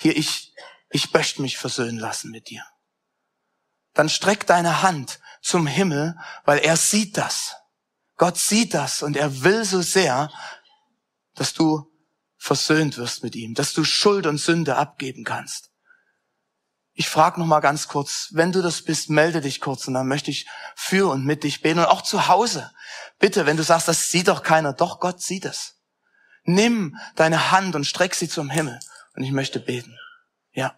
hier, 0.00 0.16
ich, 0.16 0.52
ich 0.90 1.12
möchte 1.12 1.40
mich 1.40 1.56
versöhnen 1.56 2.00
lassen 2.00 2.32
mit 2.32 2.50
dir. 2.50 2.64
Dann 3.94 4.08
streck 4.08 4.44
deine 4.44 4.82
Hand 4.82 5.20
zum 5.40 5.68
Himmel, 5.68 6.18
weil 6.44 6.58
er 6.58 6.76
sieht 6.76 7.16
das. 7.16 7.54
Gott 8.16 8.38
sieht 8.38 8.74
das 8.74 9.04
und 9.04 9.16
er 9.16 9.44
will 9.44 9.64
so 9.64 9.82
sehr, 9.82 10.32
dass 11.36 11.54
du 11.54 11.88
versöhnt 12.36 12.98
wirst 12.98 13.22
mit 13.22 13.36
ihm, 13.36 13.54
dass 13.54 13.72
du 13.72 13.84
Schuld 13.84 14.26
und 14.26 14.38
Sünde 14.38 14.76
abgeben 14.76 15.22
kannst. 15.22 15.70
Ich 16.98 17.08
frage 17.08 17.38
noch 17.38 17.46
mal 17.46 17.60
ganz 17.60 17.86
kurz, 17.86 18.26
wenn 18.32 18.50
du 18.50 18.60
das 18.60 18.82
bist, 18.82 19.08
melde 19.08 19.40
dich 19.40 19.60
kurz 19.60 19.86
und 19.86 19.94
dann 19.94 20.08
möchte 20.08 20.32
ich 20.32 20.48
für 20.74 21.08
und 21.08 21.24
mit 21.24 21.44
dich 21.44 21.62
beten 21.62 21.78
und 21.78 21.84
auch 21.84 22.02
zu 22.02 22.26
Hause. 22.26 22.72
Bitte, 23.20 23.46
wenn 23.46 23.56
du 23.56 23.62
sagst, 23.62 23.86
das 23.86 24.10
sieht 24.10 24.26
doch 24.26 24.42
keiner, 24.42 24.72
doch 24.72 24.98
Gott 24.98 25.22
sieht 25.22 25.44
es. 25.44 25.76
Nimm 26.42 26.98
deine 27.14 27.52
Hand 27.52 27.76
und 27.76 27.84
streck 27.84 28.16
sie 28.16 28.28
zum 28.28 28.50
Himmel 28.50 28.80
und 29.14 29.22
ich 29.22 29.30
möchte 29.30 29.60
beten. 29.60 29.96
Ja. 30.50 30.76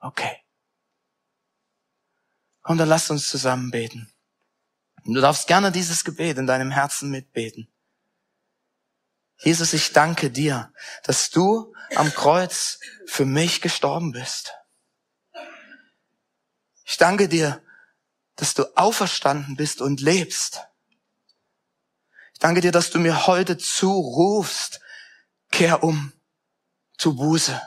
Okay. 0.00 0.36
Komm, 2.62 2.76
dann 2.76 2.88
lass 2.88 3.08
uns 3.08 3.28
zusammen 3.28 3.70
beten. 3.70 4.12
Und 5.04 5.14
du 5.14 5.20
darfst 5.20 5.46
gerne 5.46 5.70
dieses 5.70 6.02
Gebet 6.02 6.38
in 6.38 6.48
deinem 6.48 6.72
Herzen 6.72 7.08
mitbeten. 7.08 7.72
Jesus, 9.38 9.74
ich 9.74 9.92
danke 9.92 10.32
dir, 10.32 10.72
dass 11.04 11.30
du 11.30 11.72
am 11.94 12.12
Kreuz 12.12 12.80
für 13.06 13.24
mich 13.24 13.60
gestorben 13.60 14.10
bist. 14.10 14.56
Ich 16.90 16.96
danke 16.96 17.28
dir, 17.28 17.62
dass 18.34 18.54
du 18.54 18.64
auferstanden 18.76 19.54
bist 19.54 19.80
und 19.80 20.00
lebst. 20.00 20.66
Ich 22.32 22.40
danke 22.40 22.60
dir, 22.60 22.72
dass 22.72 22.90
du 22.90 22.98
mir 22.98 23.28
heute 23.28 23.56
zurufst, 23.58 24.80
kehr 25.52 25.84
um 25.84 26.12
zu 26.98 27.14
Buße 27.14 27.62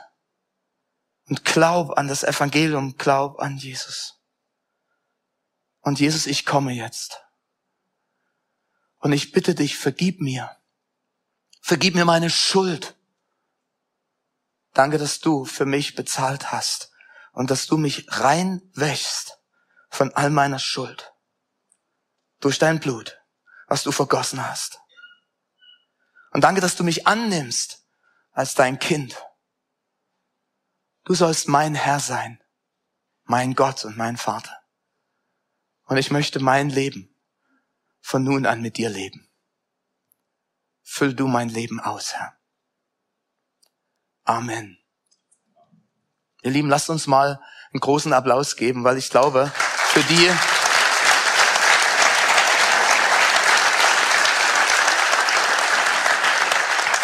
und 1.30 1.42
glaub 1.42 1.96
an 1.96 2.06
das 2.06 2.22
Evangelium, 2.22 2.98
glaub 2.98 3.40
an 3.40 3.56
Jesus. 3.56 4.20
Und 5.80 6.00
Jesus, 6.00 6.26
ich 6.26 6.44
komme 6.44 6.74
jetzt. 6.74 7.22
Und 8.98 9.14
ich 9.14 9.32
bitte 9.32 9.54
dich, 9.54 9.78
vergib 9.78 10.20
mir. 10.20 10.54
Vergib 11.62 11.94
mir 11.94 12.04
meine 12.04 12.28
Schuld. 12.28 12.94
Danke, 14.74 14.98
dass 14.98 15.20
du 15.20 15.46
für 15.46 15.64
mich 15.64 15.94
bezahlt 15.94 16.52
hast 16.52 16.93
und 17.34 17.50
dass 17.50 17.66
du 17.66 17.76
mich 17.76 18.06
rein 18.08 18.62
wäschst 18.74 19.38
von 19.90 20.12
all 20.14 20.30
meiner 20.30 20.58
Schuld 20.58 21.12
durch 22.40 22.58
dein 22.58 22.80
Blut, 22.80 23.20
was 23.66 23.82
du 23.82 23.92
vergossen 23.92 24.44
hast. 24.44 24.80
Und 26.30 26.42
danke, 26.42 26.60
dass 26.60 26.76
du 26.76 26.84
mich 26.84 27.06
annimmst 27.06 27.86
als 28.32 28.54
dein 28.54 28.78
Kind. 28.78 29.22
Du 31.04 31.14
sollst 31.14 31.48
mein 31.48 31.74
Herr 31.74 32.00
sein, 32.00 32.42
mein 33.24 33.54
Gott 33.54 33.84
und 33.84 33.96
mein 33.96 34.16
Vater. 34.16 34.62
Und 35.84 35.96
ich 35.96 36.10
möchte 36.10 36.40
mein 36.40 36.70
Leben 36.70 37.14
von 38.00 38.24
nun 38.24 38.46
an 38.46 38.62
mit 38.62 38.76
dir 38.76 38.90
leben. 38.90 39.30
Füll 40.82 41.14
du 41.14 41.26
mein 41.26 41.48
Leben 41.48 41.80
aus, 41.80 42.14
Herr. 42.14 42.38
Amen. 44.24 44.83
Ihr 46.44 46.50
Lieben, 46.50 46.68
lasst 46.68 46.90
uns 46.90 47.06
mal 47.06 47.40
einen 47.72 47.80
großen 47.80 48.12
Applaus 48.12 48.56
geben, 48.56 48.84
weil 48.84 48.98
ich 48.98 49.08
glaube, 49.08 49.50
für 49.54 50.02
die, 50.02 50.30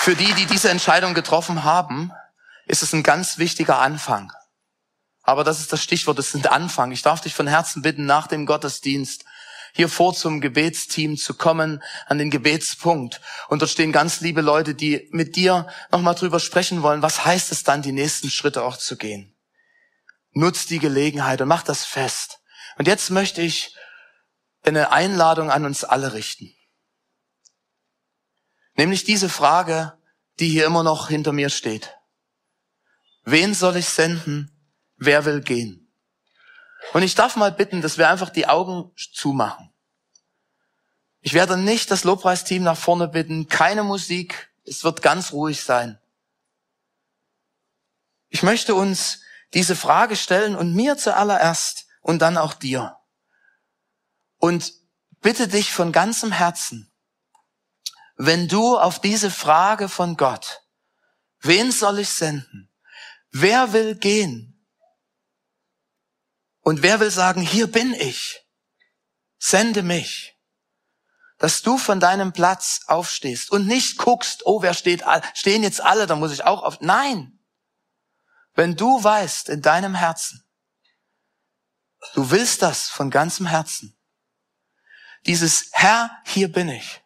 für 0.01 0.15
die, 0.15 0.35
die 0.35 0.45
diese 0.45 0.69
Entscheidung 0.69 1.15
getroffen 1.15 1.65
haben, 1.65 2.13
ist 2.67 2.83
es 2.83 2.93
ein 2.93 3.03
ganz 3.03 3.39
wichtiger 3.39 3.79
Anfang. 3.79 4.31
Aber 5.23 5.43
das 5.43 5.59
ist 5.61 5.73
das 5.73 5.83
Stichwort, 5.83 6.19
es 6.19 6.33
sind 6.33 6.53
Anfang. 6.53 6.93
Ich 6.93 7.01
darf 7.01 7.23
dich 7.23 7.35
von 7.35 7.47
Herzen 7.47 7.81
bitten, 7.81 8.05
nach 8.05 8.27
dem 8.27 8.45
Gottesdienst 8.45 9.25
hier 9.73 9.89
vor 9.89 10.15
zum 10.15 10.41
Gebetsteam 10.41 11.17
zu 11.17 11.35
kommen, 11.35 11.83
an 12.07 12.19
den 12.19 12.31
Gebetspunkt. 12.31 13.21
Und 13.49 13.63
dort 13.63 13.71
stehen 13.71 13.93
ganz 13.93 14.21
liebe 14.21 14.41
Leute, 14.41 14.75
die 14.75 15.09
mit 15.13 15.37
dir 15.37 15.67
nochmal 15.91 16.15
drüber 16.15 16.41
sprechen 16.41 16.83
wollen, 16.83 17.03
was 17.03 17.25
heißt 17.25 17.53
es 17.53 17.63
dann, 17.63 17.83
die 17.83 17.93
nächsten 17.93 18.31
Schritte 18.31 18.63
auch 18.63 18.77
zu 18.77 18.97
gehen. 18.97 19.37
Nutz 20.33 20.67
die 20.67 20.79
Gelegenheit 20.79 21.41
und 21.41 21.49
mach 21.49 21.63
das 21.63 21.85
fest. 21.85 22.41
Und 22.77 22.87
jetzt 22.87 23.11
möchte 23.11 23.43
ich 23.43 23.75
eine 24.63 24.93
Einladung 24.93 25.51
an 25.51 25.65
uns 25.65 25.85
alle 25.85 26.13
richten. 26.13 26.55
Nämlich 28.75 29.05
diese 29.05 29.29
Frage, 29.29 29.99
die 30.39 30.49
hier 30.49 30.67
immer 30.67 30.83
noch 30.83 31.09
hinter 31.09 31.33
mir 31.33 31.51
steht. 31.51 31.95
Wen 33.25 33.55
soll 33.55 33.77
ich 33.77 33.89
senden? 33.89 34.51
Wer 34.97 35.25
will 35.25 35.41
gehen? 35.43 35.80
Und 36.93 37.03
ich 37.03 37.15
darf 37.15 37.37
mal 37.37 37.53
bitten, 37.53 37.83
dass 37.83 37.99
wir 37.99 38.09
einfach 38.09 38.31
die 38.31 38.47
Augen 38.47 38.91
zumachen. 38.97 39.71
Ich 41.21 41.35
werde 41.35 41.57
nicht 41.57 41.91
das 41.91 42.05
Lobpreisteam 42.05 42.63
nach 42.63 42.79
vorne 42.79 43.09
bitten, 43.09 43.49
keine 43.49 43.83
Musik, 43.83 44.51
es 44.65 44.85
wird 44.85 45.03
ganz 45.03 45.33
ruhig 45.33 45.63
sein. 45.63 45.99
Ich 48.29 48.43
möchte 48.43 48.75
uns 48.75 49.21
diese 49.53 49.77
Frage 49.77 50.17
stellen 50.17 50.57
und 50.57 50.75
mir 50.75 50.97
zuallererst 50.97 51.87
und 52.01 52.21
dann 52.21 52.39
auch 52.39 52.55
dir. 52.55 52.97
Und 54.39 54.73
bitte 55.21 55.49
dich 55.49 55.73
von 55.73 55.93
ganzem 55.93 56.33
Herzen, 56.33 56.91
wenn 58.17 58.49
du 58.49 58.79
auf 58.79 59.01
diese 59.01 59.31
Frage 59.31 59.89
von 59.89 60.17
Gott, 60.17 60.63
wen 61.41 61.73
soll 61.73 61.99
ich 61.99 62.11
senden? 62.11 62.71
Wer 63.31 63.73
will 63.73 63.97
gehen? 63.97 64.50
Und 66.71 66.83
wer 66.83 67.01
will 67.01 67.11
sagen, 67.11 67.41
hier 67.41 67.67
bin 67.67 67.95
ich, 67.95 68.47
sende 69.39 69.83
mich, 69.83 70.39
dass 71.39 71.63
du 71.63 71.77
von 71.77 71.99
deinem 71.99 72.33
Platz 72.33 72.83
aufstehst 72.87 73.51
und 73.51 73.67
nicht 73.67 73.99
guckst, 73.99 74.47
oh, 74.47 74.63
wer 74.63 74.73
steht, 74.73 75.03
stehen 75.35 75.65
jetzt 75.65 75.81
alle, 75.81 76.07
da 76.07 76.15
muss 76.15 76.31
ich 76.31 76.45
auch 76.45 76.63
auf. 76.63 76.81
Nein. 76.81 77.41
Wenn 78.55 78.77
du 78.77 79.03
weißt 79.03 79.49
in 79.49 79.63
deinem 79.63 79.97
Herzen, 79.97 80.45
du 82.15 82.31
willst 82.31 82.63
das 82.63 82.89
von 82.89 83.11
ganzem 83.11 83.47
Herzen, 83.47 83.99
dieses 85.27 85.71
Herr, 85.73 86.23
hier 86.25 86.53
bin 86.53 86.69
ich, 86.69 87.03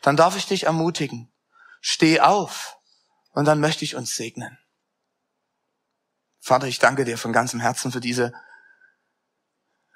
dann 0.00 0.16
darf 0.16 0.36
ich 0.36 0.46
dich 0.46 0.64
ermutigen, 0.64 1.30
steh 1.82 2.20
auf 2.20 2.78
und 3.32 3.44
dann 3.44 3.60
möchte 3.60 3.84
ich 3.84 3.94
uns 3.94 4.14
segnen. 4.14 4.56
Vater, 6.40 6.66
ich 6.66 6.78
danke 6.78 7.04
dir 7.04 7.18
von 7.18 7.34
ganzem 7.34 7.60
Herzen 7.60 7.92
für 7.92 8.00
diese 8.00 8.32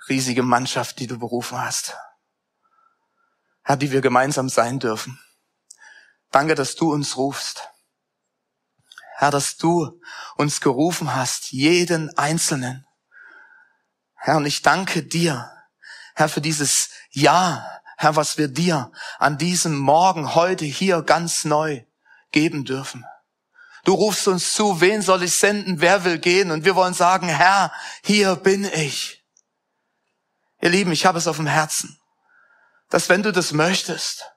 riesige 0.09 0.42
Mannschaft, 0.42 0.98
die 0.98 1.06
du 1.06 1.18
berufen 1.18 1.59
hast. 1.59 1.96
Herr, 3.62 3.76
die 3.76 3.92
wir 3.92 4.00
gemeinsam 4.00 4.48
sein 4.48 4.78
dürfen. 4.78 5.20
Danke, 6.30 6.54
dass 6.54 6.74
du 6.74 6.92
uns 6.92 7.16
rufst. 7.16 7.68
Herr, 9.16 9.30
dass 9.30 9.56
du 9.56 10.00
uns 10.36 10.61
gerufen 10.61 11.14
hast, 11.14 11.50
jeden 11.50 12.16
Einzelnen. 12.16 12.86
Herr, 14.14 14.36
und 14.36 14.46
ich 14.46 14.62
danke 14.62 15.02
dir, 15.02 15.50
Herr, 16.14 16.28
für 16.28 16.40
dieses 16.40 16.90
Ja, 17.11 17.80
Herr, 17.96 18.16
was 18.16 18.38
wir 18.38 18.48
dir 18.48 18.92
an 19.18 19.38
diesem 19.38 19.76
Morgen 19.76 20.34
heute 20.34 20.64
hier 20.64 21.02
ganz 21.02 21.44
neu 21.44 21.84
geben 22.30 22.64
dürfen. 22.64 23.04
Du 23.84 23.94
rufst 23.94 24.28
uns 24.28 24.52
zu, 24.52 24.80
wen 24.80 25.02
soll 25.02 25.22
ich 25.22 25.34
senden, 25.34 25.80
wer 25.80 26.04
will 26.04 26.18
gehen? 26.18 26.50
Und 26.50 26.64
wir 26.64 26.76
wollen 26.76 26.94
sagen, 26.94 27.28
Herr, 27.28 27.72
hier 28.04 28.36
bin 28.36 28.64
ich. 28.64 29.17
Ihr 30.61 30.70
Lieben, 30.70 30.92
ich 30.92 31.06
habe 31.06 31.18
es 31.18 31.26
auf 31.26 31.36
dem 31.36 31.46
Herzen, 31.46 31.98
dass 32.88 33.09
wenn 33.09 33.22
du 33.22 33.32
das 33.32 33.52
möchtest, 33.52 34.32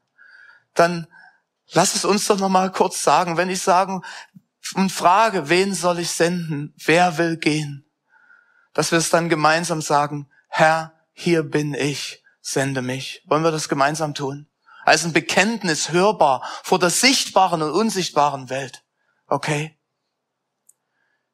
dann 0.74 1.07
lass 1.72 1.95
es 1.95 2.05
uns 2.05 2.28
doch 2.28 2.38
noch 2.38 2.49
mal 2.49 2.72
kurz 2.72 3.01
sagen. 3.01 3.38
Wenn 3.38 3.49
ich 3.49 3.61
sagen 3.61 4.03
und 4.76 4.91
frage, 4.91 5.49
wen 5.49 5.74
soll 5.74 5.99
ich 5.99 6.11
senden, 6.11 6.74
wer 6.86 7.17
will 7.17 7.38
gehen, 7.38 7.89
dass 8.74 8.91
wir 8.91 8.99
es 8.99 9.09
dann 9.09 9.30
gemeinsam 9.30 9.82
sagen, 9.82 10.30
Herr, 10.47 10.93
hier 11.13 11.43
bin 11.43 11.74
ich 11.74 12.22
sende 12.41 12.82
mich. 12.82 13.24
Wollen 13.26 13.43
wir 13.43 13.51
das 13.51 13.69
gemeinsam 13.69 14.13
tun? 14.13 14.47
Als 14.84 15.05
ein 15.05 15.13
Bekenntnis 15.13 15.91
hörbar 15.91 16.43
vor 16.63 16.80
der 16.80 16.89
sichtbaren 16.89 17.61
und 17.61 17.72
unsichtbaren 17.72 18.49
Welt. 18.49 18.84
Okay? 19.28 19.78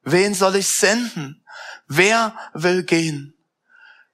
Wen 0.02 0.34
soll 0.34 0.56
ich 0.56 0.68
senden? 0.68 1.44
Wer 1.86 2.36
will 2.52 2.84
gehen? 2.84 3.34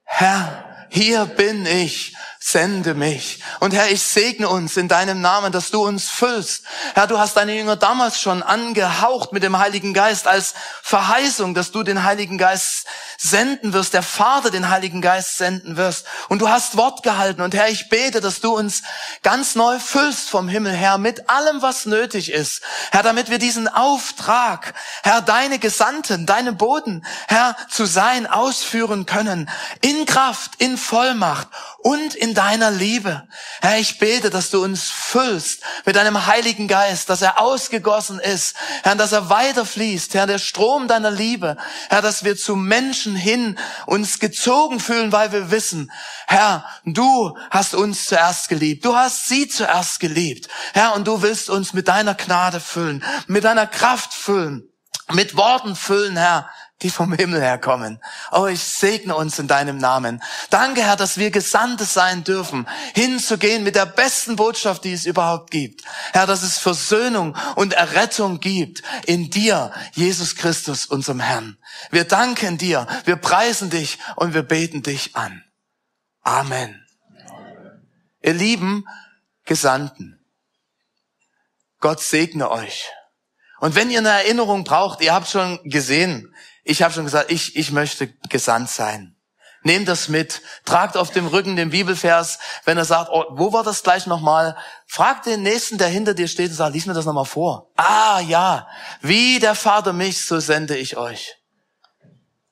Herr, 0.05 0.64
hier 0.95 1.27
bin 1.27 1.67
ich, 1.67 2.15
sende 2.39 2.95
mich. 2.95 3.41
Und 3.59 3.73
Herr, 3.73 3.91
ich 3.91 4.03
segne 4.03 4.49
uns 4.49 4.77
in 4.77 4.87
deinem 4.87 5.23
Namen, 5.23 5.51
dass 5.51 5.71
du 5.71 5.83
uns 5.83 6.11
füllst. 6.11 6.65
Herr, 6.95 7.07
du 7.07 7.19
hast 7.19 7.37
deine 7.39 7.57
Jünger 7.57 7.75
damals 7.75 8.21
schon 8.21 8.43
angehaucht 8.43 9.33
mit 9.33 9.43
dem 9.43 9.59
Heiligen 9.59 9.95
Geist 9.95 10.29
als 10.29 10.55
Verheißung, 10.83 11.55
dass 11.55 11.73
du 11.73 11.83
den 11.83 12.05
Heiligen 12.05 12.37
Geist 12.37 12.87
senden 13.17 13.73
wirst, 13.73 13.95
der 13.95 14.03
Vater 14.03 14.51
den 14.51 14.69
Heiligen 14.69 15.01
Geist 15.01 15.39
senden 15.39 15.79
wirst. 15.79 16.07
Und 16.29 16.43
du 16.43 16.49
hast 16.51 16.77
Wort 16.77 17.03
gehalten. 17.03 17.41
Und 17.41 17.55
Herr, 17.55 17.71
ich 17.71 17.89
bete, 17.89 18.21
dass 18.21 18.41
du 18.41 18.55
uns 18.55 18.83
ganz 19.23 19.55
neu 19.55 19.79
füllst 19.79 20.29
vom 20.29 20.47
Himmel 20.47 20.75
her 20.75 20.99
mit 20.99 21.31
allem, 21.31 21.63
was 21.63 21.87
nötig 21.87 22.31
ist. 22.31 22.63
Herr, 22.93 23.03
damit 23.03 23.31
wir 23.31 23.39
diesen 23.39 23.69
Auftrag, 23.69 24.75
Herr, 25.03 25.23
deine 25.23 25.59
Gesandten, 25.59 26.27
deine 26.27 26.53
Boden, 26.53 27.07
Herr, 27.27 27.57
zu 27.71 27.87
sein, 27.87 28.27
ausführen 28.27 29.07
können. 29.07 29.49
In 29.81 30.05
Kraft, 30.05 30.53
in 30.59 30.77
Vollmacht 30.85 31.49
und 31.79 32.15
in 32.15 32.35
deiner 32.35 32.71
Liebe. 32.71 33.27
Herr, 33.61 33.79
ich 33.79 33.99
bete, 33.99 34.31
dass 34.31 34.51
du 34.51 34.63
uns 34.63 34.91
füllst 34.91 35.63
mit 35.85 35.97
deinem 35.97 36.27
Heiligen 36.27 36.69
Geist, 36.69 37.09
dass 37.09 37.23
er 37.23 37.41
ausgegossen 37.41 38.19
ist, 38.19 38.55
Herr, 38.83 38.95
dass 38.95 39.13
er 39.13 39.31
weiterfließt, 39.31 40.15
Herr, 40.15 40.27
der 40.27 40.39
Strom 40.39 40.87
deiner 40.87 41.11
Liebe, 41.11 41.57
Herr, 41.89 42.03
dass 42.03 42.25
wir 42.25 42.37
zu 42.37 42.55
Menschen 42.57 43.17
hin 43.17 43.59
uns 43.87 44.19
gezogen 44.19 44.79
fühlen, 44.79 45.11
weil 45.11 45.33
wir 45.33 45.51
wissen, 45.51 45.91
Herr, 46.27 46.65
du 46.85 47.37
hast 47.51 47.75
uns 47.75 48.07
zuerst 48.07 48.49
geliebt, 48.49 48.85
du 48.85 48.95
hast 48.95 49.27
sie 49.29 49.49
zuerst 49.49 50.01
geliebt, 50.01 50.49
Herr, 50.75 50.95
und 50.95 51.07
du 51.07 51.23
willst 51.23 51.49
uns 51.49 51.73
mit 51.73 51.89
deiner 51.89 52.15
Gnade 52.15 52.61
füllen, 52.61 53.03
mit 53.27 53.45
deiner 53.45 53.67
Kraft 53.67 54.13
füllen, 54.13 54.69
mit 55.13 55.37
Worten 55.37 55.77
füllen, 55.77 56.17
Herr, 56.17 56.49
die 56.85 56.91
vom 56.91 57.15
Himmel 57.15 57.41
herkommen. 57.41 57.99
Oh, 58.31 58.47
ich 58.47 58.63
segne 58.63 59.17
uns 59.17 59.39
in 59.39 59.49
deinem 59.49 59.79
Namen. 59.79 60.23
Danke, 60.51 60.83
Herr, 60.83 60.97
dass 60.97 61.17
wir 61.17 61.31
Gesandte 61.31 61.87
sein 61.87 62.25
dürfen, 62.25 62.69
hinzugehen 62.95 63.65
mit 63.65 63.75
der 63.75 63.87
besten 63.87 64.37
Botschaft, 64.37 64.85
die 64.85 64.93
es 64.93 65.07
überhaupt 65.07 65.51
gibt. 65.51 65.83
Herr, 66.13 66.27
dass 66.27 66.43
es 66.43 66.59
Versöhnung 66.59 67.37
und 67.57 67.73
Errettung 67.73 68.39
gibt 68.39 68.83
in 69.07 69.31
dir, 69.31 69.73
Jesus 69.93 70.37
Christus, 70.37 70.85
unserem 70.85 71.21
Herrn. 71.21 71.57
Wir 71.91 72.05
danken 72.05 72.59
dir, 72.59 72.87
wir 73.07 73.17
preisen 73.17 73.71
dich 73.71 73.99
und 74.17 74.35
wir 74.35 74.43
beten 74.43 74.83
dich 74.83 75.17
an. 75.17 75.43
Amen. 76.21 76.85
Ihr 78.21 78.35
lieben 78.35 78.85
Gesandten, 79.47 80.21
Gott 81.81 82.01
segne 82.01 82.51
euch. 82.51 82.91
Und 83.61 83.75
wenn 83.75 83.91
ihr 83.91 84.01
eine 84.01 84.11
Erinnerung 84.11 84.65
braucht, 84.65 85.01
ihr 85.01 85.15
habt 85.15 85.29
schon 85.29 85.59
gesehen, 85.65 86.35
ich 86.65 86.83
habe 86.83 86.93
schon 86.93 87.05
gesagt, 87.05 87.31
ich, 87.31 87.57
ich 87.57 87.71
möchte 87.71 88.09
gesandt 88.29 88.71
sein. 88.71 89.15
Nehmt 89.63 89.89
das 89.89 90.09
mit, 90.09 90.43
tragt 90.67 90.97
auf 90.97 91.11
dem 91.11 91.27
Rücken 91.27 91.57
den 91.57 91.71
Bibelvers, 91.71 92.39
wenn 92.65 92.77
er 92.77 92.85
sagt, 92.85 93.11
oh, 93.11 93.25
wo 93.31 93.53
war 93.55 93.63
das 93.63 93.83
gleich 93.83 94.07
nochmal? 94.07 94.57
Fragt 94.87 95.25
den 95.25 95.43
Nächsten, 95.43 95.79
der 95.79 95.89
hinter 95.89 96.13
dir 96.13 96.29
steht 96.29 96.51
und 96.51 96.57
sagt, 96.57 96.75
lies 96.75 96.85
mir 96.85 96.93
das 96.93 97.07
nochmal 97.07 97.25
vor. 97.25 97.71
Ah, 97.77 98.21
ja, 98.21 98.69
wie 99.01 99.39
der 99.39 99.55
Vater 99.55 99.95
mich, 99.95 100.27
so 100.27 100.39
sende 100.39 100.77
ich 100.77 100.99
euch. 100.99 101.37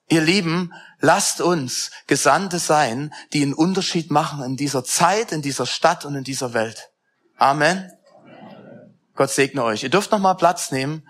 Ihr 0.09 0.21
Lieben, 0.21 0.73
lasst 0.99 1.39
uns 1.39 1.91
Gesandte 2.07 2.57
sein, 2.57 3.13
die 3.31 3.43
einen 3.43 3.53
Unterschied 3.53 4.09
machen 4.09 4.43
in 4.43 4.57
dieser 4.57 4.83
Zeit, 4.83 5.31
in 5.31 5.43
dieser 5.43 5.67
Stadt 5.67 6.05
und 6.05 6.15
in 6.15 6.23
dieser 6.23 6.53
Welt. 6.53 6.89
Amen. 7.37 7.77
Amen. 7.77 7.91
Gott 9.15 9.29
segne 9.29 9.63
euch. 9.63 9.83
Ihr 9.83 9.89
dürft 9.89 10.11
nochmal 10.11 10.35
Platz 10.35 10.71
nehmen. 10.71 11.07